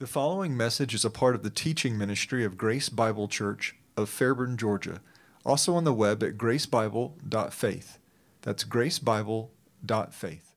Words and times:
The 0.00 0.06
following 0.06 0.56
message 0.56 0.94
is 0.94 1.04
a 1.04 1.10
part 1.10 1.34
of 1.34 1.42
the 1.42 1.50
teaching 1.50 1.98
ministry 1.98 2.42
of 2.42 2.56
Grace 2.56 2.88
Bible 2.88 3.28
Church 3.28 3.76
of 3.98 4.08
Fairburn, 4.08 4.56
Georgia, 4.56 5.02
also 5.44 5.74
on 5.74 5.84
the 5.84 5.92
web 5.92 6.22
at 6.22 6.38
gracebible.faith. 6.38 7.98
That's 8.40 8.64
gracebible.faith. 8.64 10.54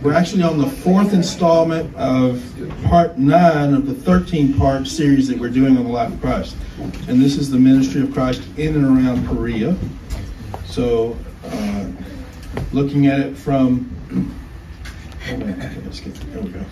We're 0.00 0.12
actually 0.12 0.44
on 0.44 0.58
the 0.58 0.68
fourth 0.68 1.12
installment 1.12 1.96
of 1.96 2.40
part 2.84 3.18
nine 3.18 3.74
of 3.74 3.88
the 3.88 3.94
13 3.94 4.54
part 4.54 4.86
series 4.86 5.26
that 5.26 5.36
we're 5.36 5.50
doing 5.50 5.76
on 5.76 5.82
the 5.82 5.90
life 5.90 6.12
of 6.12 6.20
Christ. 6.20 6.54
And 7.08 7.20
this 7.20 7.38
is 7.38 7.50
the 7.50 7.58
ministry 7.58 8.02
of 8.02 8.12
Christ 8.12 8.40
in 8.56 8.76
and 8.76 8.84
around 8.84 9.26
Perea. 9.26 9.76
So, 10.64 11.18
uh, 11.44 11.88
looking 12.70 13.08
at 13.08 13.18
it 13.18 13.36
from, 13.36 13.92
oh 15.28 15.36
man, 15.38 15.90
there 16.30 16.40
we 16.40 16.50
go. 16.50 16.64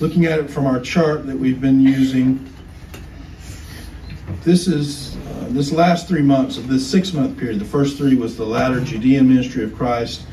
Looking 0.00 0.26
at 0.26 0.38
it 0.38 0.48
from 0.48 0.66
our 0.66 0.80
chart 0.80 1.26
that 1.26 1.36
we've 1.36 1.60
been 1.60 1.80
using, 1.80 2.48
this 4.44 4.68
is 4.68 5.16
uh, 5.16 5.46
this 5.48 5.72
last 5.72 6.06
three 6.06 6.22
months 6.22 6.56
of 6.56 6.68
this 6.68 6.88
six 6.88 7.12
month 7.12 7.36
period. 7.36 7.58
The 7.58 7.64
first 7.64 7.96
three 7.96 8.14
was 8.14 8.36
the 8.36 8.46
latter 8.46 8.80
Judean 8.80 9.28
ministry 9.28 9.64
of 9.64 9.74
Christ. 9.74 10.26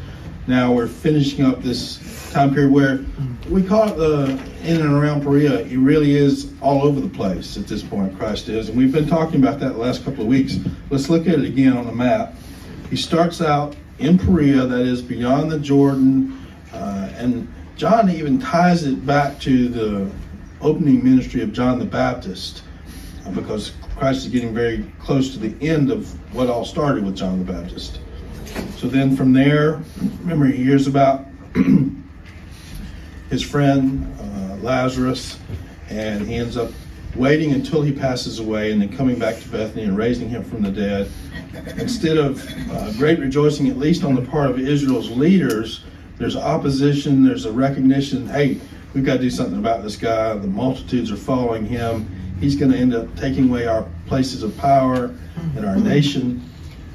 Now 0.47 0.71
we're 0.71 0.87
finishing 0.87 1.43
up 1.43 1.63
this 1.63 2.31
time 2.31 2.53
period 2.53 2.71
where 2.71 3.03
we 3.49 3.63
call 3.63 3.89
it 3.89 3.97
the 3.97 4.31
in 4.63 4.81
and 4.81 4.93
around 4.93 5.23
Perea. 5.23 5.61
It 5.61 5.77
really 5.77 6.15
is 6.15 6.53
all 6.61 6.83
over 6.83 6.99
the 6.99 7.09
place 7.09 7.57
at 7.57 7.65
this 7.65 7.81
point. 7.81 8.17
Christ 8.19 8.49
is, 8.49 8.69
and 8.69 8.77
we've 8.77 8.91
been 8.91 9.07
talking 9.07 9.41
about 9.41 9.59
that 9.61 9.73
the 9.73 9.79
last 9.79 10.03
couple 10.03 10.21
of 10.21 10.27
weeks. 10.27 10.57
Let's 10.91 11.09
look 11.09 11.27
at 11.27 11.39
it 11.39 11.45
again 11.45 11.75
on 11.75 11.87
the 11.87 11.91
map. 11.91 12.35
He 12.89 12.95
starts 12.95 13.41
out 13.41 13.75
in 13.97 14.19
Perea, 14.19 14.65
that 14.67 14.81
is 14.81 15.01
beyond 15.01 15.51
the 15.51 15.59
Jordan, 15.59 16.45
uh, 16.73 17.09
and 17.15 17.51
John 17.75 18.09
even 18.09 18.39
ties 18.39 18.83
it 18.83 19.05
back 19.05 19.37
to 19.41 19.67
the 19.67 20.09
opening 20.61 21.03
ministry 21.03 21.41
of 21.41 21.51
John 21.51 21.77
the 21.77 21.85
Baptist 21.85 22.63
uh, 23.25 23.31
because 23.31 23.73
Christ 23.97 24.25
is 24.25 24.31
getting 24.31 24.53
very 24.53 24.89
close 24.99 25.33
to 25.33 25.39
the 25.39 25.67
end 25.67 25.91
of 25.91 26.07
what 26.33 26.49
all 26.49 26.63
started 26.63 27.03
with 27.03 27.17
John 27.17 27.45
the 27.45 27.51
Baptist. 27.51 27.99
So 28.77 28.87
then 28.87 29.17
from 29.17 29.33
there, 29.33 29.81
remember, 30.21 30.45
he 30.45 30.63
hears 30.63 30.87
about 30.87 31.25
his 33.29 33.41
friend 33.43 34.07
uh, 34.21 34.55
Lazarus, 34.61 35.37
and 35.89 36.25
he 36.25 36.35
ends 36.35 36.55
up 36.55 36.71
waiting 37.13 37.51
until 37.51 37.81
he 37.81 37.91
passes 37.91 38.39
away 38.39 38.71
and 38.71 38.81
then 38.81 38.95
coming 38.95 39.19
back 39.19 39.37
to 39.39 39.49
Bethany 39.49 39.83
and 39.83 39.97
raising 39.97 40.29
him 40.29 40.45
from 40.45 40.61
the 40.61 40.71
dead. 40.71 41.09
Instead 41.77 42.17
of 42.17 42.41
uh, 42.71 42.93
great 42.93 43.19
rejoicing, 43.19 43.67
at 43.67 43.77
least 43.77 44.05
on 44.05 44.15
the 44.15 44.21
part 44.21 44.49
of 44.49 44.59
Israel's 44.59 45.09
leaders, 45.09 45.83
there's 46.17 46.35
opposition, 46.35 47.23
there's 47.23 47.45
a 47.45 47.51
recognition 47.51 48.27
hey, 48.27 48.59
we've 48.93 49.05
got 49.05 49.15
to 49.15 49.19
do 49.19 49.29
something 49.29 49.59
about 49.59 49.83
this 49.83 49.95
guy. 49.95 50.33
The 50.35 50.47
multitudes 50.47 51.11
are 51.11 51.17
following 51.17 51.65
him. 51.65 52.09
He's 52.39 52.55
going 52.55 52.71
to 52.71 52.77
end 52.77 52.93
up 52.93 53.15
taking 53.15 53.49
away 53.49 53.67
our 53.67 53.87
places 54.07 54.43
of 54.43 54.57
power 54.57 55.13
in 55.55 55.65
our 55.65 55.75
nation. 55.75 56.49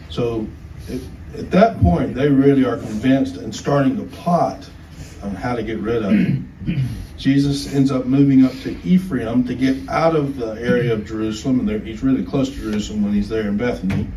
So 0.08 0.46
it, 0.88 1.02
at 1.36 1.50
that 1.50 1.80
point, 1.80 2.14
they 2.14 2.28
really 2.28 2.64
are 2.64 2.76
convinced 2.76 3.36
and 3.36 3.54
starting 3.54 3.96
to 3.96 4.04
plot 4.16 4.68
on 5.22 5.34
how 5.34 5.54
to 5.54 5.62
get 5.62 5.78
rid 5.78 6.04
of 6.04 6.10
him. 6.10 6.46
Jesus 7.16 7.72
ends 7.74 7.91
up 7.91 8.06
moving 8.06 8.44
up 8.44 8.52
to 8.62 8.76
Ephraim 8.82 9.44
to 9.44 9.54
get 9.54 9.88
out 9.88 10.16
of 10.16 10.36
the 10.36 10.52
area 10.52 10.92
of 10.92 11.06
Jerusalem, 11.06 11.68
and 11.68 11.86
he's 11.86 12.02
really 12.02 12.24
close 12.24 12.48
to 12.48 12.56
Jerusalem 12.56 13.04
when 13.04 13.12
he's 13.12 13.28
there 13.28 13.48
in 13.48 13.56
Bethany. 13.56 14.08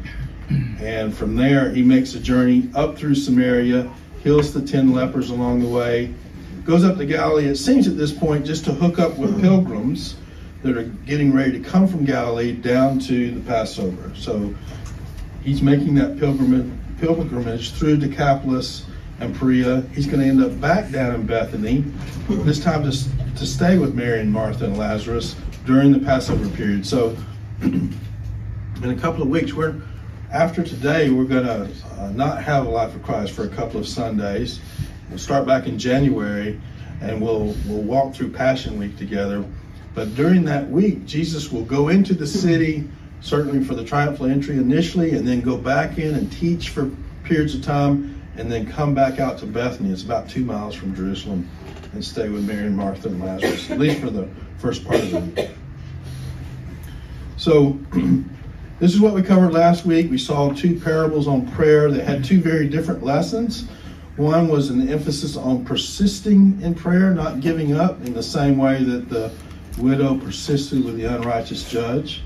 And 0.79 1.15
from 1.15 1.35
there, 1.35 1.71
he 1.71 1.81
makes 1.83 2.13
a 2.15 2.19
journey 2.19 2.69
up 2.75 2.97
through 2.97 3.15
Samaria, 3.15 3.91
heals 4.23 4.53
the 4.53 4.61
ten 4.61 4.93
lepers 4.93 5.29
along 5.29 5.61
the 5.61 5.67
way, 5.67 6.13
goes 6.65 6.83
up 6.85 6.97
to 6.97 7.05
Galilee. 7.05 7.45
It 7.45 7.57
seems 7.57 7.87
at 7.87 7.97
this 7.97 8.11
point 8.11 8.45
just 8.45 8.63
to 8.65 8.73
hook 8.73 8.97
up 8.97 9.17
with 9.17 9.39
pilgrims 9.41 10.15
that 10.63 10.77
are 10.77 10.83
getting 11.05 11.33
ready 11.33 11.51
to 11.51 11.59
come 11.59 11.87
from 11.87 12.05
Galilee 12.05 12.53
down 12.53 12.97
to 12.99 13.31
the 13.31 13.41
Passover. 13.41 14.13
So 14.15 14.55
he's 15.43 15.61
making 15.61 15.95
that 15.95 16.17
pilgrimage, 16.17 16.71
pilgrimage 16.99 17.73
through 17.73 17.97
Decapolis 17.97 18.85
and 19.19 19.35
Perea. 19.35 19.81
He's 19.93 20.07
going 20.07 20.21
to 20.21 20.25
end 20.25 20.41
up 20.41 20.59
back 20.61 20.89
down 20.89 21.15
in 21.15 21.25
Bethany, 21.25 21.83
this 22.29 22.63
time 22.63 22.89
to, 22.89 23.35
to 23.35 23.45
stay 23.45 23.77
with 23.77 23.93
Mary 23.93 24.21
and 24.21 24.31
Martha 24.31 24.65
and 24.65 24.77
Lazarus 24.77 25.35
during 25.65 25.91
the 25.91 25.99
Passover 25.99 26.47
period. 26.55 26.85
So 26.85 27.17
in 27.61 27.93
a 28.83 28.95
couple 28.95 29.21
of 29.21 29.27
weeks, 29.27 29.53
we're 29.53 29.81
after 30.33 30.63
today, 30.63 31.11
we're 31.11 31.25
going 31.25 31.45
to 31.45 31.69
uh, 31.99 32.09
not 32.09 32.43
have 32.43 32.65
a 32.65 32.69
Life 32.69 32.95
of 32.95 33.03
Christ 33.03 33.33
for 33.33 33.43
a 33.43 33.49
couple 33.49 33.79
of 33.79 33.87
Sundays. 33.87 34.59
We'll 35.09 35.19
start 35.19 35.45
back 35.45 35.67
in 35.67 35.77
January, 35.77 36.59
and 37.01 37.21
we'll 37.21 37.55
we'll 37.67 37.83
walk 37.83 38.15
through 38.15 38.31
Passion 38.31 38.79
Week 38.79 38.97
together. 38.97 39.45
But 39.93 40.15
during 40.15 40.43
that 40.45 40.67
week, 40.67 41.05
Jesus 41.05 41.51
will 41.51 41.63
go 41.63 41.89
into 41.89 42.15
the 42.15 42.25
city, 42.25 42.89
certainly 43.21 43.63
for 43.63 43.75
the 43.75 43.83
triumphal 43.83 44.25
entry 44.25 44.57
initially, 44.57 45.11
and 45.11 45.27
then 45.27 45.41
go 45.41 45.55
back 45.55 45.99
in 45.99 46.15
and 46.15 46.31
teach 46.31 46.69
for 46.69 46.89
periods 47.23 47.53
of 47.53 47.61
time, 47.61 48.19
and 48.35 48.51
then 48.51 48.65
come 48.65 48.95
back 48.95 49.19
out 49.19 49.37
to 49.39 49.45
Bethany. 49.45 49.91
It's 49.91 50.01
about 50.01 50.27
two 50.27 50.43
miles 50.43 50.73
from 50.73 50.95
Jerusalem, 50.95 51.47
and 51.93 52.03
stay 52.03 52.29
with 52.29 52.47
Mary 52.47 52.65
and 52.65 52.75
Martha 52.75 53.07
and 53.07 53.23
Lazarus, 53.23 53.69
at 53.69 53.77
least 53.77 53.99
for 53.99 54.09
the 54.09 54.27
first 54.57 54.83
part 54.83 54.99
of 54.99 55.11
the 55.11 55.19
week. 55.19 55.49
So. 57.37 57.79
This 58.79 58.93
is 58.93 58.99
what 58.99 59.13
we 59.13 59.21
covered 59.21 59.53
last 59.53 59.85
week. 59.85 60.09
We 60.09 60.17
saw 60.17 60.51
two 60.51 60.79
parables 60.79 61.27
on 61.27 61.49
prayer 61.51 61.91
that 61.91 62.03
had 62.05 62.25
two 62.25 62.41
very 62.41 62.67
different 62.67 63.03
lessons. 63.03 63.67
One 64.17 64.47
was 64.47 64.69
an 64.69 64.89
emphasis 64.89 65.37
on 65.37 65.63
persisting 65.63 66.59
in 66.61 66.73
prayer, 66.73 67.13
not 67.13 67.39
giving 67.39 67.75
up 67.75 68.01
in 68.03 68.13
the 68.13 68.23
same 68.23 68.57
way 68.57 68.83
that 68.83 69.09
the 69.09 69.31
widow 69.77 70.17
persisted 70.17 70.83
with 70.83 70.97
the 70.97 71.05
unrighteous 71.05 71.69
judge. 71.69 72.23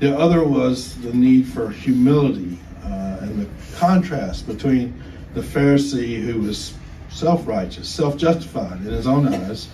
The 0.00 0.16
other 0.16 0.42
was 0.42 0.94
the 1.02 1.12
need 1.12 1.46
for 1.46 1.70
humility 1.70 2.58
uh, 2.82 3.18
and 3.20 3.40
the 3.40 3.76
contrast 3.76 4.46
between 4.46 5.02
the 5.34 5.40
Pharisee 5.40 6.20
who 6.20 6.40
was 6.40 6.74
self 7.10 7.46
righteous, 7.46 7.88
self 7.88 8.16
justified 8.16 8.80
in 8.80 8.92
his 8.92 9.06
own 9.06 9.28
eyes, 9.28 9.68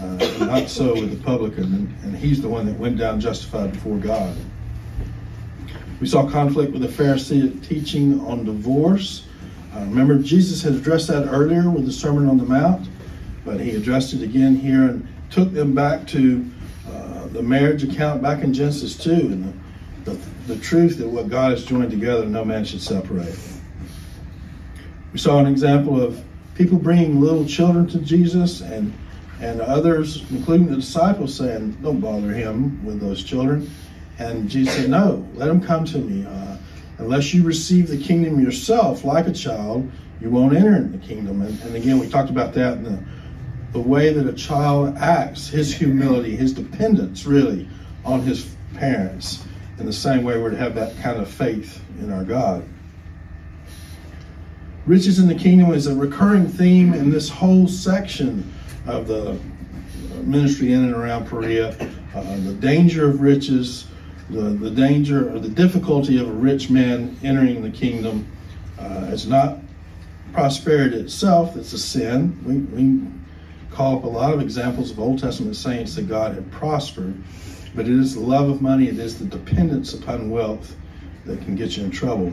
uh, 0.00 0.16
not 0.40 0.68
so 0.68 0.94
with 0.94 1.10
the 1.10 1.24
publican, 1.24 1.64
and, 1.64 1.94
and 2.02 2.16
he's 2.16 2.42
the 2.42 2.48
one 2.48 2.66
that 2.66 2.78
went 2.78 2.98
down 2.98 3.20
justified 3.20 3.72
before 3.72 3.98
God. 3.98 4.36
We 6.04 6.10
saw 6.10 6.28
conflict 6.28 6.70
with 6.70 6.82
the 6.82 7.02
Pharisee 7.02 7.66
teaching 7.66 8.20
on 8.26 8.44
divorce. 8.44 9.24
Uh, 9.74 9.78
remember, 9.88 10.18
Jesus 10.18 10.60
had 10.60 10.74
addressed 10.74 11.08
that 11.08 11.26
earlier 11.28 11.70
with 11.70 11.86
the 11.86 11.92
Sermon 11.92 12.28
on 12.28 12.36
the 12.36 12.44
Mount, 12.44 12.90
but 13.42 13.58
he 13.58 13.70
addressed 13.70 14.12
it 14.12 14.20
again 14.20 14.54
here 14.54 14.82
and 14.82 15.08
took 15.30 15.50
them 15.54 15.74
back 15.74 16.06
to 16.08 16.46
uh, 16.86 17.28
the 17.28 17.42
marriage 17.42 17.84
account 17.84 18.20
back 18.20 18.42
in 18.42 18.52
Genesis 18.52 18.98
2 18.98 19.12
and 19.12 19.62
the, 20.04 20.10
the, 20.10 20.18
the 20.52 20.60
truth 20.60 20.98
that 20.98 21.08
what 21.08 21.30
God 21.30 21.52
has 21.52 21.64
joined 21.64 21.90
together, 21.90 22.26
no 22.26 22.44
man 22.44 22.66
should 22.66 22.82
separate. 22.82 23.38
We 25.14 25.18
saw 25.18 25.38
an 25.38 25.46
example 25.46 25.98
of 25.98 26.22
people 26.54 26.76
bringing 26.76 27.18
little 27.18 27.46
children 27.46 27.86
to 27.88 27.98
Jesus 28.00 28.60
and 28.60 28.92
and 29.40 29.62
others, 29.62 30.22
including 30.30 30.66
the 30.66 30.76
disciples, 30.76 31.34
saying, 31.34 31.78
Don't 31.82 32.00
bother 32.00 32.32
him 32.32 32.84
with 32.84 33.00
those 33.00 33.24
children. 33.24 33.70
And 34.18 34.48
Jesus 34.48 34.74
said, 34.74 34.90
No, 34.90 35.26
let 35.34 35.46
them 35.46 35.60
come 35.60 35.84
to 35.86 35.98
me. 35.98 36.26
Uh, 36.26 36.56
unless 36.98 37.34
you 37.34 37.42
receive 37.42 37.88
the 37.88 37.98
kingdom 37.98 38.40
yourself 38.40 39.04
like 39.04 39.26
a 39.26 39.32
child, 39.32 39.90
you 40.20 40.30
won't 40.30 40.54
enter 40.54 40.76
in 40.76 40.92
the 40.92 40.98
kingdom. 40.98 41.42
And, 41.42 41.60
and 41.62 41.76
again, 41.76 41.98
we 41.98 42.08
talked 42.08 42.30
about 42.30 42.54
that 42.54 42.74
in 42.74 42.84
the, 42.84 43.04
the 43.72 43.80
way 43.80 44.12
that 44.12 44.26
a 44.26 44.32
child 44.32 44.96
acts, 44.96 45.48
his 45.48 45.74
humility, 45.74 46.36
his 46.36 46.52
dependence 46.52 47.26
really 47.26 47.68
on 48.04 48.22
his 48.22 48.54
parents. 48.74 49.44
In 49.78 49.86
the 49.86 49.92
same 49.92 50.22
way, 50.22 50.38
we're 50.38 50.50
to 50.50 50.56
have 50.56 50.74
that 50.76 50.96
kind 50.98 51.20
of 51.20 51.28
faith 51.28 51.82
in 51.98 52.12
our 52.12 52.24
God. 52.24 52.64
Riches 54.86 55.18
in 55.18 55.26
the 55.26 55.34
kingdom 55.34 55.72
is 55.72 55.86
a 55.86 55.94
recurring 55.94 56.46
theme 56.46 56.92
in 56.94 57.10
this 57.10 57.28
whole 57.28 57.66
section 57.66 58.52
of 58.86 59.08
the 59.08 59.38
ministry 60.22 60.72
in 60.72 60.84
and 60.84 60.94
around 60.94 61.26
Perea. 61.26 61.70
Uh, 62.14 62.22
the 62.40 62.54
danger 62.54 63.08
of 63.08 63.20
riches, 63.20 63.86
the, 64.30 64.40
the 64.40 64.70
danger 64.70 65.34
or 65.34 65.38
the 65.38 65.48
difficulty 65.48 66.18
of 66.18 66.28
a 66.28 66.32
rich 66.32 66.70
man 66.70 67.16
entering 67.22 67.62
the 67.62 67.70
kingdom. 67.70 68.26
Uh, 68.78 69.08
it's 69.10 69.26
not 69.26 69.58
prosperity 70.32 70.96
itself 70.96 71.54
that's 71.54 71.72
a 71.72 71.78
sin. 71.78 72.36
We, 72.44 72.58
we 72.58 73.06
call 73.70 73.98
up 73.98 74.04
a 74.04 74.08
lot 74.08 74.32
of 74.32 74.40
examples 74.40 74.90
of 74.90 74.98
Old 74.98 75.18
Testament 75.18 75.56
saints 75.56 75.94
that 75.96 76.08
God 76.08 76.34
had 76.34 76.50
prospered, 76.50 77.14
but 77.74 77.86
it 77.86 77.92
is 77.92 78.14
the 78.14 78.20
love 78.20 78.48
of 78.48 78.62
money, 78.62 78.88
it 78.88 78.98
is 78.98 79.18
the 79.18 79.26
dependence 79.26 79.94
upon 79.94 80.30
wealth 80.30 80.74
that 81.26 81.40
can 81.42 81.54
get 81.54 81.76
you 81.76 81.84
in 81.84 81.90
trouble. 81.90 82.32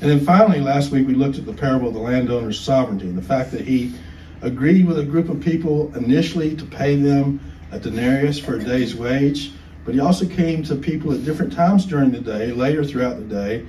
And 0.00 0.10
then 0.10 0.20
finally, 0.20 0.60
last 0.60 0.90
week 0.90 1.06
we 1.06 1.14
looked 1.14 1.38
at 1.38 1.46
the 1.46 1.52
parable 1.52 1.88
of 1.88 1.94
the 1.94 2.00
landowner's 2.00 2.58
sovereignty 2.58 3.08
and 3.08 3.16
the 3.16 3.22
fact 3.22 3.52
that 3.52 3.60
he 3.60 3.94
agreed 4.40 4.86
with 4.86 4.98
a 4.98 5.04
group 5.04 5.28
of 5.28 5.40
people 5.40 5.94
initially 5.96 6.56
to 6.56 6.64
pay 6.64 6.96
them 6.96 7.40
a 7.70 7.78
denarius 7.78 8.38
for 8.38 8.56
a 8.56 8.64
day's 8.64 8.94
wage 8.94 9.52
but 9.84 9.94
he 9.94 10.00
also 10.00 10.26
came 10.26 10.62
to 10.64 10.76
people 10.76 11.12
at 11.12 11.24
different 11.24 11.52
times 11.52 11.84
during 11.86 12.10
the 12.10 12.20
day, 12.20 12.52
later 12.52 12.84
throughout 12.84 13.16
the 13.16 13.24
day, 13.24 13.66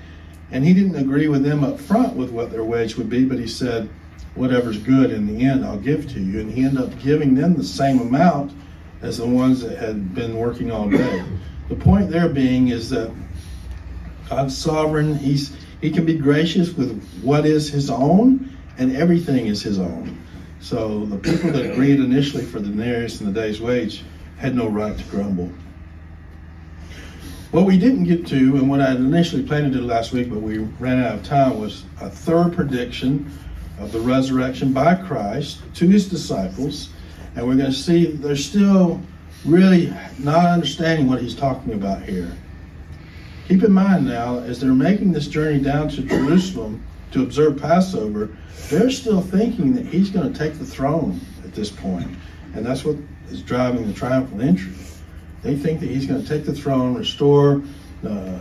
and 0.51 0.63
he 0.63 0.74
didn't 0.74 0.95
agree 0.95 1.27
with 1.27 1.44
them 1.44 1.63
up 1.63 1.80
front 1.80 2.15
with 2.15 2.30
what 2.30 2.51
their 2.51 2.63
wage 2.63 2.95
would 2.95 3.10
be, 3.10 3.25
but 3.25 3.39
he 3.39 3.48
said, 3.48 3.89
whatever's 4.36 4.77
good 4.77 5.12
in 5.12 5.25
the 5.27 5.45
end, 5.45 5.65
I'll 5.65 5.80
give 5.80 6.12
to 6.13 6.19
you. 6.19 6.39
And 6.39 6.51
he 6.51 6.65
ended 6.65 6.83
up 6.83 7.00
giving 7.00 7.36
them 7.36 7.56
the 7.56 7.63
same 7.63 8.00
amount 8.00 8.54
as 9.01 9.18
the 9.18 9.27
ones 9.27 9.62
that 9.62 9.77
had 9.77 10.13
been 10.13 10.38
working 10.38 10.71
all 10.71 10.89
day. 10.89 11.24
The 11.69 11.75
point 11.75 12.10
there 12.10 12.30
being 12.30 12.69
is 12.69 12.89
that 12.89 13.12
God's 14.30 14.57
sovereign. 14.57 15.16
He's 15.16 15.56
he 15.81 15.92
can 15.92 16.06
be 16.06 16.18
gracious 16.18 16.74
with 16.74 17.04
what 17.21 17.45
is 17.45 17.69
his 17.69 17.89
own, 17.89 18.56
and 18.77 18.95
everything 18.95 19.48
is 19.48 19.62
his 19.62 19.80
own. 19.80 20.18
So 20.59 21.06
the 21.06 21.18
people 21.18 21.51
that 21.51 21.71
agreed 21.71 22.00
initially 22.00 22.45
for 22.45 22.59
the 22.59 22.69
denarius 22.69 23.19
and 23.19 23.36
the 23.36 23.42
day's 23.42 23.59
wage 23.59 24.04
had 24.38 24.56
no 24.56 24.68
right 24.68 24.98
to 24.98 25.04
grumble. 25.06 25.51
What 27.54 27.66
we 27.66 27.78
didn't 27.78 28.06
get 28.06 28.26
to, 28.30 28.56
and 28.56 28.68
what 28.68 28.82
I 28.82 28.96
initially 28.96 29.44
planned 29.44 29.72
to 29.72 29.80
do 29.80 29.86
last 29.86 30.12
week, 30.12 30.28
but 30.28 30.42
we 30.42 30.58
ran 30.58 31.04
out 31.04 31.14
of 31.14 31.24
time, 31.24 31.62
was 31.62 31.84
a 32.02 32.10
third 32.10 32.56
prediction 32.56 33.32
of 33.78 33.92
the 33.92 34.00
resurrection 34.00 34.74
by 34.74 34.96
Christ 34.96 35.62
to 35.76 35.88
his 35.88 36.10
disciples. 36.10 36.90
And 37.36 37.48
we're 37.48 37.56
going 37.56 37.70
to 37.70 37.78
see 37.78 38.08
they're 38.08 38.36
still 38.36 39.00
really 39.46 39.94
not 40.18 40.48
understanding 40.48 41.08
what 41.08 41.22
he's 41.22 41.36
talking 41.36 41.74
about 41.74 42.02
here. 42.02 42.36
Keep 43.48 43.62
in 43.62 43.72
mind 43.72 44.08
now, 44.08 44.40
as 44.40 44.60
they're 44.60 44.74
making 44.74 45.12
this 45.12 45.28
journey 45.28 45.60
down 45.60 45.90
to 45.90 46.02
Jerusalem 46.02 46.84
to 47.12 47.22
observe 47.22 47.62
Passover, 47.62 48.36
they're 48.72 48.90
still 48.90 49.22
thinking 49.22 49.76
that 49.76 49.86
he's 49.86 50.10
going 50.10 50.34
to 50.34 50.40
take 50.40 50.58
the 50.58 50.66
throne 50.66 51.22
at 51.44 51.54
this 51.54 51.70
point. 51.70 52.18
And 52.56 52.66
that's 52.66 52.84
what 52.84 52.96
is 53.30 53.44
driving 53.44 53.86
the 53.86 53.94
triumphal 53.94 54.42
entry. 54.42 54.74
They 55.44 55.56
think 55.56 55.81
that 55.81 55.90
he's 55.90 56.06
going 56.07 56.22
to 56.22 56.28
take 56.28 56.45
the 56.45 56.54
throne, 56.54 56.95
restore 56.95 57.62
uh, 58.04 58.40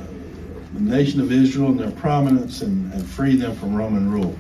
the 0.75 0.81
nation 0.81 1.21
of 1.21 1.33
Israel 1.33 1.69
and 1.69 1.79
their 1.79 1.91
prominence, 1.91 2.63
and, 2.63 2.93
and 2.93 3.05
free 3.05 3.37
them 3.37 3.55
from 3.57 3.75
Roman 3.75 4.11
rule. 4.11 4.37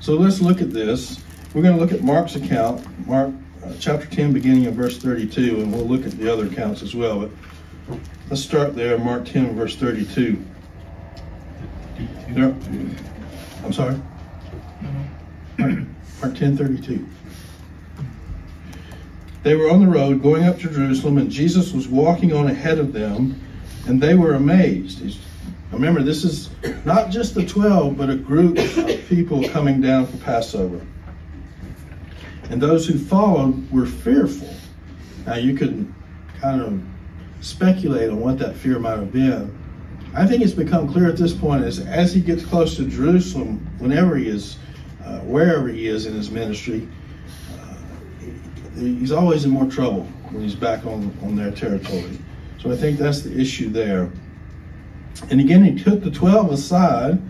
So 0.00 0.14
let's 0.14 0.40
look 0.40 0.62
at 0.62 0.72
this. 0.72 1.20
We're 1.52 1.62
going 1.62 1.74
to 1.74 1.80
look 1.80 1.92
at 1.92 2.02
Mark's 2.02 2.36
account, 2.36 2.86
Mark 3.06 3.32
uh, 3.64 3.72
chapter 3.80 4.06
10, 4.06 4.32
beginning 4.32 4.66
of 4.66 4.74
verse 4.74 4.98
32, 4.98 5.60
and 5.60 5.72
we'll 5.72 5.86
look 5.86 6.06
at 6.06 6.12
the 6.12 6.32
other 6.32 6.46
accounts 6.46 6.82
as 6.82 6.94
well. 6.94 7.20
But 7.88 7.98
let's 8.30 8.42
start 8.42 8.76
there, 8.76 8.96
Mark 8.98 9.26
10, 9.26 9.56
verse 9.56 9.74
32. 9.74 10.42
There, 12.30 12.54
I'm 13.64 13.72
sorry? 13.72 14.00
Mark, 15.58 15.78
Mark 16.22 16.36
10, 16.36 16.56
32. 16.56 17.06
They 19.42 19.54
were 19.54 19.70
on 19.70 19.80
the 19.80 19.90
road 19.90 20.22
going 20.22 20.44
up 20.44 20.58
to 20.60 20.68
Jerusalem, 20.68 21.18
and 21.18 21.30
Jesus 21.30 21.72
was 21.72 21.86
walking 21.88 22.32
on 22.32 22.48
ahead 22.48 22.78
of 22.78 22.92
them, 22.92 23.40
and 23.86 24.00
they 24.00 24.14
were 24.14 24.34
amazed. 24.34 25.18
Remember, 25.70 26.02
this 26.02 26.24
is 26.24 26.50
not 26.84 27.10
just 27.10 27.34
the 27.34 27.46
12, 27.46 27.96
but 27.96 28.10
a 28.10 28.16
group 28.16 28.58
of 28.58 29.08
people 29.08 29.48
coming 29.48 29.80
down 29.80 30.06
for 30.06 30.16
Passover. 30.18 30.84
And 32.50 32.60
those 32.60 32.86
who 32.86 32.98
followed 32.98 33.70
were 33.70 33.86
fearful. 33.86 34.52
Now, 35.26 35.34
you 35.34 35.54
could 35.54 35.92
kind 36.40 36.62
of 36.62 36.82
speculate 37.40 38.10
on 38.10 38.20
what 38.20 38.38
that 38.38 38.56
fear 38.56 38.78
might 38.78 38.98
have 38.98 39.12
been. 39.12 39.56
I 40.14 40.26
think 40.26 40.42
it's 40.42 40.52
become 40.52 40.90
clear 40.90 41.08
at 41.08 41.16
this 41.16 41.34
point 41.34 41.64
as, 41.64 41.80
as 41.80 42.14
he 42.14 42.20
gets 42.20 42.44
close 42.44 42.76
to 42.76 42.88
Jerusalem, 42.88 43.66
whenever 43.78 44.16
he 44.16 44.28
is, 44.28 44.56
uh, 45.04 45.20
wherever 45.20 45.68
he 45.68 45.86
is 45.86 46.06
in 46.06 46.14
his 46.14 46.30
ministry, 46.30 46.88
he's 48.78 49.12
always 49.12 49.44
in 49.44 49.50
more 49.50 49.66
trouble 49.66 50.04
when 50.30 50.42
he's 50.42 50.54
back 50.54 50.84
on, 50.86 51.16
on 51.22 51.36
their 51.36 51.50
territory. 51.50 52.18
So 52.60 52.70
I 52.72 52.76
think 52.76 52.98
that's 52.98 53.22
the 53.22 53.38
issue 53.38 53.70
there. 53.70 54.10
And 55.30 55.40
again, 55.40 55.64
he 55.64 55.82
took 55.82 56.02
the 56.02 56.10
12 56.10 56.52
aside 56.52 57.20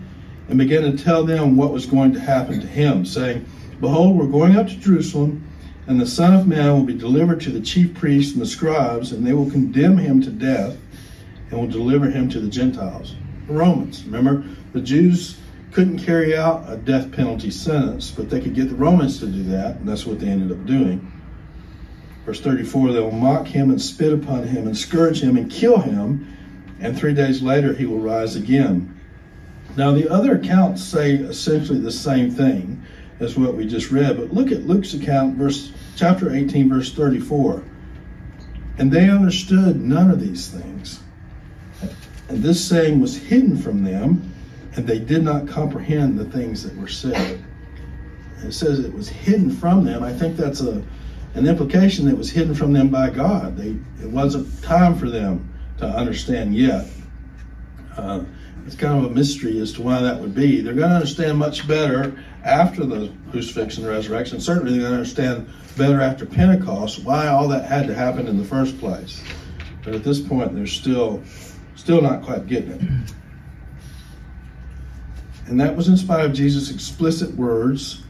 and 0.47 0.57
began 0.57 0.83
to 0.83 1.03
tell 1.03 1.23
them 1.23 1.55
what 1.55 1.71
was 1.71 1.85
going 1.85 2.13
to 2.13 2.19
happen 2.19 2.59
to 2.59 2.67
him, 2.67 3.05
saying, 3.05 3.45
Behold, 3.79 4.17
we're 4.17 4.27
going 4.27 4.55
up 4.55 4.67
to 4.67 4.75
Jerusalem, 4.75 5.47
and 5.87 5.99
the 5.99 6.07
Son 6.07 6.35
of 6.35 6.47
Man 6.47 6.73
will 6.73 6.83
be 6.83 6.93
delivered 6.93 7.41
to 7.41 7.49
the 7.49 7.61
chief 7.61 7.93
priests 7.95 8.33
and 8.33 8.41
the 8.41 8.47
scribes, 8.47 9.11
and 9.11 9.25
they 9.25 9.33
will 9.33 9.49
condemn 9.49 9.97
him 9.97 10.21
to 10.21 10.29
death 10.29 10.77
and 11.49 11.59
will 11.59 11.67
deliver 11.67 12.09
him 12.09 12.29
to 12.29 12.39
the 12.39 12.49
Gentiles, 12.49 13.15
the 13.47 13.53
Romans. 13.53 14.03
Remember, 14.05 14.43
the 14.73 14.81
Jews 14.81 15.39
couldn't 15.71 15.99
carry 15.99 16.35
out 16.35 16.65
a 16.67 16.77
death 16.77 17.11
penalty 17.11 17.51
sentence, 17.51 18.11
but 18.11 18.29
they 18.29 18.41
could 18.41 18.55
get 18.55 18.69
the 18.69 18.75
Romans 18.75 19.19
to 19.19 19.27
do 19.27 19.43
that, 19.43 19.77
and 19.77 19.87
that's 19.87 20.05
what 20.05 20.19
they 20.19 20.27
ended 20.27 20.51
up 20.51 20.65
doing. 20.65 21.11
Verse 22.29 22.41
34 22.41 22.93
they 22.93 22.99
will 22.99 23.09
mock 23.09 23.47
him 23.47 23.71
and 23.71 23.81
spit 23.81 24.13
upon 24.13 24.43
him 24.43 24.67
and 24.67 24.77
scourge 24.77 25.19
him 25.19 25.35
and 25.35 25.49
kill 25.49 25.79
him, 25.79 26.31
and 26.79 26.95
three 26.95 27.15
days 27.15 27.41
later 27.41 27.73
he 27.73 27.87
will 27.87 27.97
rise 27.97 28.35
again. 28.35 28.95
Now, 29.75 29.93
the 29.93 30.07
other 30.07 30.35
accounts 30.35 30.83
say 30.83 31.15
essentially 31.15 31.79
the 31.79 31.91
same 31.91 32.29
thing 32.29 32.83
as 33.19 33.35
what 33.35 33.55
we 33.55 33.65
just 33.65 33.89
read, 33.89 34.15
but 34.15 34.31
look 34.31 34.51
at 34.51 34.67
Luke's 34.67 34.93
account, 34.93 35.37
verse 35.37 35.71
chapter 35.95 36.31
18, 36.31 36.69
verse 36.69 36.93
34. 36.93 37.63
And 38.77 38.91
they 38.91 39.09
understood 39.09 39.81
none 39.81 40.11
of 40.11 40.21
these 40.21 40.49
things. 40.49 40.99
And 42.27 42.43
this 42.43 42.63
saying 42.63 43.01
was 43.01 43.17
hidden 43.17 43.57
from 43.57 43.83
them, 43.83 44.31
and 44.75 44.85
they 44.85 44.99
did 44.99 45.23
not 45.23 45.47
comprehend 45.47 46.19
the 46.19 46.25
things 46.25 46.61
that 46.61 46.77
were 46.77 46.87
said. 46.89 47.43
It 48.43 48.51
says 48.51 48.81
it 48.81 48.93
was 48.93 49.09
hidden 49.09 49.49
from 49.49 49.83
them. 49.83 50.03
I 50.03 50.13
think 50.13 50.37
that's 50.37 50.61
a 50.61 50.83
an 51.39 51.47
implication 51.47 52.05
that 52.05 52.17
was 52.17 52.29
hidden 52.29 52.53
from 52.53 52.73
them 52.73 52.89
by 52.89 53.09
God. 53.09 53.55
They, 53.55 53.77
it 54.03 54.09
wasn't 54.09 54.61
time 54.61 54.95
for 54.95 55.09
them 55.09 55.51
to 55.77 55.85
understand 55.85 56.53
yet. 56.53 56.85
Uh, 57.95 58.25
it's 58.67 58.75
kind 58.75 59.03
of 59.03 59.09
a 59.09 59.13
mystery 59.15 59.59
as 59.59 59.71
to 59.73 59.81
why 59.81 60.01
that 60.01 60.19
would 60.19 60.35
be. 60.35 60.61
They're 60.61 60.73
going 60.73 60.89
to 60.89 60.95
understand 60.95 61.37
much 61.37 61.67
better 61.67 62.21
after 62.43 62.85
the 62.85 63.11
crucifixion 63.31 63.85
and 63.85 63.91
resurrection. 63.91 64.41
Certainly, 64.41 64.73
they're 64.73 64.81
going 64.81 64.91
to 64.91 64.97
understand 64.97 65.49
better 65.77 66.01
after 66.01 66.25
Pentecost 66.25 67.03
why 67.03 67.27
all 67.27 67.47
that 67.47 67.65
had 67.65 67.87
to 67.87 67.95
happen 67.95 68.27
in 68.27 68.37
the 68.37 68.45
first 68.45 68.77
place. 68.77 69.23
But 69.83 69.95
at 69.95 70.03
this 70.03 70.19
point, 70.19 70.53
they're 70.53 70.67
still, 70.67 71.23
still 71.75 72.01
not 72.01 72.21
quite 72.21 72.47
getting 72.47 72.71
it. 72.71 72.81
And 75.47 75.59
that 75.59 75.75
was 75.75 75.87
in 75.87 75.97
spite 75.97 76.25
of 76.25 76.33
Jesus' 76.33 76.69
explicit 76.69 77.33
words 77.35 78.03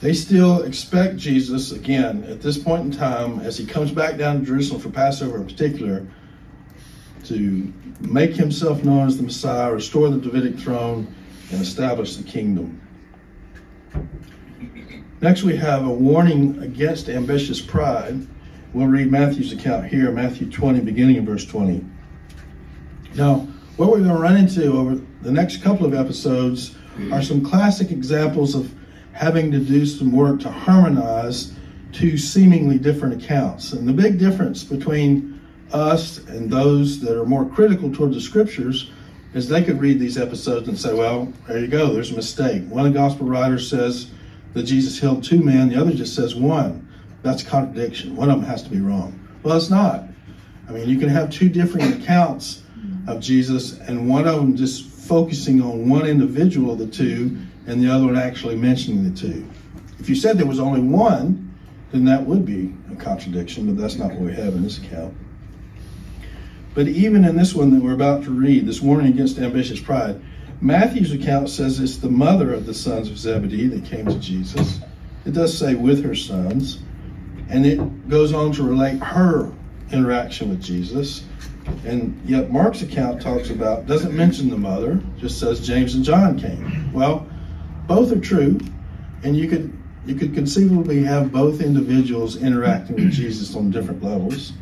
they 0.00 0.12
still 0.12 0.62
expect 0.62 1.16
Jesus, 1.16 1.72
again, 1.72 2.24
at 2.24 2.40
this 2.40 2.56
point 2.56 2.84
in 2.84 2.90
time, 2.92 3.40
as 3.40 3.58
he 3.58 3.66
comes 3.66 3.90
back 3.90 4.16
down 4.16 4.40
to 4.40 4.46
Jerusalem 4.46 4.80
for 4.80 4.90
Passover 4.90 5.38
in 5.38 5.46
particular, 5.46 6.06
to 7.24 7.72
make 8.00 8.34
himself 8.34 8.84
known 8.84 9.08
as 9.08 9.16
the 9.16 9.24
Messiah, 9.24 9.72
restore 9.72 10.08
the 10.08 10.18
Davidic 10.18 10.58
throne, 10.58 11.12
and 11.50 11.60
establish 11.60 12.16
the 12.16 12.22
kingdom. 12.22 12.80
Next, 15.20 15.42
we 15.42 15.56
have 15.56 15.84
a 15.84 15.90
warning 15.90 16.62
against 16.62 17.08
ambitious 17.08 17.60
pride. 17.60 18.24
We'll 18.72 18.86
read 18.86 19.10
Matthew's 19.10 19.52
account 19.52 19.86
here, 19.86 20.12
Matthew 20.12 20.48
20, 20.48 20.80
beginning 20.80 21.16
in 21.16 21.26
verse 21.26 21.44
20. 21.44 21.84
Now, 23.14 23.48
what 23.76 23.90
we're 23.90 23.98
going 23.98 24.10
to 24.10 24.16
run 24.20 24.36
into 24.36 24.72
over 24.72 25.00
the 25.22 25.32
next 25.32 25.60
couple 25.62 25.86
of 25.86 25.94
episodes 25.94 26.76
are 27.10 27.22
some 27.22 27.44
classic 27.44 27.90
examples 27.90 28.54
of 28.54 28.72
having 29.18 29.50
to 29.50 29.58
do 29.58 29.84
some 29.84 30.12
work 30.12 30.38
to 30.38 30.50
harmonize 30.50 31.52
two 31.92 32.16
seemingly 32.16 32.78
different 32.78 33.20
accounts. 33.20 33.72
And 33.72 33.88
the 33.88 33.92
big 33.92 34.16
difference 34.16 34.62
between 34.62 35.40
us 35.72 36.18
and 36.28 36.48
those 36.48 37.00
that 37.00 37.18
are 37.18 37.26
more 37.26 37.44
critical 37.44 37.92
toward 37.92 38.14
the 38.14 38.20
scriptures 38.20 38.92
is 39.34 39.48
they 39.48 39.64
could 39.64 39.80
read 39.80 39.98
these 39.98 40.16
episodes 40.16 40.68
and 40.68 40.78
say, 40.78 40.94
well, 40.94 41.32
there 41.48 41.58
you 41.58 41.66
go, 41.66 41.92
there's 41.92 42.12
a 42.12 42.16
mistake. 42.16 42.62
One 42.68 42.92
gospel 42.92 43.26
writer 43.26 43.58
says 43.58 44.08
that 44.54 44.62
Jesus 44.62 45.00
healed 45.00 45.24
two 45.24 45.42
men, 45.42 45.68
the 45.68 45.80
other 45.80 45.92
just 45.92 46.14
says 46.14 46.36
one. 46.36 46.88
That's 47.22 47.42
a 47.42 47.46
contradiction. 47.46 48.14
One 48.14 48.30
of 48.30 48.40
them 48.40 48.48
has 48.48 48.62
to 48.62 48.70
be 48.70 48.80
wrong. 48.80 49.18
Well, 49.42 49.56
it's 49.56 49.68
not. 49.68 50.04
I 50.68 50.72
mean, 50.72 50.88
you 50.88 50.96
can 50.96 51.08
have 51.08 51.30
two 51.30 51.48
different 51.48 52.00
accounts 52.00 52.62
of 53.08 53.18
Jesus, 53.18 53.78
and 53.80 54.08
one 54.08 54.28
of 54.28 54.36
them 54.36 54.56
just 54.56 54.84
focusing 54.84 55.60
on 55.60 55.88
one 55.88 56.06
individual 56.06 56.72
of 56.72 56.78
the 56.78 56.86
two 56.86 57.36
and 57.68 57.82
the 57.82 57.92
other 57.92 58.06
one 58.06 58.16
actually 58.16 58.56
mentioning 58.56 59.04
the 59.04 59.16
two. 59.16 59.46
If 60.00 60.08
you 60.08 60.14
said 60.14 60.38
there 60.38 60.46
was 60.46 60.58
only 60.58 60.80
one, 60.80 61.54
then 61.92 62.04
that 62.06 62.24
would 62.24 62.44
be 62.44 62.74
a 62.90 62.96
contradiction, 62.96 63.66
but 63.66 63.80
that's 63.80 63.96
not 63.96 64.10
what 64.10 64.20
we 64.20 64.34
have 64.34 64.54
in 64.54 64.62
this 64.62 64.78
account. 64.78 65.14
But 66.74 66.88
even 66.88 67.24
in 67.24 67.36
this 67.36 67.54
one 67.54 67.70
that 67.74 67.82
we're 67.82 67.94
about 67.94 68.24
to 68.24 68.30
read, 68.30 68.66
this 68.66 68.80
warning 68.80 69.08
against 69.12 69.38
ambitious 69.38 69.80
pride, 69.80 70.20
Matthew's 70.60 71.12
account 71.12 71.50
says 71.50 71.78
it's 71.78 71.98
the 71.98 72.10
mother 72.10 72.52
of 72.52 72.66
the 72.66 72.74
sons 72.74 73.10
of 73.10 73.18
Zebedee 73.18 73.68
that 73.68 73.84
came 73.84 74.06
to 74.06 74.18
Jesus. 74.18 74.80
It 75.26 75.32
does 75.32 75.56
say 75.56 75.74
with 75.74 76.02
her 76.04 76.14
sons, 76.14 76.80
and 77.50 77.66
it 77.66 78.08
goes 78.08 78.32
on 78.32 78.52
to 78.52 78.62
relate 78.62 78.98
her 79.02 79.52
interaction 79.92 80.48
with 80.50 80.62
Jesus. 80.62 81.24
And 81.84 82.20
yet 82.24 82.50
Mark's 82.50 82.82
account 82.82 83.20
talks 83.20 83.50
about, 83.50 83.86
doesn't 83.86 84.14
mention 84.14 84.48
the 84.48 84.56
mother, 84.56 85.02
just 85.18 85.38
says 85.38 85.66
James 85.66 85.94
and 85.94 86.04
John 86.04 86.38
came. 86.38 86.92
Well, 86.92 87.26
both 87.88 88.12
are 88.12 88.20
true, 88.20 88.60
and 89.24 89.36
you 89.36 89.48
could 89.48 89.76
you 90.06 90.14
could 90.14 90.32
conceivably 90.32 91.02
have 91.02 91.32
both 91.32 91.60
individuals 91.60 92.36
interacting 92.36 92.96
with 92.96 93.12
Jesus 93.22 93.56
on 93.56 93.70
different 93.70 94.02
levels. 94.02 94.52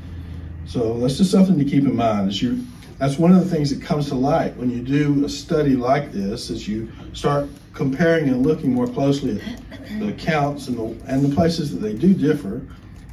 So 0.64 0.98
that's 0.98 1.18
just 1.18 1.30
something 1.30 1.58
to 1.58 1.64
keep 1.64 1.84
in 1.84 1.94
mind. 1.94 2.28
As 2.28 2.40
you, 2.40 2.64
that's 2.98 3.18
one 3.18 3.32
of 3.32 3.38
the 3.38 3.54
things 3.54 3.70
that 3.70 3.84
comes 3.84 4.08
to 4.08 4.14
light 4.14 4.56
when 4.56 4.70
you 4.70 4.80
do 4.80 5.24
a 5.24 5.28
study 5.28 5.76
like 5.76 6.10
this. 6.10 6.50
As 6.50 6.66
you 6.66 6.90
start 7.12 7.48
comparing 7.74 8.28
and 8.28 8.44
looking 8.44 8.72
more 8.72 8.86
closely 8.86 9.40
at 9.70 10.00
the 10.00 10.08
accounts 10.08 10.68
and 10.68 10.78
the 10.78 11.12
and 11.12 11.24
the 11.24 11.34
places 11.34 11.72
that 11.72 11.78
they 11.78 11.92
do 11.92 12.14
differ, 12.14 12.62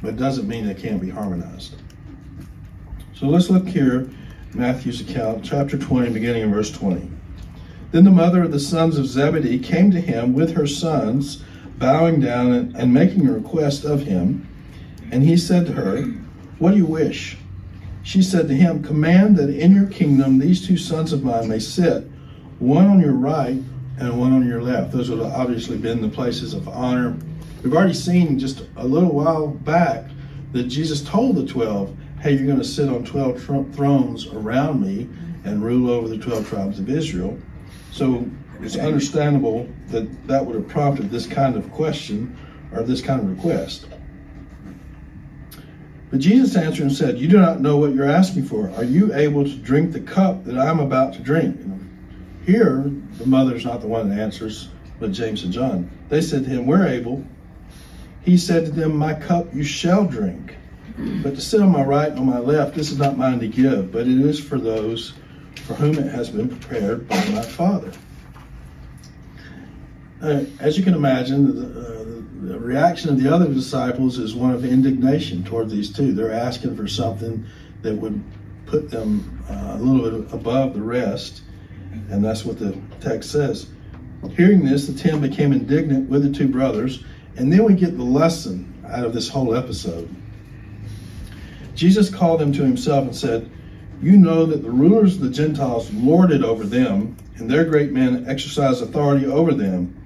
but 0.00 0.14
it 0.14 0.16
doesn't 0.16 0.48
mean 0.48 0.66
they 0.66 0.74
can't 0.74 1.00
be 1.00 1.10
harmonized. 1.10 1.74
So 3.14 3.26
let's 3.26 3.50
look 3.50 3.66
here, 3.68 4.08
Matthew's 4.54 5.00
account, 5.00 5.44
chapter 5.44 5.78
20, 5.78 6.10
beginning 6.10 6.42
in 6.42 6.52
verse 6.52 6.72
20. 6.72 7.13
Then 7.94 8.02
the 8.02 8.10
mother 8.10 8.42
of 8.42 8.50
the 8.50 8.58
sons 8.58 8.98
of 8.98 9.06
Zebedee 9.06 9.60
came 9.60 9.92
to 9.92 10.00
him 10.00 10.34
with 10.34 10.54
her 10.54 10.66
sons, 10.66 11.44
bowing 11.78 12.18
down 12.18 12.50
and, 12.50 12.74
and 12.74 12.92
making 12.92 13.28
a 13.28 13.32
request 13.32 13.84
of 13.84 14.02
him. 14.02 14.48
And 15.12 15.22
he 15.22 15.36
said 15.36 15.64
to 15.66 15.72
her, 15.74 16.02
What 16.58 16.72
do 16.72 16.76
you 16.76 16.86
wish? 16.86 17.36
She 18.02 18.20
said 18.20 18.48
to 18.48 18.54
him, 18.54 18.82
Command 18.82 19.36
that 19.36 19.48
in 19.48 19.76
your 19.76 19.86
kingdom 19.86 20.40
these 20.40 20.66
two 20.66 20.76
sons 20.76 21.12
of 21.12 21.22
mine 21.22 21.46
may 21.46 21.60
sit, 21.60 22.10
one 22.58 22.86
on 22.86 23.00
your 23.00 23.12
right 23.12 23.62
and 24.00 24.18
one 24.18 24.32
on 24.32 24.44
your 24.44 24.60
left. 24.60 24.90
Those 24.90 25.08
would 25.08 25.20
have 25.20 25.32
obviously 25.32 25.78
been 25.78 26.02
the 26.02 26.08
places 26.08 26.52
of 26.52 26.66
honor. 26.66 27.16
We've 27.62 27.74
already 27.74 27.94
seen 27.94 28.40
just 28.40 28.66
a 28.74 28.84
little 28.84 29.12
while 29.12 29.46
back 29.46 30.10
that 30.50 30.64
Jesus 30.64 31.00
told 31.00 31.36
the 31.36 31.46
12, 31.46 31.96
Hey, 32.20 32.32
you're 32.32 32.46
going 32.46 32.58
to 32.58 32.64
sit 32.64 32.88
on 32.88 33.04
12 33.04 33.40
tr- 33.40 33.76
thrones 33.76 34.26
around 34.26 34.84
me 34.84 35.08
and 35.44 35.62
rule 35.62 35.92
over 35.92 36.08
the 36.08 36.18
12 36.18 36.48
tribes 36.48 36.80
of 36.80 36.90
Israel. 36.90 37.38
So 37.94 38.28
it's 38.60 38.76
understandable 38.76 39.68
that 39.90 40.26
that 40.26 40.44
would 40.44 40.56
have 40.56 40.66
prompted 40.66 41.12
this 41.12 41.28
kind 41.28 41.54
of 41.54 41.70
question 41.70 42.36
or 42.72 42.82
this 42.82 43.00
kind 43.00 43.20
of 43.20 43.30
request. 43.30 43.86
But 46.10 46.18
Jesus 46.18 46.56
answered 46.56 46.82
and 46.82 46.92
said, 46.92 47.18
You 47.18 47.28
do 47.28 47.38
not 47.38 47.60
know 47.60 47.76
what 47.76 47.94
you're 47.94 48.10
asking 48.10 48.46
for. 48.46 48.68
Are 48.70 48.82
you 48.82 49.14
able 49.14 49.44
to 49.44 49.56
drink 49.58 49.92
the 49.92 50.00
cup 50.00 50.44
that 50.44 50.58
I'm 50.58 50.80
about 50.80 51.14
to 51.14 51.20
drink? 51.20 51.56
Here, 52.44 52.82
the 53.18 53.26
mother's 53.26 53.64
not 53.64 53.80
the 53.80 53.86
one 53.86 54.08
that 54.08 54.18
answers, 54.18 54.70
but 54.98 55.12
James 55.12 55.44
and 55.44 55.52
John. 55.52 55.88
They 56.08 56.20
said 56.20 56.42
to 56.44 56.50
him, 56.50 56.66
We're 56.66 56.88
able. 56.88 57.24
He 58.22 58.36
said 58.36 58.64
to 58.64 58.72
them, 58.72 58.96
My 58.96 59.14
cup 59.14 59.54
you 59.54 59.62
shall 59.62 60.04
drink. 60.04 60.56
But 60.98 61.36
to 61.36 61.40
sit 61.40 61.60
on 61.60 61.70
my 61.70 61.84
right 61.84 62.10
and 62.10 62.18
on 62.18 62.26
my 62.26 62.40
left, 62.40 62.74
this 62.74 62.90
is 62.90 62.98
not 62.98 63.16
mine 63.16 63.38
to 63.38 63.48
give, 63.48 63.92
but 63.92 64.02
it 64.08 64.20
is 64.20 64.40
for 64.40 64.58
those 64.58 65.14
for 65.66 65.74
whom 65.74 65.98
it 65.98 66.10
has 66.10 66.28
been 66.28 66.48
prepared 66.48 67.08
by 67.08 67.24
my 67.30 67.42
Father. 67.42 67.90
Uh, 70.22 70.44
as 70.60 70.76
you 70.78 70.84
can 70.84 70.94
imagine, 70.94 71.54
the, 71.54 71.80
uh, 71.80 72.04
the, 72.52 72.58
reaction 72.58 73.10
of 73.10 73.20
the 73.20 73.32
other 73.32 73.46
disciples 73.52 74.18
is 74.18 74.34
one 74.34 74.52
of 74.52 74.64
indignation 74.64 75.44
toward 75.44 75.68
these 75.70 75.92
two. 75.92 76.12
They're 76.12 76.32
asking 76.32 76.76
for 76.76 76.86
something 76.86 77.44
that 77.82 77.94
would 77.94 78.22
put 78.66 78.90
them 78.90 79.42
uh, 79.50 79.76
a 79.76 79.78
little 79.78 80.20
bit 80.20 80.32
above 80.32 80.74
the 80.74 80.82
rest, 80.82 81.42
and 82.10 82.24
that's 82.24 82.44
what 82.44 82.58
the 82.58 82.78
text 83.00 83.30
says. 83.30 83.66
Hearing 84.36 84.64
this, 84.64 84.86
the 84.86 84.94
ten 84.94 85.20
became 85.20 85.52
indignant 85.52 86.08
with 86.08 86.22
the 86.22 86.32
two 86.32 86.48
brothers, 86.48 87.04
and 87.36 87.52
then 87.52 87.64
we 87.64 87.74
get 87.74 87.96
the 87.96 88.04
lesson 88.04 88.82
out 88.86 89.04
of 89.04 89.12
this 89.12 89.28
whole 89.28 89.54
episode. 89.54 90.14
Jesus 91.74 92.08
called 92.08 92.40
them 92.40 92.52
to 92.52 92.62
himself 92.62 93.04
and 93.04 93.16
said, 93.16 93.50
You 94.04 94.18
know 94.18 94.44
that 94.44 94.62
the 94.62 94.70
rulers 94.70 95.14
of 95.14 95.22
the 95.22 95.30
Gentiles 95.30 95.90
lord 95.94 96.30
it 96.30 96.42
over 96.42 96.64
them, 96.64 97.16
and 97.38 97.50
their 97.50 97.64
great 97.64 97.90
men 97.90 98.26
exercise 98.28 98.82
authority 98.82 99.24
over 99.24 99.54
them. 99.54 99.96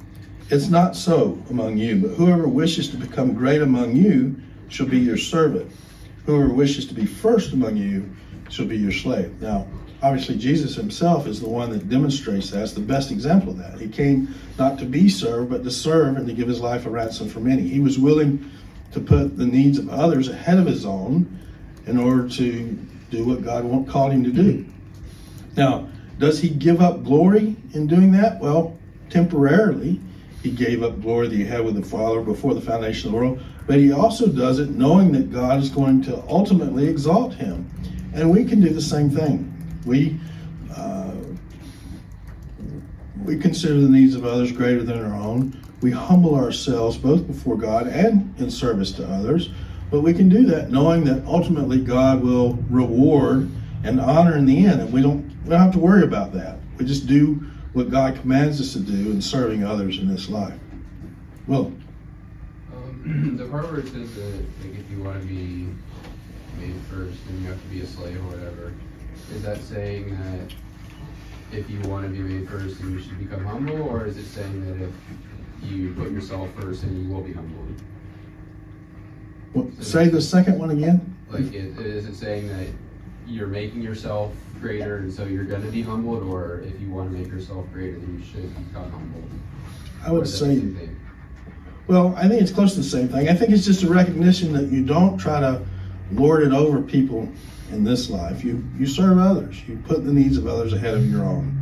It's 0.51 0.69
not 0.69 0.95
so 0.95 1.37
among 1.51 1.79
you, 1.79 1.97
but 2.03 2.13
whoever 2.13 2.47
wishes 2.47 2.89
to 2.91 2.97
become 2.97 3.35
great 3.35 3.61
among 3.61 3.97
you 3.97 4.41
shall 4.69 4.87
be 4.87 5.01
your 5.01 5.17
servant. 5.17 5.73
Whoever 6.27 6.49
wishes 6.49 6.87
to 6.87 6.95
be 6.95 7.07
first 7.07 7.53
among 7.53 7.77
you 7.77 8.09
shall 8.51 8.67
be 8.67 8.79
your 8.79 8.93
slave. 8.93 9.43
Now, 9.43 9.67
obviously, 10.01 10.39
Jesus 10.39 10.77
himself 10.77 11.27
is 11.27 11.41
the 11.41 11.49
one 11.49 11.71
that 11.71 11.91
demonstrates 11.91 12.51
that. 12.51 12.63
It's 12.63 12.75
the 12.75 12.81
best 12.81 13.11
example 13.11 13.51
of 13.51 13.59
that. 13.59 13.81
He 13.81 13.89
came 13.89 14.33
not 14.61 14.79
to 14.79 14.85
be 14.85 15.09
served, 15.09 15.51
but 15.51 15.65
to 15.65 15.73
serve 15.73 16.19
and 16.19 16.27
to 16.29 16.33
give 16.33 16.47
his 16.47 16.61
life 16.61 16.87
a 16.87 16.91
ransom 16.91 17.29
for 17.29 17.41
many. 17.41 17.63
He 17.63 17.81
was 17.81 17.99
willing 17.99 18.49
to 18.93 19.01
put 19.01 19.37
the 19.37 19.45
needs 19.45 19.77
of 19.77 19.89
others 19.89 20.29
ahead 20.29 20.59
of 20.59 20.67
his 20.67 20.87
own 20.87 21.37
in 21.87 21.99
order 21.99 22.29
to 22.29 22.79
do 23.11 23.25
what 23.25 23.43
God 23.43 23.65
called 23.89 24.13
him 24.13 24.25
to 24.25 24.31
do. 24.31 24.67
Now, 25.57 25.89
does 26.19 26.41
he 26.41 26.49
give 26.49 26.81
up 26.81 27.05
glory 27.05 27.57
in 27.73 27.87
doing 27.87 28.13
that? 28.13 28.41
Well, 28.41 28.77
temporarily 29.11 30.01
he 30.43 30.51
gave 30.51 30.83
up 30.83 31.01
glory 31.01 31.29
that 31.29 31.35
he 31.35 31.45
had 31.45 31.65
with 31.65 31.75
the 31.75 31.83
Father 31.83 32.21
before 32.21 32.55
the 32.55 32.61
foundation 32.61 33.09
of 33.09 33.13
the 33.13 33.19
world, 33.19 33.43
but 33.67 33.77
he 33.77 33.93
also 33.93 34.29
does 34.29 34.59
it 34.59 34.71
knowing 34.71 35.13
that 35.13 35.33
God 35.33 35.61
is 35.61 35.69
going 35.69 36.03
to 36.03 36.23
ultimately 36.29 36.87
exalt 36.87 37.35
him. 37.35 37.71
And 38.15 38.31
we 38.31 38.45
can 38.45 38.61
do 38.61 38.71
the 38.71 38.81
same 38.81 39.11
thing. 39.11 39.55
We 39.85 40.19
uh, 40.75 41.13
we 43.25 43.37
consider 43.39 43.75
the 43.75 43.89
needs 43.89 44.15
of 44.15 44.25
others 44.25 44.53
greater 44.53 44.83
than 44.83 45.05
our 45.05 45.15
own. 45.15 45.61
We 45.81 45.91
humble 45.91 46.35
ourselves 46.35 46.97
both 46.97 47.27
before 47.27 47.57
God 47.57 47.87
and 47.87 48.35
in 48.39 48.51
service 48.51 48.91
to 48.93 49.07
others. 49.07 49.51
But 49.91 50.01
we 50.03 50.13
can 50.13 50.29
do 50.29 50.45
that 50.47 50.71
knowing 50.71 51.05
that 51.05 51.25
ultimately 51.25 51.81
God 51.81 52.23
will 52.23 52.55
reward 52.69 53.51
and 53.85 54.01
honor 54.01 54.37
in 54.37 54.45
the 54.45 54.67
end, 54.67 54.81
and 54.81 54.93
we 54.93 55.01
don't 55.01 55.25
we 55.45 55.51
don't 55.51 55.61
have 55.61 55.73
to 55.73 55.79
worry 55.79 56.03
about 56.03 56.33
that. 56.35 56.59
We 56.77 56.85
just 56.85 57.07
do 57.07 57.43
what 57.73 57.91
God 57.91 58.17
commands 58.21 58.61
us 58.61 58.73
to 58.75 58.81
do 58.81 59.11
in 59.11 59.23
serving 59.23 59.65
others 59.65 59.99
in 59.99 60.09
this 60.09 60.29
life. 60.29 60.59
Well, 61.47 61.73
um, 62.75 63.37
the 63.39 63.45
it 63.45 63.89
says 63.89 64.15
that 64.17 64.35
like, 64.63 64.79
if 64.79 64.91
you 64.91 65.03
want 65.03 65.21
to 65.23 65.27
be 65.27 65.69
made 66.59 66.75
first, 66.91 67.25
then 67.27 67.43
you 67.43 67.49
have 67.49 67.61
to 67.61 67.69
be 67.69 67.81
a 67.81 67.87
slave 67.87 68.17
or 68.27 68.29
whatever, 68.29 68.73
is 69.33 69.43
that 69.43 69.63
saying 69.63 70.11
that 70.11 70.55
if 71.51 71.71
you 71.71 71.81
want 71.89 72.05
to 72.05 72.11
be 72.11 72.19
made 72.19 72.49
first, 72.49 72.79
then 72.81 72.93
you 72.93 73.01
should 73.01 73.19
become 73.19 73.45
humble, 73.47 73.83
or 73.83 74.07
is 74.07 74.19
it 74.19 74.27
saying 74.27 74.67
that 74.67 74.85
if 74.85 74.93
you 75.63 75.95
put 75.95 76.11
yourself 76.11 76.51
first, 76.61 76.83
then 76.83 77.03
you 77.03 77.13
will 77.13 77.23
be 77.23 77.33
humbled? 77.33 77.75
Well, 79.55 79.71
say 79.81 80.09
the 80.09 80.21
second 80.21 80.59
one 80.59 80.71
again. 80.71 81.17
Like, 81.31 81.53
it, 81.53 81.79
is 81.79 82.07
it 82.07 82.15
saying 82.15 82.49
that 82.49 82.67
you're 83.27 83.47
making 83.47 83.83
yourself 83.83 84.33
greater, 84.61 84.99
and 84.99 85.13
so 85.13 85.25
you're 85.25 85.45
going 85.45 85.63
to 85.63 85.71
be 85.71 85.83
humbled, 85.83 86.23
or 86.23 86.61
if 86.61 86.81
you 86.81 86.91
want 86.91 87.11
to 87.11 87.19
make 87.19 87.29
yourself 87.29 87.67
greater, 87.73 87.99
then 87.99 88.19
you 88.19 88.25
should 88.25 88.67
become 88.67 88.91
humbled? 88.91 89.29
I 90.05 90.13
would 90.13 90.29
say. 90.29 90.63
Well, 91.87 92.15
I 92.17 92.29
think 92.29 92.43
it's 92.43 92.51
close 92.51 92.73
to 92.75 92.81
the 92.81 92.85
same 92.85 93.09
thing. 93.09 93.29
I 93.29 93.35
think 93.35 93.51
it's 93.51 93.65
just 93.65 93.83
a 93.83 93.89
recognition 93.89 94.53
that 94.53 94.71
you 94.71 94.85
don't 94.85 95.17
try 95.17 95.41
to 95.41 95.65
lord 96.13 96.43
it 96.43 96.53
over 96.53 96.83
people 96.83 97.29
in 97.71 97.85
this 97.85 98.11
life. 98.11 98.45
You 98.45 98.63
you 98.77 98.87
serve 98.87 99.19
others. 99.19 99.67
You 99.67 99.79
put 99.87 100.05
the 100.05 100.13
needs 100.13 100.37
of 100.37 100.47
others 100.47 100.73
ahead 100.73 100.95
of 100.95 101.11
your 101.11 101.25
own. 101.25 101.55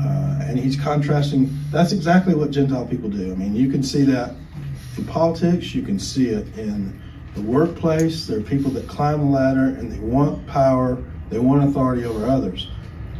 Uh, 0.00 0.46
and 0.48 0.58
he's 0.58 0.76
contrasting. 0.76 1.56
That's 1.70 1.92
exactly 1.92 2.34
what 2.34 2.50
Gentile 2.50 2.86
people 2.86 3.08
do. 3.08 3.30
I 3.30 3.34
mean, 3.36 3.54
you 3.54 3.70
can 3.70 3.82
see 3.82 4.02
that 4.02 4.34
in 4.98 5.04
politics. 5.06 5.74
You 5.74 5.82
can 5.82 5.98
see 5.98 6.28
it 6.28 6.58
in 6.58 7.00
the 7.34 7.42
workplace. 7.42 8.26
There 8.26 8.38
are 8.38 8.42
people 8.42 8.70
that 8.72 8.88
climb 8.88 9.18
the 9.20 9.26
ladder 9.26 9.66
and 9.66 9.90
they 9.90 9.98
want 9.98 10.46
power, 10.46 11.02
they 11.30 11.38
want 11.38 11.64
authority 11.64 12.04
over 12.04 12.26
others. 12.26 12.70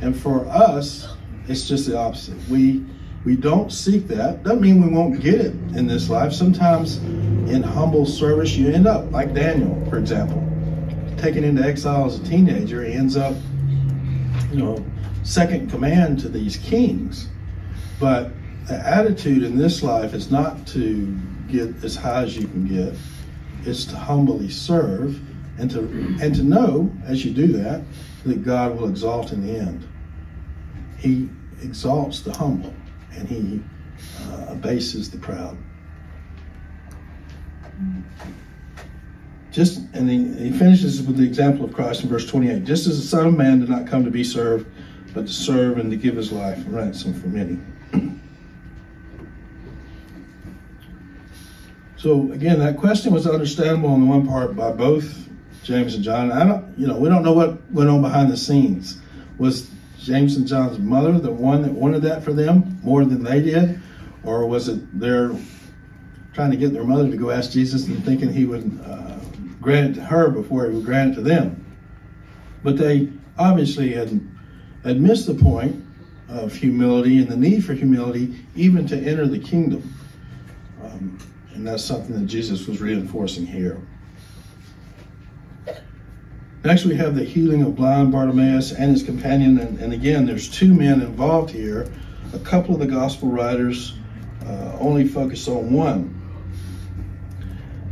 And 0.01 0.19
for 0.19 0.47
us, 0.47 1.17
it's 1.49 1.69
just 1.69 1.87
the 1.87 1.99
opposite. 1.99 2.37
We 2.49 2.85
we 3.25 3.37
don't 3.37 3.73
seek 3.73 4.09
that. 4.09 4.43
Doesn't 4.43 4.61
mean 4.61 4.83
we 4.83 4.93
won't 4.93 5.21
get 5.21 5.37
it 5.37 5.55
in 5.77 5.87
this 5.87 6.11
life. 6.11 6.33
Sometimes 6.33 6.97
in 6.97 7.63
humble 7.63 8.05
service, 8.05 8.57
you 8.57 8.69
end 8.69 8.89
up 8.89 9.13
like 9.13 9.33
Daniel, 9.33 9.81
for 9.89 9.99
example, 9.99 10.43
taken 11.19 11.45
into 11.45 11.63
exile 11.63 12.07
as 12.07 12.19
a 12.19 12.25
teenager. 12.25 12.83
He 12.83 12.93
ends 12.93 13.17
up, 13.17 13.37
you 14.51 14.59
know, 14.59 14.85
second 15.23 15.71
command 15.71 16.19
to 16.21 16.29
these 16.29 16.57
kings. 16.57 17.29
But 18.01 18.33
the 18.67 18.75
attitude 18.75 19.45
in 19.45 19.57
this 19.57 19.85
life 19.85 20.15
is 20.15 20.33
not 20.33 20.67
to 20.69 21.17
get 21.49 21.85
as 21.85 21.95
high 21.95 22.23
as 22.23 22.37
you 22.37 22.49
can 22.49 22.67
get 22.67 22.97
is 23.67 23.87
to 23.87 23.97
humbly 23.97 24.49
serve 24.49 25.21
and 25.59 25.71
to 25.71 25.81
and 26.21 26.35
to 26.35 26.43
know 26.43 26.91
as 27.05 27.25
you 27.25 27.33
do 27.33 27.49
that 27.49 27.83
that 28.25 28.45
God 28.45 28.79
will 28.79 28.89
exalt 28.89 29.33
in 29.33 29.47
the 29.47 29.59
end. 29.59 29.87
He 30.99 31.29
exalts 31.63 32.21
the 32.21 32.33
humble 32.33 32.75
and 33.13 33.29
he 33.29 33.63
uh, 34.25 34.47
abases 34.51 35.11
the 35.11 35.19
proud. 35.19 35.57
Just 39.51 39.81
and 39.93 40.09
he, 40.09 40.51
he 40.51 40.59
finishes 40.59 41.03
with 41.03 41.17
the 41.17 41.25
example 41.25 41.65
of 41.65 41.75
Christ 41.75 42.03
in 42.03 42.09
verse 42.09 42.27
28. 42.27 42.65
Just 42.65 42.87
as 42.87 43.01
the 43.01 43.07
Son 43.07 43.27
of 43.27 43.37
Man 43.37 43.61
did 43.61 43.69
not 43.69 43.87
come 43.87 44.05
to 44.05 44.11
be 44.11 44.25
served, 44.25 44.67
but 45.13 45.27
to 45.27 45.33
serve 45.33 45.79
and 45.79 45.91
to 45.91 45.97
give 45.97 46.17
his 46.17 46.33
life 46.33 46.67
a 46.67 46.71
ransom 46.71 47.13
for 47.13 47.29
many. 47.29 47.59
So 52.03 52.33
again, 52.33 52.59
that 52.59 52.79
question 52.79 53.13
was 53.15 53.29
understandable 53.29 53.91
on 53.91 54.01
the 54.01 54.07
one 54.07 54.27
part 54.27 54.57
by 54.57 54.73
both 54.73 55.29
James 55.63 55.95
and 55.95 56.03
John. 56.03 56.33
I 56.33 56.45
don't, 56.45 56.77
you 56.77 56.89
know, 56.89 56.99
we 56.99 57.09
don't 57.09 57.23
know 57.23 57.33
what 57.33 57.63
went 57.71 57.89
on 57.89 58.03
behind 58.03 58.29
the 58.29 58.37
scenes. 58.37 59.01
Was 59.39 59.71
James 60.01 60.35
and 60.35 60.45
John's 60.45 60.81
mother 60.81 61.17
the 61.21 61.31
one 61.31 61.63
that 61.63 61.71
wanted 61.71 62.03
that 62.03 62.25
for 62.25 62.33
them 62.33 62.81
more 62.83 63.05
than 63.05 63.23
they 63.23 63.41
did, 63.41 63.81
or 64.25 64.49
was 64.49 64.67
it 64.67 64.99
their 64.99 65.31
trying 66.35 66.51
to 66.51 66.57
get 66.57 66.73
their 66.73 66.83
mother 66.83 67.09
to 67.09 67.17
go 67.17 67.31
ask 67.31 67.53
Jesus 67.53 67.87
and 67.87 68.05
thinking 68.05 68.33
he 68.33 68.47
would 68.47 68.81
uh, 68.85 69.15
grant 69.61 69.93
it 69.93 70.01
to 70.01 70.05
her 70.05 70.29
before 70.29 70.67
he 70.67 70.75
would 70.75 70.85
grant 70.85 71.13
it 71.13 71.15
to 71.15 71.21
them? 71.21 71.65
But 72.65 72.79
they 72.79 73.13
obviously 73.39 73.93
had 73.93 74.09
had 74.83 75.01
missed 75.01 75.29
the 75.29 75.35
point 75.35 75.85
of 76.29 76.53
humility 76.53 77.19
and 77.19 77.29
the 77.29 77.37
need 77.37 77.65
for 77.65 77.75
humility 77.75 78.45
even 78.57 78.89
to 78.89 78.97
enter 78.97 79.29
the 79.29 79.39
kingdom. 79.39 79.95
Um, 80.83 81.17
and 81.55 81.67
that's 81.67 81.85
something 81.85 82.19
that 82.19 82.27
Jesus 82.27 82.67
was 82.67 82.81
reinforcing 82.81 83.47
here. 83.47 83.81
Next, 86.65 86.85
we 86.85 86.95
have 86.95 87.17
the 87.17 87.25
healing 87.25 87.63
of 87.63 87.75
blind 87.75 88.13
Bartimaeus 88.13 88.73
and 88.73 88.93
his 88.93 89.03
companion. 89.03 89.59
And, 89.59 89.81
and 89.81 89.93
again, 89.93 90.27
there's 90.27 90.49
two 90.49 90.73
men 90.73 91.01
involved 91.01 91.51
here. 91.51 91.91
A 92.35 92.39
couple 92.39 92.75
of 92.75 92.81
the 92.81 92.87
gospel 92.87 93.29
writers 93.29 93.95
uh, 94.47 94.77
only 94.79 95.09
focus 95.09 95.49
on 95.49 95.73
one. 95.73 96.19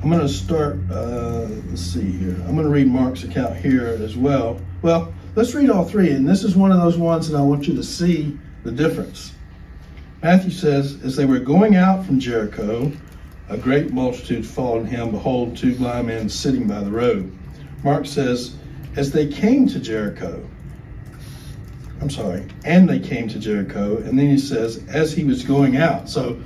I'm 0.02 0.08
going 0.08 0.22
to 0.22 0.28
start, 0.28 0.78
uh, 0.90 1.48
let's 1.68 1.82
see 1.82 2.12
here. 2.12 2.36
I'm 2.46 2.54
going 2.54 2.64
to 2.64 2.70
read 2.70 2.86
Mark's 2.86 3.24
account 3.24 3.56
here 3.56 3.86
as 3.86 4.16
well. 4.16 4.60
Well, 4.82 5.12
let's 5.34 5.52
read 5.52 5.68
all 5.68 5.84
three. 5.84 6.10
And 6.12 6.26
this 6.26 6.44
is 6.44 6.54
one 6.54 6.70
of 6.70 6.78
those 6.80 6.96
ones 6.96 7.28
that 7.28 7.36
I 7.36 7.42
want 7.42 7.66
you 7.66 7.74
to 7.74 7.82
see 7.82 8.38
the 8.62 8.70
difference. 8.70 9.34
Matthew 10.22 10.52
says, 10.52 11.02
As 11.02 11.16
they 11.16 11.24
were 11.24 11.40
going 11.40 11.74
out 11.74 12.06
from 12.06 12.20
Jericho, 12.20 12.92
a 13.50 13.58
great 13.58 13.92
multitude 13.92 14.46
followed 14.46 14.86
him. 14.86 15.10
Behold, 15.10 15.56
two 15.56 15.74
blind 15.74 16.06
men 16.06 16.28
sitting 16.28 16.68
by 16.68 16.80
the 16.80 16.90
road. 16.90 17.36
Mark 17.82 18.06
says, 18.06 18.56
As 18.96 19.10
they 19.10 19.26
came 19.26 19.66
to 19.68 19.80
Jericho, 19.80 20.48
I'm 22.00 22.08
sorry, 22.08 22.46
and 22.64 22.88
they 22.88 23.00
came 23.00 23.28
to 23.28 23.38
Jericho. 23.38 23.98
And 23.98 24.16
then 24.16 24.28
he 24.30 24.38
says, 24.38 24.82
As 24.88 25.12
he 25.12 25.24
was 25.24 25.42
going 25.42 25.76
out. 25.76 26.08
So 26.08 26.40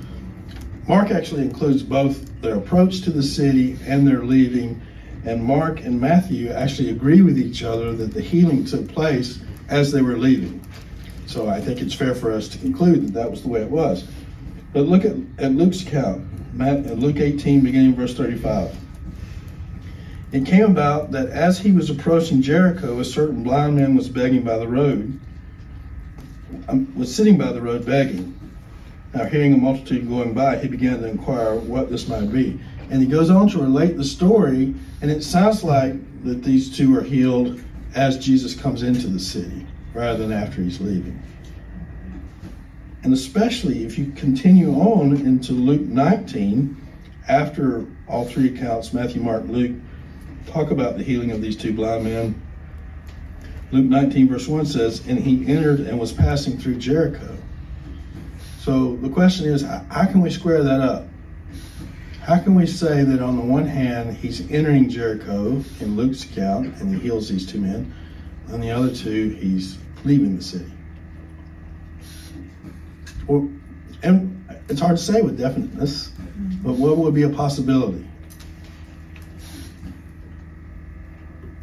Mark 0.87 1.11
actually 1.11 1.43
includes 1.43 1.83
both 1.83 2.41
their 2.41 2.57
approach 2.57 3.01
to 3.01 3.11
the 3.11 3.23
city 3.23 3.77
and 3.85 4.07
their 4.07 4.23
leaving. 4.23 4.81
And 5.25 5.43
Mark 5.43 5.81
and 5.81 6.01
Matthew 6.01 6.49
actually 6.49 6.89
agree 6.89 7.21
with 7.21 7.37
each 7.37 7.63
other 7.63 7.93
that 7.93 8.13
the 8.13 8.21
healing 8.21 8.65
took 8.65 8.87
place 8.87 9.39
as 9.69 9.91
they 9.91 10.01
were 10.01 10.17
leaving. 10.17 10.59
So 11.27 11.49
I 11.49 11.61
think 11.61 11.81
it's 11.81 11.93
fair 11.93 12.15
for 12.15 12.31
us 12.31 12.47
to 12.49 12.57
conclude 12.57 13.07
that 13.07 13.13
that 13.13 13.29
was 13.29 13.43
the 13.43 13.47
way 13.47 13.61
it 13.61 13.69
was. 13.69 14.07
But 14.73 14.81
look 14.85 15.05
at, 15.05 15.15
at 15.39 15.53
Luke's 15.53 15.81
account, 15.81 16.27
Luke 16.55 17.17
18, 17.17 17.61
beginning 17.61 17.95
verse 17.95 18.15
35. 18.15 18.75
It 20.31 20.45
came 20.45 20.63
about 20.63 21.11
that 21.11 21.29
as 21.29 21.59
he 21.59 21.71
was 21.71 21.89
approaching 21.89 22.41
Jericho, 22.41 22.99
a 22.99 23.05
certain 23.05 23.43
blind 23.43 23.75
man 23.75 23.95
was 23.95 24.09
begging 24.09 24.43
by 24.43 24.57
the 24.57 24.67
road, 24.67 25.19
um, 26.69 26.91
was 26.95 27.13
sitting 27.13 27.37
by 27.37 27.51
the 27.51 27.61
road 27.61 27.85
begging. 27.85 28.39
Now, 29.13 29.25
hearing 29.25 29.53
a 29.53 29.57
multitude 29.57 30.07
going 30.07 30.33
by, 30.33 30.57
he 30.57 30.67
began 30.67 30.99
to 30.99 31.07
inquire 31.07 31.55
what 31.55 31.89
this 31.89 32.07
might 32.07 32.31
be. 32.31 32.59
And 32.89 33.01
he 33.01 33.07
goes 33.07 33.29
on 33.29 33.49
to 33.49 33.59
relate 33.59 33.97
the 33.97 34.03
story, 34.03 34.73
and 35.01 35.11
it 35.11 35.23
sounds 35.23 35.63
like 35.63 35.93
that 36.23 36.43
these 36.43 36.75
two 36.75 36.97
are 36.97 37.03
healed 37.03 37.61
as 37.95 38.17
Jesus 38.17 38.53
comes 38.53 38.83
into 38.83 39.07
the 39.07 39.19
city 39.19 39.65
rather 39.93 40.19
than 40.19 40.31
after 40.31 40.61
he's 40.61 40.81
leaving. 40.81 41.21
And 43.05 43.13
especially 43.13 43.85
if 43.85 43.99
you 43.99 44.11
continue 44.13 44.71
on 44.73 45.15
into 45.15 45.53
Luke 45.53 45.81
19, 45.81 46.75
after 47.27 47.85
all 48.07 48.25
three 48.25 48.47
accounts, 48.55 48.93
Matthew, 48.93 49.21
Mark, 49.21 49.43
Luke, 49.45 49.75
talk 50.47 50.71
about 50.71 50.97
the 50.97 51.03
healing 51.03 51.29
of 51.29 51.39
these 51.39 51.55
two 51.55 51.71
blind 51.71 52.05
men. 52.05 52.41
Luke 53.71 53.85
19, 53.85 54.27
verse 54.27 54.47
1 54.47 54.65
says, 54.65 55.05
And 55.07 55.19
he 55.19 55.45
entered 55.45 55.81
and 55.81 55.99
was 55.99 56.13
passing 56.13 56.57
through 56.57 56.77
Jericho. 56.77 57.37
So 58.61 58.95
the 58.95 59.09
question 59.09 59.49
is, 59.49 59.61
how 59.61 60.05
can 60.05 60.21
we 60.21 60.31
square 60.31 60.63
that 60.63 60.81
up? 60.81 61.05
How 62.21 62.39
can 62.39 62.55
we 62.55 62.65
say 62.65 63.03
that 63.03 63.21
on 63.21 63.37
the 63.37 63.43
one 63.43 63.67
hand, 63.67 64.17
he's 64.17 64.49
entering 64.49 64.89
Jericho 64.89 65.63
in 65.79 65.95
Luke's 65.95 66.23
account 66.23 66.75
and 66.77 66.95
he 66.95 67.01
heals 67.01 67.29
these 67.29 67.45
two 67.45 67.59
men? 67.59 67.93
On 68.51 68.59
the 68.59 68.71
other 68.71 68.91
two, 68.91 69.29
he's 69.29 69.77
leaving 70.03 70.35
the 70.35 70.43
city. 70.43 70.71
Well, 73.27 73.49
and 74.03 74.45
it's 74.69 74.79
hard 74.79 74.97
to 74.97 75.03
say 75.03 75.21
with 75.21 75.37
definiteness, 75.37 76.11
but 76.63 76.73
what 76.73 76.97
would 76.97 77.13
be 77.13 77.23
a 77.23 77.29
possibility? 77.29 78.05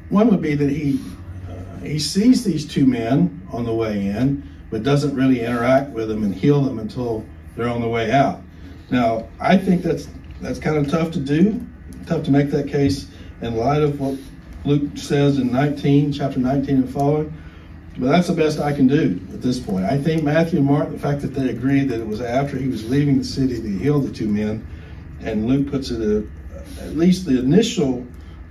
One 0.08 0.28
would 0.28 0.42
be 0.42 0.54
that 0.54 0.68
he 0.68 1.00
uh, 1.48 1.84
he 1.84 1.98
sees 1.98 2.44
these 2.44 2.66
two 2.66 2.84
men 2.84 3.40
on 3.50 3.64
the 3.64 3.72
way 3.72 4.06
in, 4.06 4.48
but 4.70 4.82
doesn't 4.82 5.14
really 5.14 5.40
interact 5.40 5.90
with 5.90 6.08
them 6.08 6.22
and 6.22 6.34
heal 6.34 6.60
them 6.62 6.78
until 6.78 7.24
they're 7.56 7.68
on 7.68 7.80
the 7.80 7.88
way 7.88 8.10
out. 8.10 8.42
Now, 8.90 9.28
I 9.40 9.56
think 9.56 9.82
that's 9.82 10.08
that's 10.40 10.58
kind 10.58 10.76
of 10.76 10.90
tough 10.90 11.12
to 11.12 11.20
do, 11.20 11.64
tough 12.06 12.24
to 12.24 12.30
make 12.30 12.50
that 12.50 12.68
case 12.68 13.08
in 13.40 13.56
light 13.56 13.82
of 13.82 14.00
what 14.00 14.18
Luke 14.64 14.96
says 14.96 15.38
in 15.38 15.50
19, 15.50 16.12
chapter 16.12 16.38
19 16.38 16.76
and 16.76 16.90
following. 16.90 17.32
But 17.98 18.10
that's 18.10 18.28
the 18.28 18.34
best 18.34 18.58
I 18.58 18.72
can 18.72 18.86
do 18.86 19.20
at 19.32 19.42
this 19.42 19.60
point. 19.60 19.84
I 19.84 19.98
think 19.98 20.22
Matthew 20.22 20.58
and 20.58 20.66
Mark, 20.66 20.90
the 20.90 20.98
fact 20.98 21.20
that 21.20 21.34
they 21.34 21.50
agreed 21.50 21.88
that 21.90 22.00
it 22.00 22.06
was 22.06 22.20
after 22.20 22.56
he 22.56 22.68
was 22.68 22.88
leaving 22.88 23.18
the 23.18 23.24
city 23.24 23.60
that 23.60 23.68
he 23.68 23.78
healed 23.78 24.04
the 24.04 24.12
two 24.12 24.28
men, 24.28 24.66
and 25.20 25.46
Luke 25.46 25.70
puts 25.70 25.90
it 25.90 26.00
at, 26.00 26.24
at 26.82 26.96
least 26.96 27.26
the 27.26 27.38
initial 27.38 28.06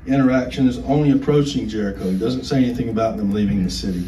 interaction 0.05 0.67
is 0.67 0.79
only 0.79 1.11
approaching 1.11 1.67
Jericho. 1.67 2.09
He 2.09 2.17
doesn't 2.17 2.43
say 2.43 2.57
anything 2.63 2.89
about 2.89 3.17
them 3.17 3.31
leaving 3.31 3.63
the 3.63 3.69
city. 3.69 4.07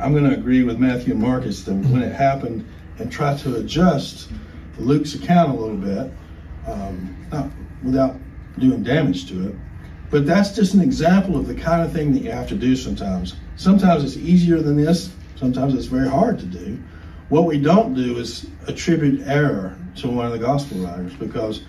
I'm 0.00 0.12
going 0.12 0.28
to 0.28 0.36
agree 0.36 0.64
with 0.64 0.78
Matthew 0.78 1.12
and 1.12 1.22
Marcus 1.22 1.62
that 1.64 1.74
when 1.74 2.02
it 2.02 2.12
happened 2.12 2.66
and 2.98 3.10
try 3.10 3.36
to 3.38 3.56
adjust 3.56 4.28
Luke's 4.78 5.14
account 5.14 5.56
a 5.56 5.60
little 5.60 5.76
bit, 5.76 6.12
um, 6.66 7.16
not 7.30 7.48
without 7.82 8.16
doing 8.58 8.82
damage 8.82 9.28
to 9.28 9.48
it. 9.48 9.54
But 10.14 10.26
that's 10.26 10.52
just 10.52 10.74
an 10.74 10.80
example 10.80 11.36
of 11.36 11.48
the 11.48 11.56
kind 11.56 11.82
of 11.82 11.92
thing 11.92 12.12
that 12.12 12.22
you 12.22 12.30
have 12.30 12.46
to 12.46 12.54
do 12.54 12.76
sometimes. 12.76 13.34
Sometimes 13.56 14.04
it's 14.04 14.16
easier 14.16 14.62
than 14.62 14.76
this, 14.76 15.12
sometimes 15.34 15.74
it's 15.74 15.86
very 15.86 16.08
hard 16.08 16.38
to 16.38 16.46
do. 16.46 16.78
What 17.30 17.46
we 17.46 17.58
don't 17.60 17.94
do 17.94 18.18
is 18.18 18.46
attribute 18.68 19.26
error 19.26 19.76
to 19.96 20.08
one 20.08 20.26
of 20.26 20.30
the 20.30 20.38
gospel 20.38 20.78
writers 20.78 21.14
because 21.14 21.64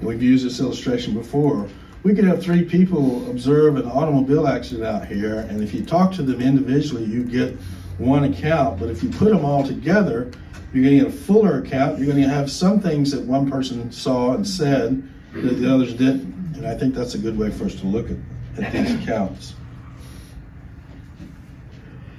we've 0.00 0.22
used 0.22 0.46
this 0.46 0.60
illustration 0.60 1.12
before. 1.12 1.68
We 2.04 2.14
could 2.14 2.22
have 2.22 2.40
three 2.40 2.64
people 2.64 3.28
observe 3.28 3.74
an 3.74 3.86
automobile 3.86 4.46
accident 4.46 4.86
out 4.86 5.08
here, 5.08 5.40
and 5.50 5.60
if 5.60 5.74
you 5.74 5.84
talk 5.84 6.12
to 6.12 6.22
them 6.22 6.40
individually, 6.40 7.02
you 7.02 7.24
get 7.24 7.56
one 7.98 8.32
account. 8.32 8.78
But 8.78 8.90
if 8.90 9.02
you 9.02 9.10
put 9.10 9.30
them 9.30 9.44
all 9.44 9.66
together, 9.66 10.30
you're 10.72 10.84
going 10.84 10.98
to 10.98 11.04
get 11.04 11.08
a 11.08 11.10
fuller 11.10 11.62
account. 11.62 11.98
You're 11.98 12.06
going 12.06 12.22
to 12.22 12.28
have 12.28 12.48
some 12.48 12.78
things 12.78 13.10
that 13.10 13.22
one 13.22 13.50
person 13.50 13.90
saw 13.90 14.34
and 14.34 14.46
said 14.46 15.02
that 15.32 15.54
the 15.54 15.74
others 15.74 15.94
didn't. 15.94 16.37
And 16.58 16.66
I 16.66 16.76
think 16.76 16.92
that's 16.92 17.14
a 17.14 17.18
good 17.18 17.38
way 17.38 17.52
for 17.52 17.66
us 17.66 17.76
to 17.76 17.86
look 17.86 18.10
at, 18.10 18.16
at 18.60 18.72
these 18.72 18.92
accounts. 19.02 19.54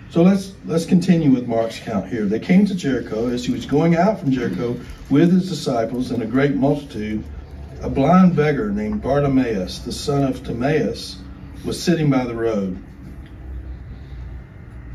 So 0.10 0.24
let's 0.24 0.54
let's 0.66 0.86
continue 0.86 1.30
with 1.30 1.46
Mark's 1.46 1.78
account 1.78 2.08
here. 2.08 2.26
They 2.26 2.40
came 2.40 2.66
to 2.66 2.74
Jericho 2.74 3.28
as 3.28 3.46
he 3.46 3.52
was 3.52 3.66
going 3.66 3.96
out 3.96 4.20
from 4.20 4.32
Jericho 4.32 4.80
with 5.10 5.32
his 5.32 5.50
disciples 5.50 6.10
and 6.12 6.24
a 6.24 6.26
great 6.26 6.56
multitude. 6.56 7.24
A 7.82 7.90
blind 7.90 8.36
beggar 8.36 8.72
named 8.72 9.02
Bartimaeus, 9.02 9.80
the 9.80 9.92
son 9.92 10.24
of 10.24 10.44
Timaeus, 10.44 11.20
was 11.66 11.82
sitting 11.82 12.10
by 12.10 12.24
the 12.26 12.34
road. 12.34 12.82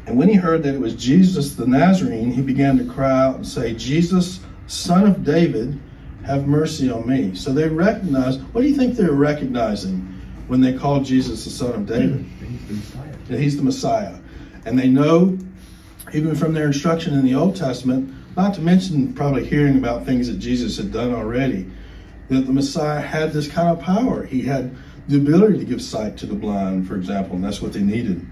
And 0.06 0.18
when 0.18 0.28
he 0.28 0.34
heard 0.34 0.62
that 0.64 0.74
it 0.74 0.80
was 0.80 0.94
Jesus 0.94 1.54
the 1.54 1.66
Nazarene, 1.66 2.32
he 2.32 2.42
began 2.42 2.76
to 2.78 2.84
cry 2.84 3.10
out 3.10 3.36
and 3.36 3.46
say, 3.46 3.74
Jesus, 3.74 4.40
son 4.66 5.06
of 5.06 5.22
David, 5.22 5.78
have 6.24 6.46
mercy 6.46 6.90
on 6.90 7.06
me. 7.08 7.34
So 7.34 7.52
they 7.52 7.68
recognize, 7.68 8.38
what 8.38 8.62
do 8.62 8.68
you 8.68 8.74
think 8.74 8.96
they're 8.96 9.12
recognizing 9.12 10.00
when 10.48 10.60
they 10.60 10.72
call 10.72 11.00
Jesus 11.00 11.44
the 11.44 11.50
son 11.50 11.72
of 11.72 11.86
David? 11.86 12.26
That 13.28 13.38
he's 13.38 13.56
the 13.56 13.62
Messiah. 13.62 14.16
And 14.66 14.78
they 14.78 14.88
know, 14.88 15.38
even 16.12 16.34
from 16.34 16.54
their 16.54 16.66
instruction 16.66 17.14
in 17.14 17.24
the 17.24 17.34
Old 17.34 17.56
Testament, 17.56 18.12
not 18.36 18.54
to 18.54 18.60
mention 18.60 19.12
probably 19.14 19.44
hearing 19.44 19.76
about 19.76 20.04
things 20.04 20.28
that 20.28 20.38
Jesus 20.38 20.76
had 20.76 20.92
done 20.92 21.14
already, 21.14 21.70
that 22.28 22.46
the 22.46 22.52
Messiah 22.52 23.00
had 23.00 23.32
this 23.32 23.46
kind 23.46 23.68
of 23.68 23.80
power. 23.80 24.24
He 24.24 24.42
had 24.42 24.74
the 25.08 25.16
ability 25.18 25.58
to 25.58 25.64
give 25.64 25.82
sight 25.82 26.16
to 26.18 26.26
the 26.26 26.34
blind, 26.34 26.88
for 26.88 26.96
example, 26.96 27.36
and 27.36 27.44
that's 27.44 27.60
what 27.60 27.74
they 27.74 27.82
needed. 27.82 28.26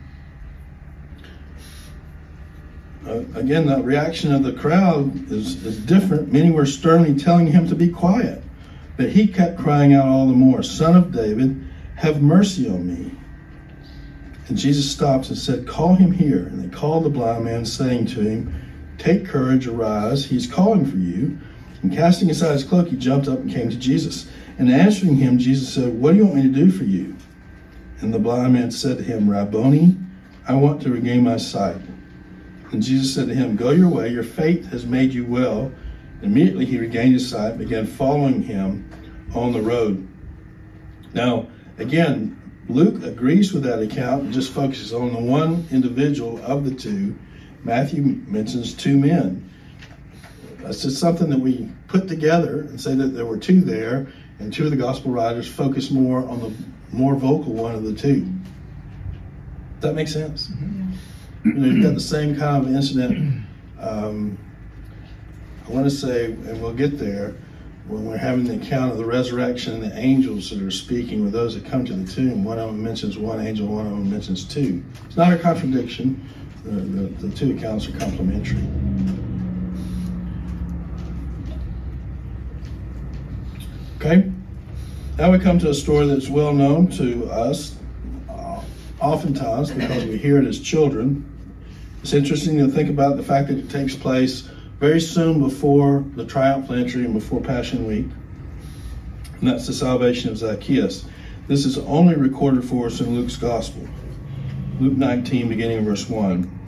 Uh, 3.06 3.24
again, 3.34 3.66
the 3.66 3.82
reaction 3.82 4.32
of 4.32 4.44
the 4.44 4.52
crowd 4.52 5.30
is, 5.30 5.64
is 5.64 5.78
different. 5.78 6.32
Many 6.32 6.50
were 6.50 6.66
sternly 6.66 7.18
telling 7.18 7.46
him 7.46 7.66
to 7.68 7.74
be 7.74 7.88
quiet, 7.88 8.42
but 8.96 9.10
he 9.10 9.26
kept 9.26 9.58
crying 9.58 9.92
out 9.94 10.06
all 10.06 10.28
the 10.28 10.34
more, 10.34 10.62
Son 10.62 10.96
of 10.96 11.12
David, 11.12 11.64
have 11.96 12.22
mercy 12.22 12.68
on 12.68 12.86
me. 12.86 13.12
And 14.48 14.56
Jesus 14.56 14.90
stopped 14.90 15.28
and 15.28 15.38
said, 15.38 15.66
Call 15.66 15.94
him 15.94 16.12
here. 16.12 16.46
And 16.46 16.62
they 16.62 16.76
called 16.76 17.04
the 17.04 17.10
blind 17.10 17.44
man, 17.44 17.64
saying 17.64 18.06
to 18.06 18.20
him, 18.20 18.54
Take 18.98 19.26
courage, 19.26 19.66
arise, 19.66 20.24
he 20.24 20.36
is 20.36 20.46
calling 20.46 20.84
for 20.84 20.96
you. 20.96 21.38
And 21.82 21.92
casting 21.92 22.30
aside 22.30 22.52
his 22.52 22.64
cloak, 22.64 22.88
he 22.88 22.96
jumped 22.96 23.26
up 23.26 23.40
and 23.40 23.50
came 23.50 23.68
to 23.68 23.76
Jesus. 23.76 24.28
And 24.58 24.70
answering 24.70 25.16
him, 25.16 25.38
Jesus 25.38 25.72
said, 25.72 25.92
What 26.00 26.12
do 26.12 26.18
you 26.18 26.24
want 26.24 26.36
me 26.36 26.42
to 26.42 26.48
do 26.48 26.70
for 26.70 26.84
you? 26.84 27.16
And 28.00 28.14
the 28.14 28.18
blind 28.18 28.52
man 28.52 28.70
said 28.70 28.98
to 28.98 29.04
him, 29.04 29.28
Rabboni, 29.28 29.96
I 30.46 30.54
want 30.54 30.82
to 30.82 30.90
regain 30.90 31.24
my 31.24 31.36
sight. 31.36 31.80
And 32.72 32.82
Jesus 32.82 33.14
said 33.14 33.28
to 33.28 33.34
him, 33.34 33.54
Go 33.54 33.70
your 33.70 33.88
way, 33.88 34.08
your 34.08 34.22
faith 34.22 34.66
has 34.70 34.86
made 34.86 35.12
you 35.12 35.26
well. 35.26 35.70
Immediately 36.22 36.64
he 36.64 36.78
regained 36.78 37.12
his 37.12 37.28
sight, 37.28 37.50
and 37.50 37.58
began 37.58 37.86
following 37.86 38.42
him 38.42 38.90
on 39.34 39.52
the 39.52 39.60
road. 39.60 40.08
Now, 41.12 41.48
again, 41.78 42.38
Luke 42.68 43.02
agrees 43.04 43.52
with 43.52 43.64
that 43.64 43.80
account 43.80 44.22
and 44.24 44.32
just 44.32 44.52
focuses 44.52 44.94
on 44.94 45.12
the 45.12 45.20
one 45.20 45.66
individual 45.70 46.40
of 46.42 46.64
the 46.64 46.74
two. 46.74 47.16
Matthew 47.64 48.02
mentions 48.26 48.72
two 48.72 48.96
men. 48.96 49.50
That's 50.58 50.82
just 50.82 50.98
something 50.98 51.28
that 51.28 51.40
we 51.40 51.68
put 51.88 52.08
together 52.08 52.60
and 52.60 52.80
say 52.80 52.94
that 52.94 53.08
there 53.08 53.26
were 53.26 53.36
two 53.36 53.60
there, 53.60 54.06
and 54.38 54.52
two 54.52 54.64
of 54.64 54.70
the 54.70 54.76
gospel 54.76 55.10
writers 55.10 55.46
focus 55.48 55.90
more 55.90 56.26
on 56.28 56.40
the 56.40 56.52
more 56.96 57.16
vocal 57.16 57.52
one 57.52 57.74
of 57.74 57.84
the 57.84 57.94
two. 57.94 58.20
Does 58.20 59.90
that 59.90 59.94
make 59.94 60.08
sense? 60.08 60.48
Mm-hmm. 60.48 60.81
You've 61.44 61.82
got 61.82 61.94
the 61.94 62.00
same 62.00 62.36
kind 62.36 62.64
of 62.64 62.72
incident. 62.72 63.44
Um, 63.80 64.38
I 65.66 65.70
want 65.72 65.84
to 65.86 65.90
say, 65.90 66.26
and 66.26 66.62
we'll 66.62 66.72
get 66.72 66.98
there, 66.98 67.34
when 67.88 68.04
we're 68.04 68.16
having 68.16 68.44
the 68.44 68.54
account 68.54 68.92
of 68.92 68.98
the 68.98 69.04
resurrection, 69.04 69.74
and 69.74 69.82
the 69.82 69.98
angels 69.98 70.50
that 70.50 70.62
are 70.62 70.70
speaking 70.70 71.24
with 71.24 71.32
those 71.32 71.54
that 71.54 71.68
come 71.68 71.84
to 71.84 71.94
the 71.94 72.10
tomb. 72.10 72.44
One 72.44 72.58
of 72.58 72.68
them 72.68 72.82
mentions 72.82 73.18
one 73.18 73.44
angel, 73.44 73.66
one 73.66 73.86
of 73.86 73.92
them 73.92 74.08
mentions 74.08 74.44
two. 74.44 74.84
It's 75.06 75.16
not 75.16 75.32
a 75.32 75.38
contradiction. 75.38 76.24
The, 76.64 76.70
the, 76.70 77.26
the 77.26 77.36
two 77.36 77.56
accounts 77.56 77.88
are 77.88 77.98
complementary. 77.98 78.62
Okay? 83.96 84.30
Now 85.18 85.32
we 85.32 85.40
come 85.40 85.58
to 85.58 85.70
a 85.70 85.74
story 85.74 86.06
that's 86.06 86.28
well 86.28 86.52
known 86.52 86.88
to 86.92 87.28
us, 87.30 87.76
uh, 88.28 88.62
oftentimes 89.00 89.72
because 89.72 90.04
we 90.04 90.18
hear 90.18 90.38
it 90.38 90.46
as 90.46 90.60
children. 90.60 91.28
It's 92.02 92.14
interesting 92.14 92.58
to 92.58 92.66
think 92.66 92.90
about 92.90 93.16
the 93.16 93.22
fact 93.22 93.46
that 93.46 93.58
it 93.58 93.70
takes 93.70 93.94
place 93.94 94.40
very 94.80 95.00
soon 95.00 95.38
before 95.38 96.04
the 96.16 96.24
triumphal 96.24 96.74
entry 96.74 97.04
and 97.04 97.14
before 97.14 97.40
Passion 97.40 97.86
Week. 97.86 98.06
And 99.38 99.48
that's 99.48 99.68
the 99.68 99.72
salvation 99.72 100.28
of 100.28 100.36
Zacchaeus. 100.36 101.04
This 101.46 101.64
is 101.64 101.78
only 101.78 102.16
recorded 102.16 102.64
for 102.64 102.86
us 102.86 103.00
in 103.00 103.14
Luke's 103.14 103.36
Gospel. 103.36 103.86
Luke 104.80 104.94
19, 104.94 105.48
beginning 105.48 105.78
in 105.78 105.84
verse 105.84 106.08
1. 106.08 106.58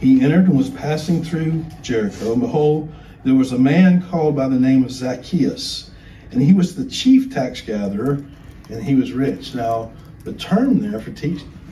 He 0.00 0.20
entered 0.20 0.44
and 0.44 0.56
was 0.56 0.70
passing 0.70 1.24
through 1.24 1.64
Jericho, 1.82 2.34
and 2.34 2.40
behold, 2.40 2.92
there 3.24 3.34
was 3.34 3.50
a 3.50 3.58
man 3.58 4.08
called 4.08 4.36
by 4.36 4.48
the 4.48 4.60
name 4.60 4.84
of 4.84 4.92
Zacchaeus, 4.92 5.90
and 6.30 6.40
he 6.40 6.52
was 6.52 6.76
the 6.76 6.84
chief 6.84 7.34
tax 7.34 7.60
gatherer, 7.60 8.24
and 8.70 8.84
he 8.84 8.94
was 8.94 9.12
rich. 9.12 9.56
Now, 9.56 9.90
the 10.22 10.34
term 10.34 10.78
there 10.78 11.00
for 11.00 11.10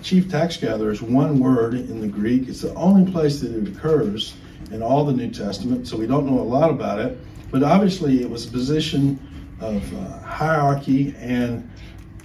chief 0.03 0.31
tax 0.31 0.57
gatherer 0.57 0.91
is 0.91 1.03
one 1.03 1.39
word 1.39 1.75
in 1.75 2.01
the 2.01 2.09
Greek. 2.09 2.49
It's 2.49 2.63
the 2.63 2.75
only 2.75 3.11
place 3.11 3.41
that 3.41 3.55
it 3.55 3.69
occurs 3.69 4.35
in 4.71 4.83
all 4.83 5.05
the 5.05 5.13
New 5.13 5.31
Testament, 5.31 5.87
so 5.87 5.97
we 5.97 6.07
don't 6.07 6.27
know 6.27 6.41
a 6.41 6.43
lot 6.43 6.71
about 6.71 6.99
it. 6.99 7.19
But 7.51 7.63
obviously, 7.63 8.23
it 8.23 8.31
was 8.31 8.47
a 8.47 8.51
position 8.51 9.19
of 9.61 9.83
uh, 9.95 10.21
hierarchy, 10.21 11.15
and 11.19 11.69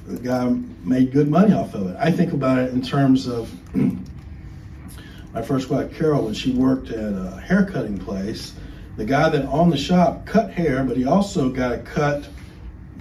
the 0.06 0.20
guy 0.20 0.48
made 0.84 1.12
good 1.12 1.30
money 1.30 1.54
off 1.54 1.74
of 1.74 1.88
it. 1.90 1.98
I 2.00 2.12
think 2.12 2.34
about 2.34 2.60
it 2.60 2.74
in 2.74 2.82
terms 2.82 3.28
of 3.28 3.52
my 5.34 5.42
first 5.42 5.70
wife, 5.70 5.96
Carol, 5.98 6.26
when 6.26 6.34
she 6.34 6.52
worked 6.54 6.90
at 6.90 7.14
a 7.14 7.42
haircutting 7.42 7.98
place 7.98 8.54
the 8.98 9.06
guy 9.06 9.30
that 9.30 9.46
owned 9.46 9.74
the 9.74 9.78
shop 9.78 10.26
cut 10.26 10.52
hair, 10.52 10.84
but 10.84 10.96
he 10.96 11.06
also 11.06 11.50
got 11.50 11.74
a 11.74 11.80
cut, 11.80 12.28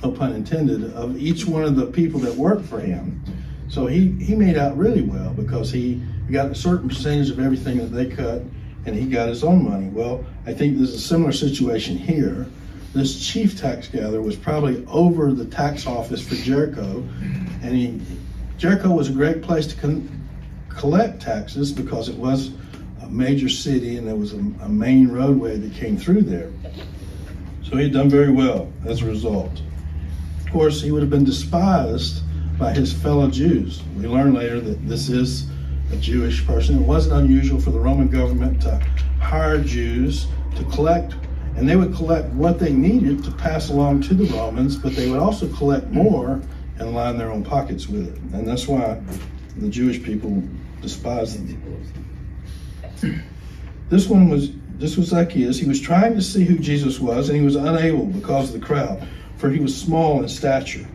no 0.02 0.10
pun 0.10 0.32
intended, 0.32 0.92
of 0.94 1.16
each 1.16 1.46
one 1.46 1.62
of 1.62 1.76
the 1.76 1.86
people 1.86 2.20
that 2.20 2.34
worked 2.34 2.66
for 2.66 2.80
him. 2.80 3.22
So 3.68 3.86
he, 3.86 4.12
he 4.12 4.34
made 4.34 4.56
out 4.56 4.76
really 4.76 5.02
well 5.02 5.32
because 5.32 5.72
he 5.72 6.02
got 6.30 6.50
a 6.50 6.54
certain 6.54 6.88
percentage 6.88 7.30
of 7.30 7.38
everything 7.38 7.78
that 7.78 7.86
they 7.86 8.06
cut 8.06 8.42
and 8.86 8.94
he 8.94 9.06
got 9.06 9.28
his 9.28 9.42
own 9.42 9.64
money. 9.64 9.88
Well, 9.88 10.24
I 10.46 10.52
think 10.52 10.76
there's 10.76 10.94
a 10.94 10.98
similar 10.98 11.32
situation 11.32 11.96
here. 11.96 12.46
This 12.92 13.26
chief 13.26 13.58
tax 13.58 13.88
gatherer 13.88 14.22
was 14.22 14.36
probably 14.36 14.84
over 14.86 15.32
the 15.32 15.46
tax 15.46 15.86
office 15.86 16.26
for 16.26 16.36
Jericho, 16.36 17.02
and 17.62 17.74
he, 17.74 18.00
Jericho 18.58 18.90
was 18.90 19.08
a 19.08 19.12
great 19.12 19.42
place 19.42 19.66
to 19.66 19.76
con- 19.76 20.28
collect 20.68 21.22
taxes 21.22 21.72
because 21.72 22.08
it 22.08 22.16
was 22.16 22.52
a 23.02 23.08
major 23.08 23.48
city 23.48 23.96
and 23.96 24.06
there 24.06 24.14
was 24.14 24.32
a, 24.32 24.38
a 24.62 24.68
main 24.68 25.08
roadway 25.08 25.56
that 25.56 25.72
came 25.74 25.96
through 25.96 26.22
there. 26.22 26.50
So 27.62 27.76
he 27.76 27.84
had 27.84 27.92
done 27.92 28.08
very 28.08 28.30
well 28.30 28.70
as 28.84 29.02
a 29.02 29.06
result. 29.06 29.60
Of 30.44 30.52
course, 30.52 30.80
he 30.80 30.92
would 30.92 31.02
have 31.02 31.10
been 31.10 31.24
despised 31.24 32.22
by 32.58 32.72
his 32.72 32.92
fellow 32.92 33.30
Jews. 33.30 33.82
We 33.96 34.06
learn 34.06 34.34
later 34.34 34.60
that 34.60 34.86
this 34.86 35.08
is 35.08 35.46
a 35.92 35.96
Jewish 35.96 36.46
person. 36.46 36.76
It 36.76 36.86
wasn't 36.86 37.16
unusual 37.16 37.60
for 37.60 37.70
the 37.70 37.78
Roman 37.78 38.08
government 38.08 38.62
to 38.62 38.76
hire 39.20 39.58
Jews 39.62 40.26
to 40.56 40.64
collect, 40.64 41.14
and 41.56 41.68
they 41.68 41.76
would 41.76 41.94
collect 41.94 42.28
what 42.30 42.58
they 42.58 42.72
needed 42.72 43.24
to 43.24 43.30
pass 43.32 43.70
along 43.70 44.02
to 44.02 44.14
the 44.14 44.32
Romans, 44.36 44.76
but 44.76 44.94
they 44.94 45.10
would 45.10 45.20
also 45.20 45.48
collect 45.54 45.88
more 45.88 46.40
and 46.78 46.94
line 46.94 47.18
their 47.18 47.30
own 47.30 47.44
pockets 47.44 47.88
with 47.88 48.08
it. 48.08 48.18
And 48.32 48.46
that's 48.46 48.66
why 48.66 49.00
the 49.56 49.68
Jewish 49.68 50.02
people 50.02 50.42
despised 50.80 51.46
them. 51.46 53.22
This 53.88 54.08
one 54.08 54.28
was 54.28 54.50
this 54.76 54.96
was 54.96 55.08
Zacchaeus. 55.08 55.58
He 55.58 55.68
was 55.68 55.80
trying 55.80 56.14
to 56.14 56.22
see 56.22 56.44
who 56.44 56.58
Jesus 56.58 56.98
was, 56.98 57.28
and 57.28 57.38
he 57.38 57.44
was 57.44 57.54
unable 57.54 58.06
because 58.06 58.52
of 58.52 58.60
the 58.60 58.66
crowd, 58.66 59.06
for 59.36 59.50
he 59.50 59.60
was 59.60 59.76
small 59.76 60.20
in 60.20 60.28
stature. 60.28 60.86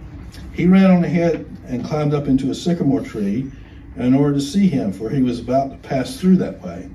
He 0.59 0.65
ran 0.65 0.91
on 0.91 1.05
ahead 1.05 1.45
and 1.67 1.85
climbed 1.85 2.13
up 2.13 2.27
into 2.27 2.51
a 2.51 2.53
sycamore 2.53 2.99
tree 2.99 3.49
in 3.95 4.13
order 4.13 4.33
to 4.33 4.41
see 4.41 4.67
him, 4.67 4.91
for 4.91 5.09
he 5.09 5.21
was 5.21 5.39
about 5.39 5.71
to 5.71 5.77
pass 5.87 6.19
through 6.19 6.35
that 6.35 6.61
way. 6.61 6.89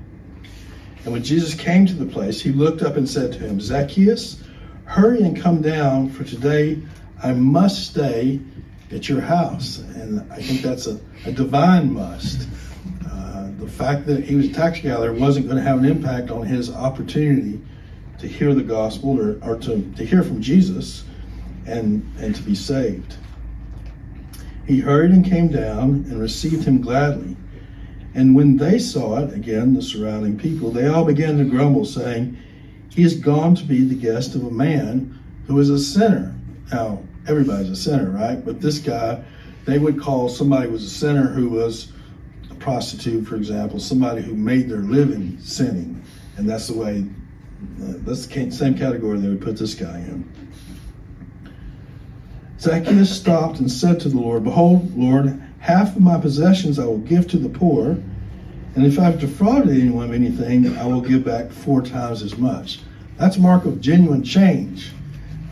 And 1.03 1.11
when 1.11 1.23
Jesus 1.23 1.55
came 1.55 1.87
to 1.87 1.95
the 1.95 2.05
place, 2.05 2.39
he 2.39 2.51
looked 2.51 2.83
up 2.83 2.95
and 2.95 3.09
said 3.09 3.33
to 3.33 3.39
him, 3.39 3.59
Zacchaeus, 3.59 4.43
hurry 4.83 5.23
and 5.23 5.35
come 5.35 5.63
down, 5.63 6.11
for 6.11 6.23
today 6.23 6.79
I 7.23 7.33
must 7.33 7.87
stay 7.87 8.39
at 8.91 9.09
your 9.09 9.21
house. 9.21 9.79
And 9.79 10.31
I 10.31 10.43
think 10.43 10.61
that's 10.61 10.85
a, 10.85 10.99
a 11.25 11.31
divine 11.31 11.91
must 11.91 12.47
uh, 13.09 13.49
the 13.57 13.67
fact 13.67 14.05
that 14.05 14.23
he 14.23 14.35
was 14.35 14.45
a 14.45 14.53
tax 14.53 14.79
gatherer 14.79 15.11
wasn't 15.11 15.47
going 15.47 15.57
to 15.57 15.63
have 15.63 15.79
an 15.79 15.85
impact 15.85 16.29
on 16.29 16.45
his 16.45 16.69
opportunity 16.69 17.59
to 18.19 18.27
hear 18.27 18.53
the 18.53 18.61
gospel 18.61 19.19
or, 19.19 19.39
or 19.41 19.57
to, 19.61 19.91
to 19.93 20.05
hear 20.05 20.21
from 20.21 20.39
Jesus 20.39 21.03
and, 21.65 22.07
and 22.19 22.35
to 22.35 22.43
be 22.43 22.53
saved. 22.53 23.15
He 24.67 24.79
hurried 24.79 25.11
and 25.11 25.23
came 25.23 25.49
down 25.49 26.05
and 26.09 26.19
received 26.19 26.63
him 26.63 26.81
gladly. 26.81 27.37
And 28.15 28.33
when 28.33 28.57
they 28.57 28.79
saw 28.79 29.19
it, 29.19 29.33
again, 29.33 29.73
the 29.73 29.81
surrounding 29.81 30.37
people, 30.37 30.71
they 30.71 30.87
all 30.87 31.05
began 31.05 31.37
to 31.37 31.43
grumble, 31.43 31.85
saying, 31.85 32.37
He 32.89 33.03
is 33.03 33.15
gone 33.15 33.55
to 33.55 33.63
be 33.63 33.83
the 33.83 33.95
guest 33.95 34.35
of 34.35 34.45
a 34.45 34.51
man 34.51 35.19
who 35.47 35.59
is 35.59 35.69
a 35.69 35.77
sinner. 35.77 36.33
Now, 36.71 37.03
everybody's 37.27 37.69
a 37.69 37.75
sinner, 37.75 38.09
right? 38.09 38.43
But 38.43 38.61
this 38.61 38.79
guy, 38.79 39.23
they 39.65 39.79
would 39.79 39.99
call 39.99 40.29
somebody 40.29 40.67
who 40.67 40.73
was 40.73 40.85
a 40.85 40.89
sinner 40.89 41.27
who 41.27 41.49
was 41.49 41.91
a 42.49 42.55
prostitute, 42.55 43.27
for 43.27 43.35
example, 43.35 43.79
somebody 43.79 44.21
who 44.21 44.33
made 44.33 44.69
their 44.69 44.79
living 44.79 45.37
sinning, 45.41 46.01
and 46.37 46.49
that's 46.49 46.67
the 46.67 46.77
way, 46.77 47.05
uh, 47.81 47.93
that's 47.99 48.25
the 48.25 48.51
same 48.51 48.77
category 48.77 49.19
they 49.19 49.29
would 49.29 49.41
put 49.41 49.57
this 49.57 49.75
guy 49.75 49.97
in. 49.97 50.31
Zacchaeus 52.65 53.15
stopped 53.15 53.59
and 53.59 53.71
said 53.71 53.99
to 53.99 54.09
the 54.09 54.17
Lord, 54.17 54.43
Behold, 54.43 54.97
Lord, 54.97 55.39
half 55.59 55.95
of 55.95 56.01
my 56.01 56.19
possessions 56.19 56.79
I 56.79 56.85
will 56.85 56.97
give 56.97 57.27
to 57.27 57.37
the 57.37 57.47
poor, 57.47 57.91
and 57.91 58.83
if 58.83 58.97
I've 58.97 59.19
defrauded 59.19 59.69
anyone 59.69 60.05
of 60.05 60.13
anything, 60.13 60.75
I 60.75 60.87
will 60.87 61.01
give 61.01 61.23
back 61.23 61.51
four 61.51 61.83
times 61.83 62.23
as 62.23 62.39
much. 62.39 62.79
That's 63.17 63.37
a 63.37 63.39
mark 63.39 63.65
of 63.65 63.81
genuine 63.81 64.23
change. 64.23 64.91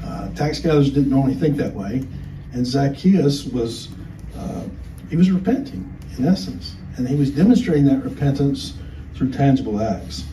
Uh, 0.04 0.30
tax 0.34 0.58
gatherers 0.58 0.90
didn't 0.90 1.12
normally 1.12 1.36
think 1.36 1.56
that 1.58 1.76
way, 1.76 2.04
and 2.52 2.66
Zacchaeus 2.66 3.46
was, 3.46 3.90
uh, 4.36 4.64
he 5.12 5.16
was 5.16 5.30
repenting 5.30 5.96
in 6.18 6.26
essence. 6.26 6.76
And 6.98 7.08
he 7.08 7.16
was 7.16 7.30
demonstrating 7.30 7.86
that 7.86 8.04
repentance 8.04 8.74
through 9.14 9.34
tangible 9.34 9.80
acts. 9.80 10.24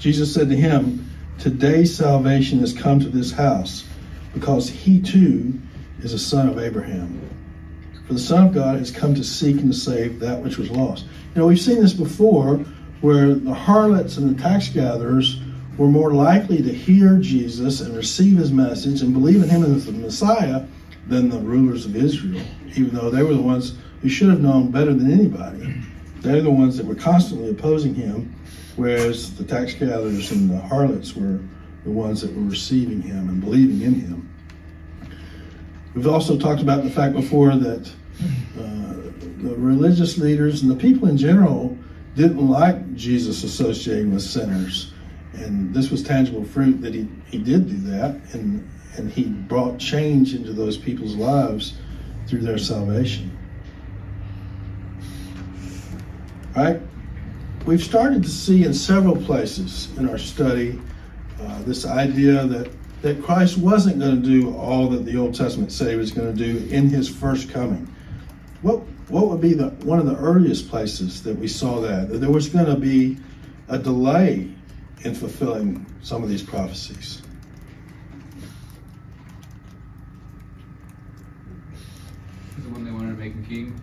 Jesus 0.00 0.34
said 0.34 0.48
to 0.48 0.56
him, 0.56 1.08
Today 1.38 1.84
salvation 1.84 2.58
has 2.58 2.72
come 2.72 2.98
to 2.98 3.08
this 3.08 3.30
house, 3.30 3.87
because 4.38 4.68
he 4.68 5.00
too 5.00 5.58
is 6.02 6.12
a 6.12 6.18
son 6.18 6.48
of 6.48 6.58
Abraham. 6.58 7.20
For 8.06 8.14
the 8.14 8.20
Son 8.20 8.46
of 8.46 8.54
God 8.54 8.78
has 8.78 8.90
come 8.90 9.14
to 9.16 9.24
seek 9.24 9.56
and 9.56 9.72
to 9.72 9.78
save 9.78 10.20
that 10.20 10.40
which 10.40 10.56
was 10.56 10.70
lost. 10.70 11.06
Know, 11.34 11.46
we've 11.46 11.60
seen 11.60 11.80
this 11.80 11.92
before 11.92 12.56
where 13.00 13.34
the 13.34 13.52
harlots 13.52 14.16
and 14.16 14.34
the 14.34 14.42
tax 14.42 14.68
gatherers 14.68 15.40
were 15.76 15.88
more 15.88 16.12
likely 16.12 16.62
to 16.62 16.72
hear 16.72 17.18
Jesus 17.18 17.80
and 17.80 17.96
receive 17.96 18.38
his 18.38 18.50
message 18.50 19.02
and 19.02 19.12
believe 19.12 19.42
in 19.42 19.48
him 19.48 19.62
as 19.62 19.86
the 19.86 19.92
Messiah 19.92 20.64
than 21.06 21.28
the 21.28 21.38
rulers 21.38 21.84
of 21.84 21.96
Israel, 21.96 22.42
even 22.74 22.90
though 22.94 23.10
they 23.10 23.22
were 23.22 23.34
the 23.34 23.42
ones 23.42 23.76
who 24.02 24.08
should 24.08 24.30
have 24.30 24.40
known 24.40 24.70
better 24.70 24.94
than 24.94 25.12
anybody. 25.12 25.74
They're 26.20 26.42
the 26.42 26.50
ones 26.50 26.76
that 26.76 26.86
were 26.86 26.94
constantly 26.94 27.50
opposing 27.50 27.94
him, 27.94 28.34
whereas 28.76 29.36
the 29.36 29.44
tax 29.44 29.74
gatherers 29.74 30.32
and 30.32 30.50
the 30.50 30.60
harlots 30.60 31.14
were 31.14 31.40
the 31.84 31.90
ones 31.90 32.22
that 32.22 32.34
were 32.34 32.42
receiving 32.42 33.02
him 33.02 33.28
and 33.28 33.40
believing 33.40 33.82
in 33.82 33.94
him. 33.94 34.27
We've 35.94 36.06
also 36.06 36.38
talked 36.38 36.60
about 36.60 36.84
the 36.84 36.90
fact 36.90 37.14
before 37.14 37.56
that 37.56 37.90
uh, 38.58 38.94
the 39.42 39.54
religious 39.56 40.18
leaders 40.18 40.62
and 40.62 40.70
the 40.70 40.76
people 40.76 41.08
in 41.08 41.16
general 41.16 41.76
didn't 42.14 42.48
like 42.48 42.94
Jesus 42.94 43.44
associating 43.44 44.12
with 44.12 44.22
sinners. 44.22 44.92
And 45.34 45.72
this 45.72 45.90
was 45.90 46.02
tangible 46.02 46.44
fruit 46.44 46.80
that 46.82 46.94
he, 46.94 47.08
he 47.26 47.38
did 47.38 47.68
do 47.68 47.76
that, 47.90 48.20
and, 48.32 48.68
and 48.96 49.10
he 49.10 49.24
brought 49.24 49.78
change 49.78 50.34
into 50.34 50.52
those 50.52 50.76
people's 50.76 51.14
lives 51.14 51.74
through 52.26 52.40
their 52.40 52.58
salvation. 52.58 53.38
right? 56.58 56.80
We've 57.66 57.82
started 57.82 58.22
to 58.22 58.28
see 58.28 58.64
in 58.64 58.74
several 58.74 59.16
places 59.16 59.96
in 59.96 60.08
our 60.08 60.18
study 60.18 60.80
uh, 61.40 61.62
this 61.62 61.86
idea 61.86 62.44
that, 62.46 62.70
that 63.02 63.22
Christ 63.22 63.58
wasn't 63.58 64.00
going 64.00 64.20
to 64.20 64.28
do 64.28 64.56
all 64.56 64.88
that 64.88 65.04
the 65.04 65.16
Old 65.16 65.34
Testament 65.34 65.70
said 65.72 65.90
he 65.90 65.96
was 65.96 66.10
going 66.10 66.34
to 66.34 66.36
do 66.36 66.66
in 66.68 66.88
his 66.88 67.08
first 67.08 67.50
coming. 67.50 67.92
What, 68.62 68.78
what 69.08 69.28
would 69.28 69.40
be 69.40 69.54
the 69.54 69.68
one 69.84 69.98
of 69.98 70.06
the 70.06 70.16
earliest 70.16 70.68
places 70.68 71.22
that 71.22 71.36
we 71.36 71.46
saw 71.46 71.80
that? 71.80 72.08
That 72.08 72.18
there 72.18 72.30
was 72.30 72.48
going 72.48 72.66
to 72.66 72.76
be 72.76 73.18
a 73.68 73.78
delay 73.78 74.50
in 75.04 75.14
fulfilling 75.14 75.86
some 76.02 76.22
of 76.22 76.28
these 76.28 76.42
prophecies. 76.42 77.22
The 82.58 82.68
one 82.70 82.84
they 82.84 82.90
wanted 82.90 83.12
to 83.12 83.18
make 83.18 83.34
a 83.34 83.48
king. 83.48 83.80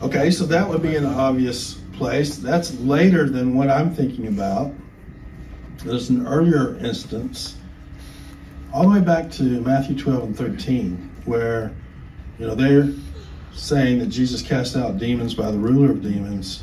Okay, 0.00 0.30
so 0.30 0.44
that 0.46 0.68
would 0.68 0.82
be 0.82 0.94
an 0.94 1.06
obvious 1.06 1.74
place. 1.94 2.36
That's 2.36 2.78
later 2.80 3.28
than 3.28 3.54
what 3.54 3.70
I'm 3.70 3.94
thinking 3.94 4.28
about. 4.28 4.72
There's 5.82 6.10
an 6.10 6.26
earlier 6.26 6.76
instance, 6.78 7.55
all 8.76 8.82
the 8.82 8.90
way 8.90 9.00
back 9.00 9.30
to 9.30 9.42
Matthew 9.62 9.96
12 9.96 10.22
and 10.22 10.36
13, 10.36 11.10
where, 11.24 11.74
you 12.38 12.46
know, 12.46 12.54
they're 12.54 12.92
saying 13.54 14.00
that 14.00 14.08
Jesus 14.08 14.42
cast 14.42 14.76
out 14.76 14.98
demons 14.98 15.32
by 15.32 15.50
the 15.50 15.56
ruler 15.56 15.90
of 15.90 16.02
demons, 16.02 16.62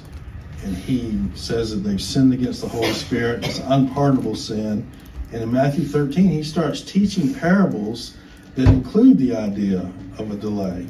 and 0.64 0.78
he 0.78 1.20
says 1.34 1.72
that 1.72 1.78
they've 1.78 2.00
sinned 2.00 2.32
against 2.32 2.62
the 2.62 2.68
Holy 2.68 2.92
Spirit. 2.92 3.44
It's 3.44 3.58
unpardonable 3.66 4.36
sin. 4.36 4.88
And 5.32 5.42
in 5.42 5.52
Matthew 5.52 5.86
13, 5.86 6.30
he 6.30 6.44
starts 6.44 6.82
teaching 6.82 7.34
parables 7.34 8.16
that 8.54 8.68
include 8.68 9.18
the 9.18 9.36
idea 9.36 9.92
of 10.20 10.30
a 10.30 10.36
delay. 10.36 10.86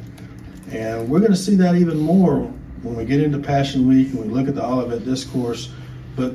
And 0.71 1.07
we're 1.07 1.19
going 1.19 1.31
to 1.31 1.37
see 1.37 1.55
that 1.55 1.75
even 1.75 1.99
more 1.99 2.39
when 2.81 2.95
we 2.97 3.05
get 3.05 3.21
into 3.21 3.39
Passion 3.39 3.87
Week 3.87 4.09
and 4.09 4.19
we 4.19 4.27
look 4.27 4.49
at 4.49 4.55
the 4.55 4.65
Olivet 4.65 5.05
Discourse. 5.05 5.71
But 6.17 6.33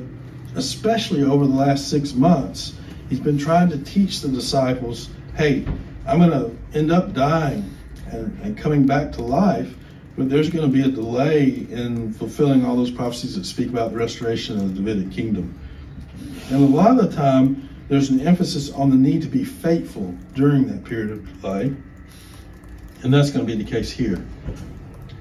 especially 0.55 1.21
over 1.21 1.45
the 1.45 1.53
last 1.53 1.91
six 1.91 2.13
months, 2.13 2.73
he's 3.09 3.19
been 3.19 3.37
trying 3.37 3.69
to 3.69 3.77
teach 3.77 4.21
the 4.21 4.29
disciples 4.29 5.09
hey, 5.35 5.65
I'm 6.05 6.19
going 6.19 6.31
to 6.31 6.77
end 6.77 6.91
up 6.91 7.13
dying 7.13 7.73
and, 8.07 8.37
and 8.41 8.57
coming 8.57 8.85
back 8.85 9.13
to 9.13 9.21
life, 9.21 9.73
but 10.17 10.29
there's 10.29 10.49
going 10.49 10.69
to 10.69 10.71
be 10.71 10.83
a 10.83 10.91
delay 10.91 11.65
in 11.69 12.11
fulfilling 12.13 12.65
all 12.65 12.75
those 12.75 12.91
prophecies 12.91 13.35
that 13.35 13.45
speak 13.45 13.69
about 13.69 13.91
the 13.91 13.97
restoration 13.97 14.57
of 14.57 14.75
the 14.75 14.81
Davidic 14.81 15.11
kingdom. 15.13 15.57
And 16.49 16.55
a 16.55 16.67
lot 16.67 16.99
of 16.99 17.09
the 17.09 17.15
time, 17.15 17.69
there's 17.87 18.09
an 18.09 18.25
emphasis 18.27 18.69
on 18.71 18.89
the 18.89 18.97
need 18.97 19.21
to 19.21 19.29
be 19.29 19.45
faithful 19.45 20.13
during 20.33 20.67
that 20.67 20.83
period 20.83 21.11
of 21.11 21.41
delay. 21.41 21.73
And 23.03 23.13
that's 23.13 23.31
going 23.31 23.45
to 23.45 23.55
be 23.55 23.61
the 23.61 23.69
case 23.69 23.89
here. 23.89 24.23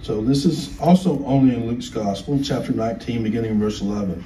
So 0.02 0.20
this 0.22 0.44
is 0.44 0.78
also 0.80 1.24
only 1.24 1.54
in 1.54 1.68
Luke's 1.68 1.90
Gospel, 1.90 2.40
chapter 2.42 2.72
19, 2.72 3.22
beginning 3.22 3.52
in 3.52 3.60
verse 3.60 3.80
11. 3.80 4.24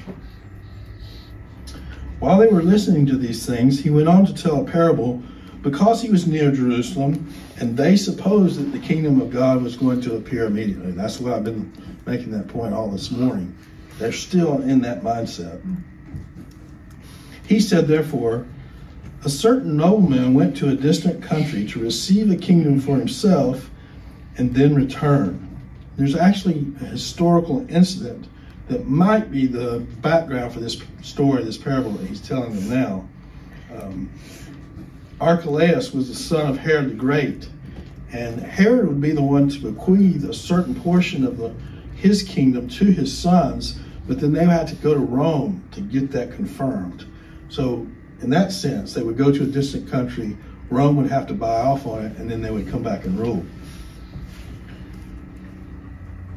While 2.22 2.38
they 2.38 2.46
were 2.46 2.62
listening 2.62 3.04
to 3.06 3.16
these 3.16 3.44
things, 3.44 3.80
he 3.80 3.90
went 3.90 4.06
on 4.06 4.24
to 4.26 4.32
tell 4.32 4.60
a 4.60 4.64
parable 4.64 5.20
because 5.60 6.00
he 6.00 6.08
was 6.08 6.24
near 6.24 6.52
Jerusalem, 6.52 7.34
and 7.58 7.76
they 7.76 7.96
supposed 7.96 8.60
that 8.60 8.70
the 8.70 8.78
kingdom 8.78 9.20
of 9.20 9.30
God 9.30 9.60
was 9.60 9.76
going 9.76 10.00
to 10.02 10.14
appear 10.14 10.44
immediately. 10.44 10.92
That's 10.92 11.18
why 11.18 11.32
I've 11.32 11.42
been 11.42 11.72
making 12.06 12.30
that 12.30 12.46
point 12.46 12.74
all 12.74 12.88
this 12.88 13.10
morning. 13.10 13.56
They're 13.98 14.12
still 14.12 14.62
in 14.62 14.82
that 14.82 15.02
mindset. 15.02 15.60
He 17.48 17.58
said, 17.58 17.88
therefore, 17.88 18.46
a 19.24 19.28
certain 19.28 19.76
nobleman 19.76 20.32
went 20.32 20.56
to 20.58 20.68
a 20.68 20.76
distant 20.76 21.24
country 21.24 21.66
to 21.66 21.80
receive 21.80 22.30
a 22.30 22.36
kingdom 22.36 22.78
for 22.78 22.96
himself 22.96 23.68
and 24.38 24.54
then 24.54 24.76
return. 24.76 25.60
There's 25.96 26.14
actually 26.14 26.72
a 26.82 26.84
historical 26.84 27.66
incident 27.68 28.28
that 28.68 28.86
might 28.86 29.30
be 29.30 29.46
the 29.46 29.80
background 30.00 30.52
for 30.52 30.60
this 30.60 30.80
story, 31.02 31.44
this 31.44 31.56
parable 31.56 31.92
that 31.92 32.06
he's 32.06 32.20
telling 32.20 32.54
them 32.54 32.70
now. 32.70 33.08
Um, 33.76 34.10
Archelaus 35.20 35.92
was 35.92 36.08
the 36.08 36.14
son 36.14 36.48
of 36.48 36.58
Herod 36.58 36.90
the 36.90 36.94
Great, 36.94 37.48
and 38.12 38.40
Herod 38.40 38.88
would 38.88 39.00
be 39.00 39.12
the 39.12 39.22
one 39.22 39.48
to 39.48 39.58
bequeath 39.60 40.24
a 40.24 40.34
certain 40.34 40.74
portion 40.74 41.24
of 41.24 41.38
the, 41.38 41.54
his 41.94 42.22
kingdom 42.22 42.68
to 42.68 42.84
his 42.84 43.16
sons, 43.16 43.78
but 44.06 44.20
then 44.20 44.32
they 44.32 44.44
had 44.44 44.66
to 44.68 44.74
go 44.76 44.94
to 44.94 45.00
Rome 45.00 45.62
to 45.72 45.80
get 45.80 46.10
that 46.12 46.32
confirmed. 46.32 47.06
So, 47.48 47.86
in 48.20 48.30
that 48.30 48.52
sense, 48.52 48.94
they 48.94 49.02
would 49.02 49.16
go 49.16 49.32
to 49.32 49.42
a 49.42 49.46
distant 49.46 49.90
country, 49.90 50.36
Rome 50.70 50.96
would 50.96 51.10
have 51.10 51.26
to 51.26 51.34
buy 51.34 51.60
off 51.60 51.86
on 51.86 52.06
it, 52.06 52.16
and 52.16 52.30
then 52.30 52.40
they 52.40 52.50
would 52.50 52.68
come 52.68 52.82
back 52.82 53.04
and 53.04 53.18
rule. 53.18 53.44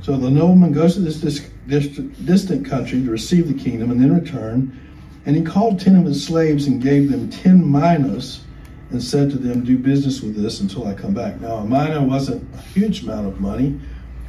So 0.02 0.18
the 0.18 0.30
nobleman 0.30 0.72
goes 0.74 0.96
to 0.96 1.00
this 1.00 1.20
distant 1.68 2.66
country 2.66 3.04
to 3.04 3.10
receive 3.10 3.48
the 3.48 3.64
kingdom 3.64 3.92
and 3.92 4.00
then 4.00 4.14
return. 4.14 4.80
And 5.26 5.36
he 5.36 5.44
called 5.44 5.80
ten 5.80 5.96
of 5.96 6.06
his 6.06 6.24
slaves 6.24 6.68
and 6.68 6.82
gave 6.82 7.12
them 7.12 7.30
ten 7.30 7.70
minas 7.70 8.44
and 8.92 9.04
said 9.04 9.32
to 9.32 9.38
them, 9.38 9.64
Do 9.64 9.78
business 9.78 10.22
with 10.22 10.36
this 10.36 10.60
until 10.60 10.88
I 10.88 10.94
come 10.94 11.14
back. 11.14 11.42
Now, 11.42 11.56
a 11.58 11.66
mina 11.66 12.02
wasn't 12.04 12.48
a 12.54 12.62
huge 12.62 13.04
amount 13.04 13.28
of 13.28 13.40
money, 13.40 13.80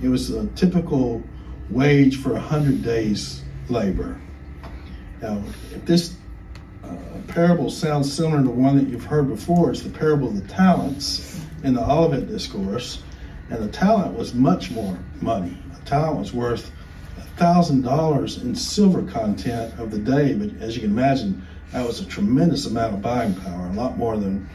it 0.03 0.09
was 0.09 0.31
a 0.31 0.47
typical 0.49 1.23
wage 1.71 2.21
for 2.21 2.31
a 2.31 2.35
100 2.35 2.83
days' 2.83 3.43
labor. 3.69 4.21
Now, 5.21 5.43
if 5.73 5.85
this 5.85 6.17
uh, 6.85 6.97
parable 7.29 7.71
sounds 7.71 8.13
similar 8.13 8.43
to 8.43 8.51
one 8.51 8.77
that 8.77 8.89
you've 8.89 9.05
heard 9.05 9.29
before, 9.29 9.71
it's 9.71 9.83
the 9.83 9.91
parable 9.91 10.29
of 10.29 10.41
the 10.41 10.49
talents 10.49 11.41
in 11.65 11.75
the 11.75 11.83
Olivet 11.83 12.29
Discourse. 12.29 13.03
And 13.51 13.63
the 13.63 13.69
talent 13.69 14.15
was 14.17 14.35
much 14.35 14.71
more 14.71 14.99
money. 15.21 15.57
A 15.75 15.85
talent 15.87 16.19
was 16.19 16.33
worth 16.33 16.71
$1,000 17.37 18.43
in 18.43 18.55
silver 18.55 19.03
content 19.03 19.79
of 19.79 19.91
the 19.91 19.99
day, 19.99 20.35
but 20.35 20.51
as 20.61 20.75
you 20.75 20.83
can 20.83 20.91
imagine, 20.91 21.47
that 21.73 21.87
was 21.87 22.01
a 22.01 22.07
tremendous 22.07 22.67
amount 22.67 22.95
of 22.95 23.03
buying 23.03 23.35
power, 23.35 23.67
a 23.67 23.73
lot 23.73 23.97
more 23.99 24.17
than 24.17 24.49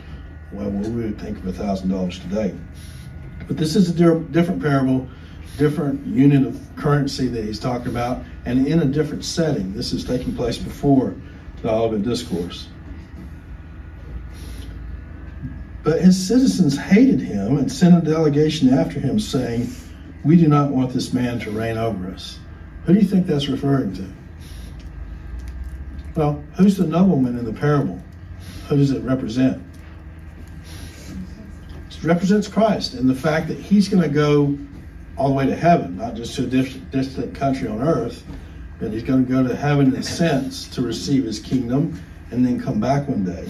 well, 0.51 0.69
we 0.69 0.89
would 0.89 1.19
think 1.19 1.37
of 1.37 1.47
a 1.47 1.51
$1,000 1.51 2.21
today. 2.21 2.53
But 3.47 3.57
this 3.57 3.75
is 3.75 3.89
a 3.89 4.19
different 4.19 4.61
parable, 4.61 5.07
different 5.57 6.05
unit 6.05 6.45
of 6.45 6.59
currency 6.75 7.27
that 7.27 7.43
he's 7.43 7.59
talking 7.59 7.87
about, 7.87 8.23
and 8.45 8.67
in 8.67 8.81
a 8.81 8.85
different 8.85 9.23
setting. 9.23 9.73
This 9.73 9.93
is 9.93 10.03
taking 10.03 10.35
place 10.35 10.57
before 10.57 11.15
the 11.61 11.69
Olivet 11.69 12.03
Discourse. 12.03 12.67
But 15.83 16.01
his 16.01 16.27
citizens 16.27 16.77
hated 16.77 17.21
him 17.21 17.57
and 17.57 17.71
sent 17.71 17.95
a 17.95 18.01
delegation 18.01 18.73
after 18.73 18.99
him, 18.99 19.19
saying, 19.19 19.69
We 20.23 20.35
do 20.35 20.47
not 20.47 20.69
want 20.69 20.93
this 20.93 21.13
man 21.13 21.39
to 21.39 21.51
reign 21.51 21.77
over 21.77 22.11
us. 22.11 22.39
Who 22.85 22.93
do 22.93 22.99
you 22.99 23.05
think 23.05 23.27
that's 23.27 23.47
referring 23.47 23.93
to? 23.93 24.07
Well, 26.15 26.43
who's 26.57 26.77
the 26.77 26.85
nobleman 26.85 27.37
in 27.37 27.45
the 27.45 27.53
parable? 27.53 28.01
Who 28.67 28.77
does 28.77 28.91
it 28.91 29.01
represent? 29.03 29.61
It 31.89 32.03
represents 32.03 32.47
Christ 32.47 32.95
and 32.95 33.09
the 33.09 33.15
fact 33.15 33.47
that 33.47 33.57
he's 33.57 33.87
going 33.87 34.03
to 34.03 34.09
go 34.09 34.57
all 35.17 35.27
the 35.27 35.33
way 35.35 35.45
to 35.45 35.55
heaven, 35.55 35.97
not 35.97 36.15
just 36.15 36.35
to 36.35 36.43
a 36.43 36.47
distant, 36.47 37.35
country 37.35 37.67
on 37.67 37.81
earth, 37.81 38.23
but 38.79 38.91
he's 38.91 39.03
going 39.03 39.25
to 39.25 39.31
go 39.31 39.47
to 39.47 39.55
heaven 39.55 39.93
in 39.93 39.95
a 39.95 40.03
sense 40.03 40.67
to 40.69 40.81
receive 40.81 41.23
his 41.23 41.39
kingdom 41.39 42.01
and 42.31 42.45
then 42.45 42.59
come 42.59 42.79
back 42.79 43.07
one 43.07 43.23
day. 43.23 43.47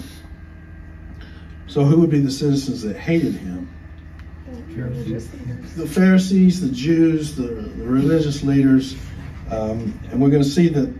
So, 1.66 1.84
who 1.84 2.00
would 2.00 2.10
be 2.10 2.20
the 2.20 2.30
citizens 2.30 2.82
that 2.82 2.96
hated 2.96 3.34
him? 3.34 3.70
The 5.76 5.86
Pharisees, 5.86 6.60
the 6.60 6.74
Jews, 6.74 7.34
the, 7.34 7.44
the 7.44 7.84
religious 7.84 8.42
leaders. 8.42 8.96
Um, 9.52 10.00
and 10.10 10.18
we're 10.18 10.30
going 10.30 10.42
to 10.42 10.48
see 10.48 10.68
that 10.68 10.92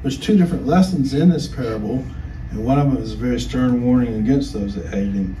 there's 0.00 0.18
two 0.18 0.36
different 0.38 0.66
lessons 0.66 1.12
in 1.12 1.28
this 1.28 1.46
parable, 1.46 2.04
and 2.50 2.64
one 2.64 2.78
of 2.78 2.90
them 2.90 3.02
is 3.02 3.12
a 3.12 3.16
very 3.16 3.38
stern 3.38 3.84
warning 3.84 4.14
against 4.14 4.54
those 4.54 4.74
that 4.76 4.86
hate 4.86 5.12
him. 5.12 5.36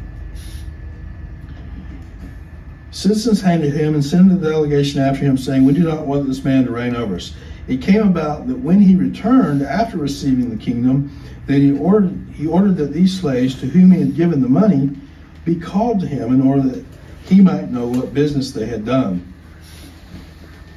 Citizens 2.90 3.40
hated 3.40 3.72
him 3.72 3.94
and 3.94 4.04
sent 4.04 4.30
a 4.30 4.34
delegation 4.34 5.00
after 5.00 5.24
him, 5.24 5.38
saying, 5.38 5.64
We 5.64 5.72
do 5.72 5.84
not 5.84 6.06
want 6.06 6.26
this 6.26 6.44
man 6.44 6.66
to 6.66 6.70
reign 6.70 6.94
over 6.94 7.16
us. 7.16 7.34
It 7.66 7.80
came 7.80 8.02
about 8.02 8.48
that 8.48 8.58
when 8.58 8.78
he 8.78 8.94
returned 8.94 9.62
after 9.62 9.96
receiving 9.96 10.50
the 10.50 10.62
kingdom, 10.62 11.10
that 11.46 11.58
he 11.58 11.72
ordered, 11.72 12.18
he 12.34 12.46
ordered 12.46 12.76
that 12.76 12.92
these 12.92 13.18
slaves 13.18 13.58
to 13.60 13.66
whom 13.66 13.92
he 13.92 14.00
had 14.00 14.14
given 14.14 14.42
the 14.42 14.48
money 14.48 14.90
be 15.46 15.56
called 15.56 16.00
to 16.00 16.06
him 16.06 16.34
in 16.34 16.46
order 16.46 16.68
that 16.68 16.84
he 17.24 17.40
might 17.40 17.70
know 17.70 17.86
what 17.86 18.12
business 18.12 18.52
they 18.52 18.66
had 18.66 18.84
done. 18.84 19.31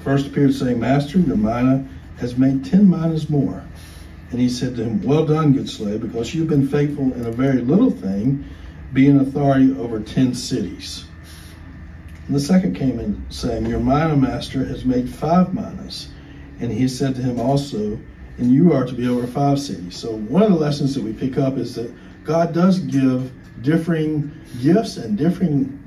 First 0.06 0.28
appeared 0.28 0.54
saying, 0.54 0.80
Master, 0.80 1.18
your 1.18 1.36
mina 1.36 1.84
has 2.20 2.38
made 2.38 2.64
ten 2.64 2.88
minas 2.88 3.28
more. 3.28 3.66
And 4.30 4.40
he 4.40 4.50
said 4.50 4.76
to 4.76 4.84
him, 4.84 5.02
Well 5.02 5.26
done, 5.26 5.54
good 5.54 5.68
slave, 5.68 6.02
because 6.02 6.32
you've 6.32 6.48
been 6.48 6.68
faithful 6.68 7.12
in 7.14 7.26
a 7.26 7.32
very 7.32 7.60
little 7.60 7.90
thing, 7.90 8.46
be 8.94 9.08
in 9.08 9.20
authority 9.20 9.76
over 9.80 10.00
ten 10.00 10.36
cities. 10.36 11.06
And 12.28 12.36
the 12.36 12.40
second 12.40 12.76
came 12.76 13.00
in 13.00 13.26
saying, 13.32 13.66
Your 13.66 13.80
mina 13.80 14.16
master 14.16 14.64
has 14.64 14.86
made 14.86 15.10
five 15.10 15.56
minas. 15.56 16.10
And 16.60 16.72
he 16.72 16.88
said 16.88 17.16
to 17.16 17.24
him 17.24 17.40
also, 17.40 18.00
And 18.38 18.52
you 18.52 18.74
are 18.74 18.86
to 18.86 18.94
be 18.94 19.08
over 19.08 19.26
five 19.26 19.60
cities. 19.60 19.98
So 19.98 20.16
one 20.16 20.44
of 20.44 20.52
the 20.52 20.60
lessons 20.60 20.94
that 20.94 21.04
we 21.04 21.14
pick 21.14 21.40
up 21.40 21.58
is 21.58 21.74
that 21.76 21.92
God 22.24 22.54
does 22.54 22.78
give 22.78 23.32
differing 23.64 24.32
gifts 24.62 24.98
and 24.98 25.18
differing 25.18 25.84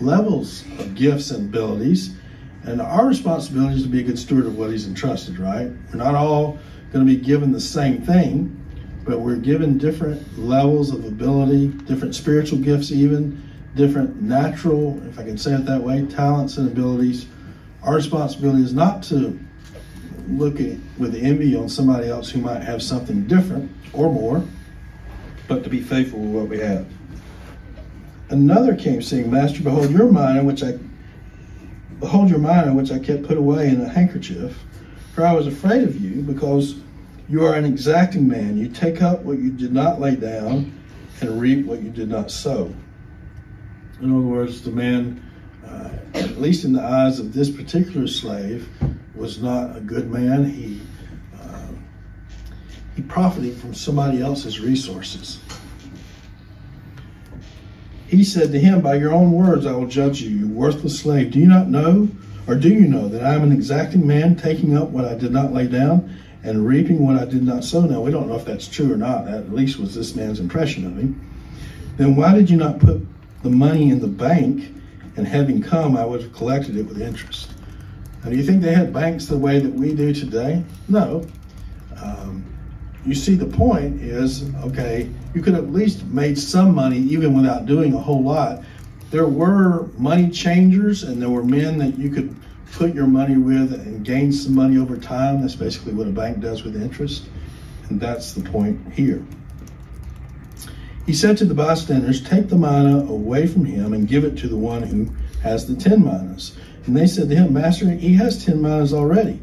levels 0.00 0.64
of 0.78 0.94
gifts 0.94 1.30
and 1.30 1.54
abilities. 1.54 2.14
And 2.64 2.80
our 2.80 3.06
responsibility 3.06 3.76
is 3.76 3.82
to 3.84 3.88
be 3.88 4.00
a 4.00 4.02
good 4.02 4.18
steward 4.18 4.46
of 4.46 4.58
what 4.58 4.70
he's 4.70 4.86
entrusted, 4.86 5.38
right? 5.38 5.70
We're 5.90 5.98
not 5.98 6.14
all 6.14 6.58
going 6.92 7.06
to 7.06 7.10
be 7.12 7.16
given 7.16 7.52
the 7.52 7.60
same 7.60 8.02
thing, 8.02 8.56
but 9.04 9.20
we're 9.20 9.36
given 9.36 9.78
different 9.78 10.38
levels 10.38 10.92
of 10.92 11.04
ability, 11.04 11.68
different 11.68 12.14
spiritual 12.14 12.58
gifts 12.58 12.92
even, 12.92 13.42
different 13.76 14.20
natural, 14.20 15.00
if 15.06 15.18
I 15.18 15.22
can 15.22 15.38
say 15.38 15.54
it 15.54 15.64
that 15.64 15.80
way, 15.80 16.04
talents 16.06 16.58
and 16.58 16.68
abilities. 16.68 17.26
Our 17.82 17.94
responsibility 17.94 18.62
is 18.62 18.74
not 18.74 19.02
to 19.04 19.38
look 20.28 20.60
at 20.60 20.76
with 20.98 21.14
envy 21.14 21.56
on 21.56 21.68
somebody 21.68 22.08
else 22.08 22.30
who 22.30 22.40
might 22.40 22.62
have 22.62 22.82
something 22.82 23.26
different 23.26 23.70
or 23.92 24.12
more, 24.12 24.44
but 25.48 25.64
to 25.64 25.70
be 25.70 25.80
faithful 25.80 26.20
with 26.20 26.42
what 26.42 26.48
we 26.48 26.58
have. 26.58 26.86
Another 28.28 28.76
came 28.76 29.02
saying, 29.02 29.30
Master, 29.30 29.62
behold 29.62 29.90
your 29.90 30.12
mina, 30.12 30.44
which 30.44 30.62
I 30.62 30.78
behold 32.00 32.30
your 32.30 32.38
mina, 32.38 32.74
which 32.74 32.90
I 32.90 32.98
kept 32.98 33.22
put 33.24 33.36
away 33.36 33.68
in 33.68 33.80
a 33.80 33.88
handkerchief, 33.88 34.58
for 35.14 35.24
I 35.24 35.32
was 35.32 35.46
afraid 35.46 35.84
of 35.84 36.00
you, 36.00 36.22
because 36.22 36.76
you 37.28 37.44
are 37.44 37.54
an 37.54 37.64
exacting 37.64 38.26
man. 38.26 38.56
You 38.56 38.68
take 38.68 39.02
up 39.02 39.20
what 39.20 39.38
you 39.38 39.52
did 39.52 39.72
not 39.72 40.00
lay 40.00 40.16
down, 40.16 40.72
and 41.20 41.40
reap 41.40 41.66
what 41.66 41.82
you 41.82 41.90
did 41.90 42.08
not 42.08 42.30
sow. 42.30 42.74
In 44.00 44.10
other 44.10 44.26
words, 44.26 44.62
the 44.62 44.70
man, 44.70 45.22
uh, 45.66 45.90
at 46.14 46.40
least 46.40 46.64
in 46.64 46.72
the 46.72 46.82
eyes 46.82 47.20
of 47.20 47.34
this 47.34 47.50
particular 47.50 48.06
slave, 48.06 48.68
was 49.14 49.42
not 49.42 49.76
a 49.76 49.80
good 49.80 50.10
man. 50.10 50.48
He 50.48 50.80
uh, 51.38 51.68
he 52.96 53.02
profited 53.02 53.56
from 53.58 53.74
somebody 53.74 54.22
else's 54.22 54.60
resources. 54.60 55.40
He 58.10 58.24
said 58.24 58.50
to 58.50 58.58
him, 58.58 58.80
By 58.80 58.96
your 58.96 59.12
own 59.12 59.30
words 59.30 59.66
I 59.66 59.72
will 59.72 59.86
judge 59.86 60.20
you, 60.20 60.30
you 60.30 60.48
worthless 60.48 60.98
slave. 60.98 61.30
Do 61.30 61.38
you 61.38 61.46
not 61.46 61.68
know, 61.68 62.08
or 62.48 62.56
do 62.56 62.68
you 62.68 62.80
know, 62.80 63.08
that 63.08 63.22
I 63.22 63.34
am 63.34 63.44
an 63.44 63.52
exacting 63.52 64.04
man, 64.04 64.34
taking 64.34 64.76
up 64.76 64.88
what 64.88 65.04
I 65.04 65.14
did 65.14 65.30
not 65.30 65.52
lay 65.52 65.68
down 65.68 66.12
and 66.42 66.66
reaping 66.66 67.06
what 67.06 67.22
I 67.22 67.24
did 67.24 67.44
not 67.44 67.62
sow? 67.62 67.82
Now, 67.82 68.00
we 68.00 68.10
don't 68.10 68.26
know 68.26 68.34
if 68.34 68.44
that's 68.44 68.66
true 68.66 68.92
or 68.92 68.96
not. 68.96 69.26
That 69.26 69.34
at 69.34 69.52
least 69.52 69.78
was 69.78 69.94
this 69.94 70.16
man's 70.16 70.40
impression 70.40 70.84
of 70.86 70.98
him. 70.98 71.24
Then 71.98 72.16
why 72.16 72.34
did 72.34 72.50
you 72.50 72.56
not 72.56 72.80
put 72.80 73.00
the 73.44 73.50
money 73.50 73.90
in 73.90 74.00
the 74.00 74.08
bank, 74.08 74.74
and 75.16 75.24
having 75.24 75.62
come, 75.62 75.96
I 75.96 76.04
would 76.04 76.20
have 76.22 76.32
collected 76.32 76.76
it 76.76 76.88
with 76.88 77.00
interest? 77.00 77.52
Now, 78.24 78.30
do 78.30 78.36
you 78.36 78.42
think 78.42 78.60
they 78.60 78.74
had 78.74 78.92
banks 78.92 79.26
the 79.26 79.38
way 79.38 79.60
that 79.60 79.72
we 79.72 79.94
do 79.94 80.12
today? 80.12 80.64
No. 80.88 81.28
Um, 81.96 82.44
you 83.06 83.14
see, 83.14 83.34
the 83.34 83.46
point 83.46 84.02
is 84.02 84.54
okay, 84.64 85.08
you 85.34 85.42
could 85.42 85.54
at 85.54 85.72
least 85.72 86.04
made 86.06 86.38
some 86.38 86.74
money 86.74 86.98
even 86.98 87.34
without 87.34 87.66
doing 87.66 87.94
a 87.94 87.98
whole 87.98 88.22
lot. 88.22 88.62
There 89.10 89.26
were 89.26 89.86
money 89.98 90.30
changers, 90.30 91.02
and 91.02 91.20
there 91.20 91.30
were 91.30 91.42
men 91.42 91.78
that 91.78 91.98
you 91.98 92.10
could 92.10 92.34
put 92.72 92.94
your 92.94 93.06
money 93.06 93.36
with 93.36 93.72
and 93.72 94.04
gain 94.04 94.32
some 94.32 94.54
money 94.54 94.78
over 94.78 94.96
time. 94.96 95.40
That's 95.40 95.56
basically 95.56 95.94
what 95.94 96.06
a 96.06 96.10
bank 96.10 96.40
does 96.40 96.62
with 96.62 96.80
interest. 96.80 97.28
And 97.88 98.00
that's 98.00 98.32
the 98.32 98.48
point 98.48 98.92
here. 98.92 99.24
He 101.06 101.14
said 101.14 101.36
to 101.38 101.44
the 101.44 101.54
bystanders, 101.54 102.22
Take 102.22 102.48
the 102.48 102.56
mina 102.56 103.00
away 103.08 103.46
from 103.46 103.64
him 103.64 103.92
and 103.92 104.06
give 104.06 104.24
it 104.24 104.36
to 104.38 104.48
the 104.48 104.56
one 104.56 104.82
who 104.82 105.08
has 105.42 105.66
the 105.66 105.74
ten 105.74 106.04
minas. 106.04 106.56
And 106.86 106.96
they 106.96 107.06
said 107.06 107.28
to 107.30 107.34
him, 107.34 107.52
Master, 107.52 107.90
he 107.90 108.14
has 108.14 108.44
ten 108.44 108.62
minas 108.62 108.92
already. 108.92 109.40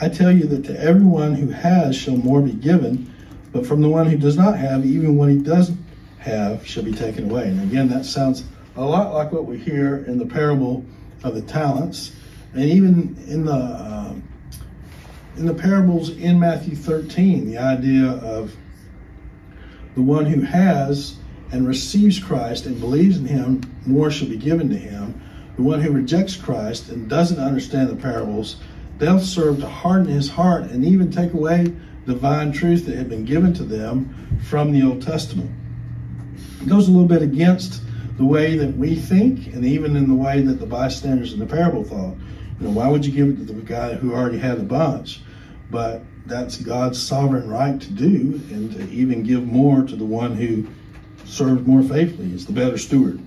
I 0.00 0.08
tell 0.08 0.32
you 0.32 0.46
that 0.46 0.64
to 0.64 0.80
everyone 0.80 1.34
who 1.34 1.48
has 1.48 1.94
shall 1.94 2.16
more 2.16 2.40
be 2.40 2.52
given, 2.52 3.12
but 3.52 3.66
from 3.66 3.82
the 3.82 3.88
one 3.88 4.06
who 4.06 4.16
does 4.16 4.36
not 4.36 4.56
have, 4.56 4.86
even 4.86 5.16
what 5.16 5.28
he 5.28 5.38
does 5.38 5.72
have 6.18 6.66
shall 6.66 6.82
be 6.82 6.92
taken 6.92 7.30
away. 7.30 7.48
And 7.48 7.60
again, 7.62 7.88
that 7.88 8.06
sounds 8.06 8.44
a 8.76 8.84
lot 8.84 9.12
like 9.12 9.30
what 9.30 9.44
we 9.44 9.58
hear 9.58 10.04
in 10.04 10.18
the 10.18 10.26
parable 10.26 10.84
of 11.22 11.34
the 11.34 11.42
talents, 11.42 12.12
and 12.54 12.64
even 12.64 13.16
in 13.28 13.44
the 13.44 13.52
uh, 13.52 14.14
in 15.36 15.46
the 15.46 15.54
parables 15.54 16.10
in 16.10 16.40
Matthew 16.40 16.74
13, 16.74 17.46
the 17.46 17.58
idea 17.58 18.06
of 18.06 18.54
the 19.94 20.02
one 20.02 20.26
who 20.26 20.40
has 20.40 21.16
and 21.52 21.66
receives 21.66 22.18
Christ 22.18 22.66
and 22.66 22.78
believes 22.80 23.18
in 23.18 23.26
him, 23.26 23.60
more 23.86 24.10
shall 24.10 24.28
be 24.28 24.36
given 24.36 24.68
to 24.70 24.76
him. 24.76 25.20
The 25.56 25.62
one 25.62 25.80
who 25.80 25.92
rejects 25.92 26.36
Christ 26.36 26.88
and 26.88 27.08
doesn't 27.08 27.38
understand 27.38 27.90
the 27.90 27.96
parables, 27.96 28.56
they'll 29.00 29.18
serve 29.18 29.58
to 29.60 29.66
harden 29.66 30.06
his 30.06 30.28
heart 30.28 30.64
and 30.64 30.84
even 30.84 31.10
take 31.10 31.32
away 31.32 31.72
divine 32.06 32.52
truth 32.52 32.86
that 32.86 32.94
had 32.94 33.08
been 33.08 33.24
given 33.24 33.52
to 33.54 33.64
them 33.64 34.14
from 34.48 34.72
the 34.72 34.82
Old 34.82 35.02
Testament. 35.02 35.50
It 36.62 36.68
goes 36.68 36.88
a 36.88 36.92
little 36.92 37.08
bit 37.08 37.22
against 37.22 37.82
the 38.18 38.24
way 38.24 38.56
that 38.56 38.76
we 38.76 38.94
think 38.94 39.46
and 39.54 39.64
even 39.64 39.96
in 39.96 40.06
the 40.06 40.14
way 40.14 40.42
that 40.42 40.60
the 40.60 40.66
bystanders 40.66 41.32
in 41.32 41.38
the 41.38 41.46
parable 41.46 41.82
thought. 41.82 42.14
You 42.60 42.66
know, 42.66 42.70
why 42.70 42.88
would 42.88 43.04
you 43.04 43.12
give 43.12 43.28
it 43.28 43.46
to 43.46 43.52
the 43.52 43.60
guy 43.62 43.94
who 43.94 44.14
already 44.14 44.38
had 44.38 44.58
a 44.58 44.62
bunch? 44.62 45.22
But 45.70 46.02
that's 46.26 46.58
God's 46.58 47.00
sovereign 47.00 47.48
right 47.48 47.80
to 47.80 47.90
do 47.90 48.40
and 48.50 48.72
to 48.74 48.88
even 48.90 49.22
give 49.22 49.46
more 49.46 49.82
to 49.82 49.96
the 49.96 50.04
one 50.04 50.36
who 50.36 50.66
served 51.24 51.66
more 51.66 51.82
faithfully, 51.82 52.32
is 52.32 52.44
the 52.44 52.52
better 52.52 52.76
steward. 52.76 53.20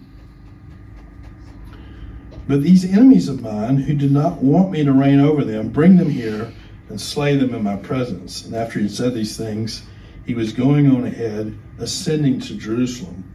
But 2.47 2.61
these 2.61 2.83
enemies 2.83 3.29
of 3.29 3.41
mine 3.41 3.77
who 3.77 3.93
did 3.93 4.11
not 4.11 4.43
want 4.43 4.71
me 4.71 4.83
to 4.83 4.91
reign 4.91 5.19
over 5.19 5.43
them, 5.45 5.69
bring 5.69 5.97
them 5.97 6.09
here 6.09 6.51
and 6.89 6.99
slay 6.99 7.37
them 7.37 7.55
in 7.55 7.63
my 7.63 7.77
presence. 7.77 8.45
And 8.45 8.53
after 8.53 8.79
he 8.79 8.89
said 8.89 9.13
these 9.13 9.37
things, 9.37 9.83
he 10.25 10.33
was 10.33 10.51
going 10.51 10.87
on 10.87 11.05
ahead, 11.05 11.57
ascending 11.79 12.39
to 12.41 12.55
Jerusalem. 12.55 13.29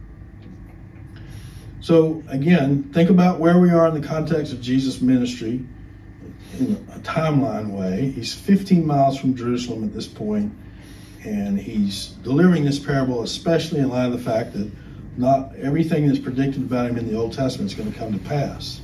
So, 1.81 2.23
again, 2.27 2.83
think 2.93 3.09
about 3.09 3.39
where 3.39 3.57
we 3.57 3.71
are 3.71 3.87
in 3.87 3.99
the 3.99 4.07
context 4.07 4.53
of 4.53 4.61
Jesus' 4.61 5.01
ministry 5.01 5.65
in 6.59 6.75
a 6.93 6.99
timeline 6.99 7.69
way. 7.69 8.11
He's 8.11 8.33
15 8.33 8.85
miles 8.85 9.17
from 9.17 9.35
Jerusalem 9.35 9.83
at 9.83 9.93
this 9.93 10.07
point, 10.07 10.53
and 11.23 11.59
he's 11.59 12.07
delivering 12.23 12.65
this 12.65 12.79
parable, 12.79 13.23
especially 13.23 13.79
in 13.79 13.89
light 13.89 14.05
of 14.05 14.11
the 14.11 14.19
fact 14.19 14.53
that 14.53 14.69
not 15.17 15.55
everything 15.55 16.07
that's 16.07 16.19
predicted 16.19 16.63
about 16.63 16.89
him 16.89 16.97
in 16.97 17.07
the 17.07 17.17
Old 17.17 17.33
Testament 17.33 17.71
is 17.71 17.77
going 17.77 17.91
to 17.91 17.97
come 17.97 18.13
to 18.13 18.19
pass. 18.19 18.81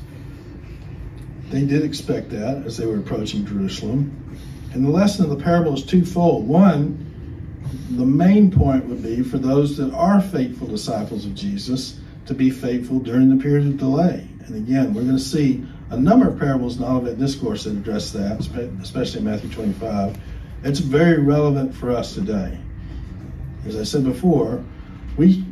They 1.49 1.65
did 1.65 1.83
expect 1.83 2.29
that 2.31 2.63
as 2.65 2.77
they 2.77 2.85
were 2.85 2.97
approaching 2.97 3.45
Jerusalem. 3.45 4.39
And 4.73 4.85
the 4.85 4.89
lesson 4.89 5.23
of 5.23 5.37
the 5.37 5.43
parable 5.43 5.73
is 5.73 5.85
twofold. 5.85 6.47
One, 6.47 7.01
the 7.91 8.05
main 8.05 8.51
point 8.51 8.85
would 8.85 9.03
be 9.03 9.23
for 9.23 9.37
those 9.37 9.77
that 9.77 9.93
are 9.93 10.21
faithful 10.21 10.67
disciples 10.67 11.25
of 11.25 11.35
Jesus 11.35 11.99
to 12.25 12.33
be 12.33 12.49
faithful 12.49 12.99
during 12.99 13.35
the 13.35 13.41
period 13.41 13.67
of 13.67 13.77
delay. 13.77 14.27
And 14.45 14.55
again, 14.55 14.93
we're 14.93 15.03
going 15.03 15.17
to 15.17 15.19
see 15.19 15.65
a 15.91 15.97
number 15.97 16.27
of 16.27 16.39
parables 16.39 16.77
in 16.77 16.83
Olivet 16.83 17.19
Discourse 17.19 17.63
that 17.63 17.71
address 17.71 18.11
that, 18.11 18.39
especially 18.81 19.19
in 19.19 19.25
Matthew 19.25 19.49
25. 19.49 20.17
It's 20.63 20.79
very 20.79 21.19
relevant 21.19 21.75
for 21.75 21.91
us 21.91 22.15
today. 22.15 22.57
As 23.67 23.77
I 23.77 23.83
said 23.83 24.03
before, 24.03 24.63
we 25.17 25.45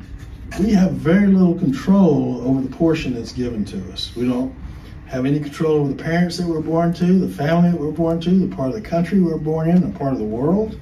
we 0.59 0.71
have 0.71 0.91
very 0.91 1.27
little 1.27 1.57
control 1.57 2.41
over 2.47 2.61
the 2.61 2.75
portion 2.75 3.15
that's 3.15 3.31
given 3.31 3.65
to 3.65 3.91
us. 3.91 4.15
We 4.15 4.27
don't 4.27 4.55
have 5.07 5.25
any 5.25 5.39
control 5.39 5.79
over 5.79 5.93
the 5.93 6.03
parents 6.03 6.37
that 6.37 6.47
we're 6.47 6.61
born 6.61 6.93
to, 6.93 7.05
the 7.19 7.33
family 7.33 7.71
that 7.71 7.79
we're 7.79 7.91
born 7.91 8.19
to, 8.21 8.29
the 8.29 8.55
part 8.55 8.69
of 8.69 8.75
the 8.75 8.81
country 8.81 9.19
we're 9.19 9.37
born 9.37 9.69
in, 9.69 9.81
the 9.81 9.97
part 9.97 10.13
of 10.13 10.19
the 10.19 10.25
world, 10.25 10.79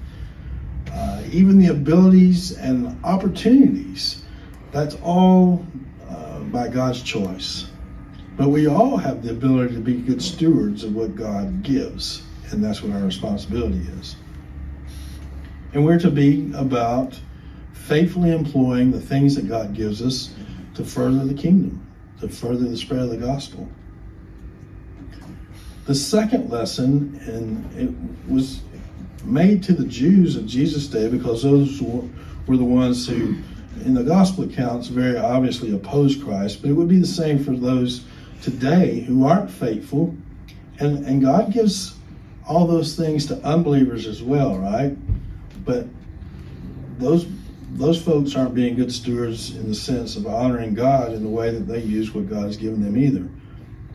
uh, 0.91 1.21
even 1.31 1.59
the 1.59 1.67
abilities 1.67 2.57
and 2.57 2.97
opportunities. 3.03 4.23
That's 4.71 4.95
all 5.03 5.65
uh, 6.09 6.39
by 6.39 6.69
God's 6.69 7.01
choice. 7.01 7.67
But 8.37 8.49
we 8.49 8.67
all 8.67 8.97
have 8.97 9.23
the 9.23 9.31
ability 9.31 9.75
to 9.75 9.81
be 9.81 9.95
good 9.95 10.21
stewards 10.21 10.83
of 10.83 10.95
what 10.95 11.15
God 11.15 11.63
gives, 11.63 12.23
and 12.51 12.63
that's 12.63 12.81
what 12.81 12.93
our 12.93 13.03
responsibility 13.03 13.85
is. 13.99 14.15
And 15.73 15.85
we're 15.85 15.99
to 15.99 16.11
be 16.11 16.51
about 16.55 17.19
faithfully 17.73 18.31
employing 18.31 18.91
the 18.91 19.01
things 19.01 19.35
that 19.35 19.47
God 19.47 19.73
gives 19.73 20.01
us 20.01 20.33
to 20.75 20.83
further 20.83 21.25
the 21.25 21.33
kingdom, 21.33 21.85
to 22.21 22.29
further 22.29 22.67
the 22.67 22.77
spread 22.77 23.01
of 23.01 23.09
the 23.09 23.17
gospel. 23.17 23.69
The 25.85 25.95
second 25.95 26.49
lesson, 26.49 27.19
and 27.25 27.75
it 27.75 28.31
was 28.31 28.61
made 29.23 29.63
to 29.63 29.73
the 29.73 29.85
Jews 29.85 30.35
of 30.35 30.45
Jesus' 30.45 30.87
day 30.87 31.09
because 31.09 31.43
those 31.43 31.81
were 31.81 32.57
the 32.57 32.63
ones 32.63 33.07
who, 33.07 33.37
in 33.83 33.93
the 33.93 34.03
gospel 34.03 34.43
accounts, 34.43 34.87
very 34.87 35.17
obviously 35.17 35.73
opposed 35.73 36.23
Christ, 36.23 36.61
but 36.61 36.69
it 36.69 36.73
would 36.73 36.87
be 36.87 36.99
the 36.99 37.07
same 37.07 37.43
for 37.43 37.51
those 37.51 38.05
today 38.41 39.01
who 39.01 39.25
aren't 39.25 39.49
faithful. 39.49 40.15
And, 40.79 41.05
and 41.05 41.21
God 41.21 41.51
gives 41.51 41.95
all 42.47 42.67
those 42.67 42.95
things 42.95 43.25
to 43.27 43.35
unbelievers 43.43 44.07
as 44.07 44.21
well, 44.21 44.57
right? 44.57 44.95
But 45.65 45.87
those 46.97 47.27
those 47.73 48.01
folks 48.01 48.35
aren't 48.35 48.53
being 48.53 48.75
good 48.75 48.91
stewards 48.91 49.55
in 49.55 49.69
the 49.69 49.75
sense 49.75 50.17
of 50.17 50.27
honoring 50.27 50.73
God 50.73 51.13
in 51.13 51.23
the 51.23 51.29
way 51.29 51.51
that 51.51 51.67
they 51.67 51.79
use 51.79 52.13
what 52.13 52.29
God 52.29 52.43
has 52.43 52.57
given 52.57 52.83
them 52.83 52.97
either. 52.97 53.29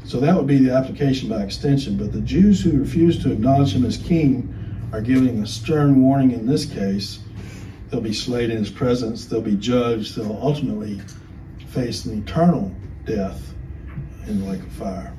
So 0.06 0.20
that 0.20 0.36
would 0.36 0.46
be 0.46 0.58
the 0.58 0.72
application 0.72 1.28
by 1.28 1.42
extension. 1.42 1.96
But 1.96 2.12
the 2.12 2.20
Jews 2.20 2.62
who 2.62 2.78
refuse 2.78 3.20
to 3.24 3.32
acknowledge 3.32 3.74
him 3.74 3.84
as 3.84 3.96
king 3.96 4.52
are 4.92 5.00
giving 5.00 5.42
a 5.42 5.46
stern 5.46 6.00
warning 6.00 6.30
in 6.30 6.46
this 6.46 6.64
case. 6.64 7.18
They'll 7.90 8.00
be 8.00 8.12
slayed 8.12 8.50
in 8.50 8.58
his 8.58 8.70
presence, 8.70 9.26
they'll 9.26 9.40
be 9.40 9.56
judged, 9.56 10.16
they'll 10.16 10.38
ultimately 10.40 11.00
face 11.68 12.04
an 12.04 12.18
eternal 12.20 12.74
death 13.04 13.54
in 14.26 14.40
the 14.40 14.46
lake 14.50 14.60
of 14.60 14.72
fire. 14.72 15.12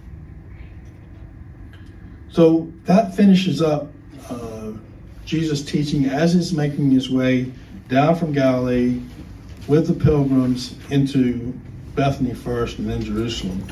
So 2.29 2.71
that 2.83 3.15
finishes 3.15 3.61
up 3.61 3.91
uh, 4.29 4.73
Jesus' 5.25 5.63
teaching 5.63 6.05
as 6.05 6.33
he's 6.33 6.53
making 6.53 6.91
his 6.91 7.09
way 7.09 7.51
down 7.89 8.15
from 8.15 8.31
Galilee 8.33 9.01
with 9.67 9.88
the 9.88 9.93
pilgrims 9.93 10.75
into 10.91 11.57
Bethany 11.95 12.33
first 12.33 12.79
and 12.79 12.89
then 12.89 13.01
Jerusalem. 13.01 13.65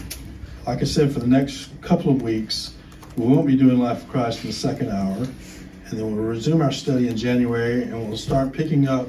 Like 0.66 0.82
I 0.82 0.86
said, 0.86 1.14
for 1.14 1.20
the 1.20 1.28
next 1.28 1.70
couple 1.82 2.10
of 2.10 2.24
weeks, 2.24 2.74
we 3.16 3.28
won't 3.28 3.46
be 3.46 3.56
doing 3.56 3.78
Life 3.78 4.02
of 4.02 4.10
Christ 4.10 4.44
in 4.44 4.50
the 4.50 4.56
second 4.56 4.90
hour. 4.90 5.16
And 5.18 6.00
then 6.00 6.16
we'll 6.16 6.26
resume 6.26 6.64
our 6.64 6.72
study 6.72 7.08
in 7.08 7.16
January 7.16 7.84
and 7.84 8.08
we'll 8.08 8.18
start 8.18 8.52
picking 8.52 8.88
up 8.88 9.08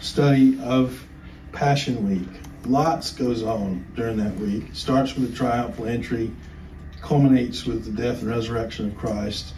study 0.00 0.58
of 0.62 1.06
Passion 1.52 2.08
Week. 2.08 2.40
Lots 2.64 3.12
goes 3.12 3.42
on 3.42 3.84
during 3.94 4.16
that 4.16 4.34
week. 4.36 4.64
Starts 4.72 5.14
with 5.14 5.30
the 5.30 5.36
triumphal 5.36 5.84
entry, 5.84 6.30
culminates 7.02 7.66
with 7.66 7.84
the 7.84 7.90
death 7.90 8.22
and 8.22 8.30
resurrection 8.30 8.86
of 8.86 8.96
Christ. 8.96 9.52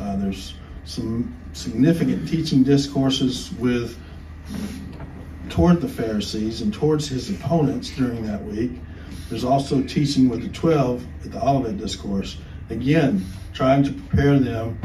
Uh, 0.00 0.14
there's 0.14 0.54
some 0.84 1.34
significant 1.54 2.28
teaching 2.28 2.62
discourses 2.62 3.50
with 3.54 3.98
toward 5.48 5.80
the 5.80 5.88
Pharisees 5.88 6.60
and 6.60 6.72
towards 6.72 7.08
his 7.08 7.30
opponents 7.30 7.90
during 7.90 8.24
that 8.26 8.44
week. 8.44 8.70
There's 9.28 9.44
also 9.44 9.82
teaching 9.82 10.28
with 10.28 10.42
the 10.42 10.48
12 10.48 11.06
at 11.24 11.32
the 11.32 11.42
Olivet 11.42 11.78
Discourse. 11.78 12.36
Again, 12.70 13.24
trying 13.52 13.82
to 13.84 13.92
prepare 13.92 14.38
them 14.38 14.78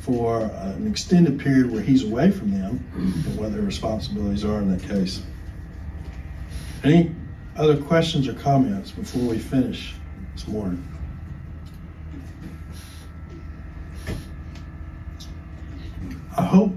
for 0.00 0.42
uh, 0.42 0.72
an 0.76 0.86
extended 0.86 1.38
period 1.38 1.70
where 1.70 1.82
he's 1.82 2.04
away 2.04 2.30
from 2.30 2.52
them 2.52 2.84
and 2.94 3.36
what 3.36 3.52
their 3.52 3.62
responsibilities 3.62 4.44
are 4.44 4.58
in 4.58 4.70
that 4.70 4.88
case. 4.88 5.22
Any 6.84 7.14
other 7.56 7.76
questions 7.76 8.28
or 8.28 8.34
comments 8.34 8.92
before 8.92 9.22
we 9.22 9.38
finish 9.38 9.94
this 10.34 10.46
morning? 10.46 10.86
I 16.36 16.44
hope, 16.44 16.72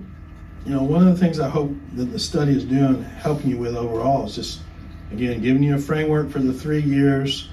you 0.66 0.74
know, 0.74 0.84
one 0.84 1.06
of 1.06 1.14
the 1.14 1.20
things 1.20 1.40
I 1.40 1.50
hope 1.50 1.72
that 1.96 2.06
the 2.06 2.20
study 2.20 2.54
is 2.56 2.64
doing, 2.64 3.04
helping 3.04 3.50
you 3.52 3.58
with 3.58 3.76
overall, 3.76 4.26
is 4.26 4.36
just, 4.36 4.62
again, 5.12 5.42
giving 5.42 5.64
you 5.64 5.76
a 5.76 5.80
framework 5.80 6.30
for 6.30 6.40
the 6.40 6.54
three 6.54 6.82
years, 6.82 7.50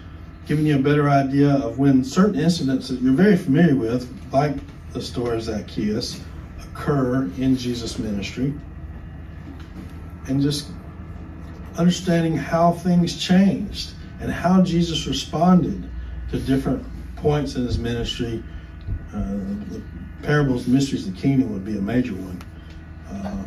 giving 0.46 0.66
you 0.66 0.76
a 0.76 0.82
better 0.82 1.08
idea 1.08 1.50
of 1.50 1.78
when 1.78 2.04
certain 2.04 2.38
incidents 2.38 2.88
that 2.88 3.00
you're 3.00 3.12
very 3.12 3.36
familiar 3.36 3.74
with, 3.74 4.08
like 4.32 4.54
the 4.92 5.00
story 5.00 5.36
of 5.36 5.42
Zacchaeus, 5.42 6.20
occur 6.62 7.24
in 7.38 7.56
Jesus' 7.56 7.98
ministry, 7.98 8.54
and 10.28 10.40
just 10.40 10.70
understanding 11.78 12.36
how 12.36 12.72
things 12.72 13.16
changed 13.16 13.90
and 14.20 14.30
how 14.30 14.62
Jesus 14.62 15.06
responded 15.06 15.88
to 16.30 16.38
different 16.38 16.84
points 17.16 17.54
in 17.54 17.64
his 17.64 17.78
ministry. 17.78 18.42
Uh, 19.14 19.34
the 19.70 19.82
parables, 20.22 20.66
mysteries 20.66 21.06
of 21.06 21.14
the 21.14 21.20
kingdom 21.20 21.52
would 21.52 21.64
be 21.64 21.76
a 21.76 21.80
major 21.80 22.14
one, 22.14 22.42
uh, 23.10 23.44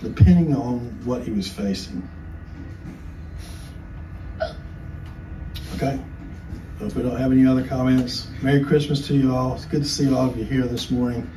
depending 0.00 0.54
on 0.54 0.78
what 1.04 1.22
he 1.22 1.30
was 1.30 1.48
facing. 1.48 2.08
Okay. 5.74 5.98
So 6.78 6.86
if 6.86 6.94
we 6.94 7.02
don't 7.02 7.16
have 7.16 7.32
any 7.32 7.44
other 7.44 7.66
comments, 7.66 8.28
Merry 8.40 8.62
Christmas 8.62 9.04
to 9.08 9.14
you 9.14 9.34
all. 9.34 9.56
It's 9.56 9.64
good 9.64 9.82
to 9.82 9.88
see 9.88 10.08
all 10.14 10.30
of 10.30 10.38
you 10.38 10.44
here 10.44 10.62
this 10.62 10.88
morning. 10.88 11.28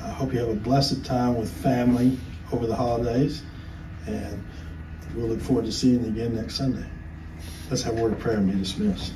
I 0.00 0.10
hope 0.10 0.32
you 0.32 0.38
have 0.38 0.48
a 0.48 0.54
blessed 0.54 1.04
time 1.04 1.36
with 1.36 1.50
family 1.50 2.16
over 2.52 2.68
the 2.68 2.76
holidays, 2.76 3.42
and 4.06 4.44
we'll 5.16 5.26
look 5.26 5.40
forward 5.40 5.64
to 5.64 5.72
seeing 5.72 6.04
you 6.04 6.10
again 6.10 6.36
next 6.36 6.54
Sunday. 6.54 6.86
Let's 7.68 7.82
have 7.82 7.98
a 7.98 8.00
word 8.00 8.12
of 8.12 8.20
prayer 8.20 8.36
and 8.36 8.52
be 8.52 8.56
dismissed. 8.56 9.12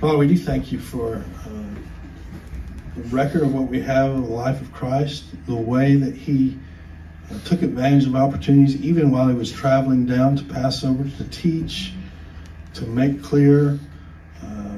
Father, 0.00 0.16
we 0.16 0.28
do 0.28 0.38
thank 0.38 0.72
you 0.72 0.78
for 0.78 1.16
uh, 1.16 1.74
the 2.96 3.02
record 3.14 3.42
of 3.42 3.52
what 3.52 3.68
we 3.68 3.82
have 3.82 4.12
of 4.12 4.22
the 4.22 4.32
life 4.32 4.62
of 4.62 4.72
Christ, 4.72 5.24
the 5.44 5.54
way 5.54 5.96
that 5.96 6.14
he 6.14 6.58
took 7.44 7.62
advantage 7.62 8.06
of 8.06 8.16
opportunities, 8.16 8.76
even 8.80 9.10
while 9.10 9.28
he 9.28 9.34
was 9.34 9.52
traveling 9.52 10.06
down 10.06 10.36
to 10.36 10.44
Passover 10.44 11.08
to 11.16 11.24
teach, 11.30 11.92
to 12.74 12.84
make 12.86 13.22
clear 13.22 13.78
uh, 14.42 14.76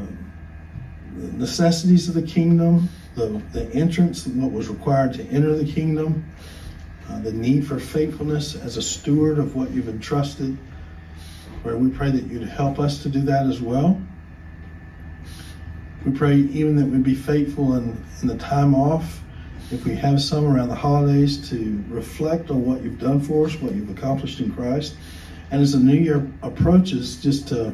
the 1.17 1.33
necessities 1.33 2.09
of 2.09 2.15
the 2.15 2.23
kingdom, 2.23 2.89
the, 3.15 3.43
the 3.53 3.73
entrance, 3.75 4.27
what 4.27 4.53
was 4.53 4.69
required 4.69 5.15
to 5.15 5.25
enter 5.29 5.55
the 5.55 5.71
kingdom, 5.71 6.25
uh, 7.09 7.19
the 7.21 7.33
need 7.33 7.67
for 7.67 7.79
faithfulness 7.79 8.55
as 8.55 8.77
a 8.77 8.83
steward 8.83 9.39
of 9.39 9.55
what 9.57 9.71
you've 9.71 9.89
entrusted. 9.89 10.57
Where 11.63 11.77
we 11.77 11.91
pray 11.91 12.11
that 12.11 12.25
you'd 12.25 12.49
help 12.49 12.79
us 12.79 13.03
to 13.03 13.09
do 13.09 13.21
that 13.23 13.47
as 13.47 13.61
well. 13.61 14.01
We 16.05 16.13
pray 16.13 16.37
even 16.37 16.75
that 16.77 16.87
we'd 16.87 17.05
be 17.05 17.15
faithful 17.15 17.77
in, 17.77 18.05
in 18.21 18.29
the 18.29 18.37
time 18.37 18.75
off, 18.75 19.23
if 19.73 19.87
we 19.87 19.95
have 19.97 20.21
some 20.21 20.47
around 20.47 20.69
the 20.69 20.75
holidays, 20.75 21.49
to 21.49 21.83
reflect 21.89 22.51
on 22.51 22.65
what 22.65 22.83
you've 22.83 22.99
done 22.99 23.21
for 23.21 23.47
us, 23.47 23.55
what 23.57 23.75
you've 23.75 23.91
accomplished 23.91 24.41
in 24.41 24.53
Christ. 24.53 24.95
And 25.51 25.63
as 25.63 25.73
the 25.73 25.79
new 25.79 25.97
year 25.97 26.31
approaches, 26.43 27.17
just 27.23 27.49
to, 27.49 27.73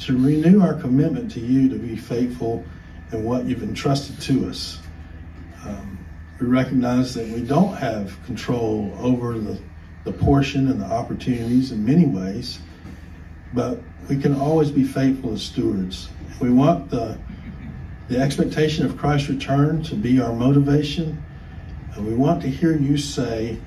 to 0.00 0.18
renew 0.18 0.60
our 0.60 0.74
commitment 0.74 1.30
to 1.32 1.40
you 1.40 1.68
to 1.70 1.76
be 1.76 1.96
faithful 1.96 2.64
in 3.12 3.24
what 3.24 3.46
you've 3.46 3.62
entrusted 3.62 4.20
to 4.22 4.48
us. 4.48 4.78
Um, 5.64 6.04
we 6.38 6.46
recognize 6.46 7.14
that 7.14 7.26
we 7.28 7.42
don't 7.42 7.74
have 7.76 8.22
control 8.26 8.94
over 9.00 9.38
the, 9.38 9.58
the 10.04 10.12
portion 10.12 10.70
and 10.70 10.80
the 10.80 10.86
opportunities 10.86 11.72
in 11.72 11.84
many 11.84 12.04
ways, 12.04 12.58
but 13.54 13.80
we 14.08 14.18
can 14.18 14.38
always 14.38 14.70
be 14.70 14.84
faithful 14.84 15.32
as 15.32 15.42
stewards. 15.42 16.10
We 16.40 16.50
want 16.50 16.90
the 16.90 17.18
the 18.08 18.18
expectation 18.18 18.86
of 18.86 18.96
Christ's 18.96 19.28
return 19.28 19.82
to 19.84 19.94
be 19.94 20.20
our 20.20 20.32
motivation. 20.32 21.22
And 21.94 22.06
we 22.06 22.14
want 22.14 22.42
to 22.42 22.48
hear 22.48 22.76
you 22.76 22.96
say, 22.96 23.58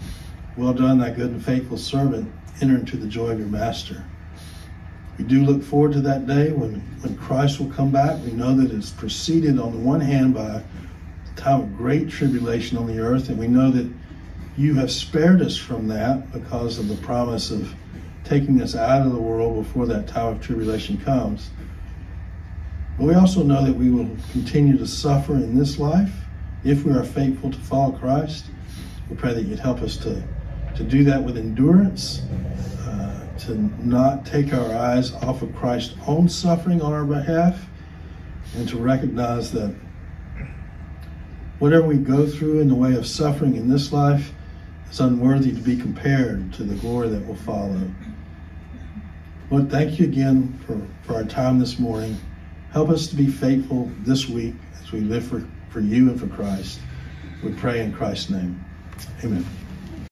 Well 0.56 0.74
done, 0.74 1.00
thy 1.00 1.12
good 1.12 1.32
and 1.32 1.44
faithful 1.44 1.78
servant, 1.78 2.32
enter 2.62 2.76
into 2.76 2.98
the 2.98 3.08
joy 3.08 3.32
of 3.32 3.40
your 3.40 3.48
master. 3.48 4.04
We 5.18 5.26
do 5.26 5.44
look 5.44 5.62
forward 5.62 5.92
to 5.94 6.02
that 6.02 6.28
day 6.28 6.52
when, 6.52 6.76
when 7.02 7.18
Christ 7.18 7.60
will 7.60 7.70
come 7.72 7.92
back. 7.92 8.24
We 8.24 8.32
know 8.32 8.56
that 8.56 8.72
it's 8.72 8.92
preceded 8.92 9.60
on 9.60 9.74
the 9.74 9.80
one 9.80 10.00
hand 10.00 10.34
by 10.34 10.48
a 10.48 10.64
time 11.36 11.62
of 11.62 11.78
great 11.78 12.10
tribulation 12.10 12.78
on 12.78 12.88
the 12.88 13.00
earth, 13.00 13.28
and 13.28 13.38
we 13.38 13.48
know 13.48 13.70
that 13.72 13.92
you 14.56 14.76
have 14.76 14.92
spared 14.92 15.42
us 15.42 15.58
from 15.58 15.90
that 15.90 16.32
because 16.32 16.80
of 16.80 16.88
the 16.88 16.96
promise 16.98 17.52
of 17.52 17.74
taking 18.24 18.62
us 18.62 18.76
out 18.76 19.06
of 19.06 19.12
the 19.12 19.20
world 19.20 19.66
before 19.66 19.86
that 19.88 20.08
time 20.08 20.36
of 20.36 20.42
tribulation 20.42 20.98
comes. 20.98 21.50
But 23.00 23.06
we 23.08 23.14
also 23.14 23.44
know 23.44 23.64
that 23.64 23.74
we 23.74 23.90
will 23.90 24.10
continue 24.34 24.78
to 24.78 24.86
suffer 24.86 25.36
in 25.36 25.58
this 25.58 25.80
life 25.80 26.12
if 26.66 26.84
we 26.84 26.92
are 26.92 27.06
faithful 27.06 27.50
to 27.50 27.58
follow 27.58 27.98
Christ. 27.98 28.48
We 29.10 29.16
pray 29.16 29.34
that 29.34 29.44
you'd 29.44 29.60
help 29.60 29.82
us 29.82 29.96
to, 29.98 30.22
to 30.76 30.84
do 30.84 31.06
that 31.06 31.24
with 31.24 31.38
endurance, 31.38 32.24
uh, 32.82 33.26
to 33.40 33.56
not 33.88 34.26
take 34.26 34.54
our 34.54 34.76
eyes 34.76 35.14
off 35.14 35.42
of 35.42 35.56
Christ's 35.56 35.96
own 36.08 36.28
suffering 36.28 36.82
on 36.82 36.92
our 36.92 37.06
behalf, 37.06 37.66
and 38.58 38.68
to 38.68 38.78
recognize 38.78 39.50
that 39.54 39.74
whatever 41.60 41.88
we 41.88 41.96
go 41.96 42.28
through 42.28 42.60
in 42.60 42.68
the 42.68 42.76
way 42.76 42.96
of 42.96 43.08
suffering 43.08 43.56
in 43.56 43.70
this 43.70 43.94
life 43.94 44.34
is 44.92 45.00
unworthy 45.00 45.54
to 45.54 45.62
be 45.62 45.78
compared 45.78 46.52
to 46.52 46.64
the 46.64 46.76
glory 46.76 47.08
that 47.08 47.26
will 47.26 47.36
follow. 47.38 47.80
Lord, 49.50 49.72
thank 49.72 50.00
you 50.00 50.06
again 50.06 50.60
for, 50.68 50.86
for 51.08 51.16
our 51.16 51.24
time 51.24 51.60
this 51.60 51.80
morning. 51.80 52.18
Help 52.72 52.90
us 52.90 53.08
to 53.08 53.16
be 53.16 53.28
faithful 53.28 53.92
this 54.00 54.30
week 54.30 54.54
as 54.82 54.92
we 54.92 55.00
live 55.02 55.26
for, 55.26 55.44
for 55.70 55.80
you 55.80 56.10
and 56.10 56.20
for 56.20 56.28
Christ. 56.28 56.80
We 57.44 57.54
pray 57.54 57.82
in 57.82 57.94
Christ's 57.94 58.30
name. 58.30 58.64
Amen. 59.24 59.46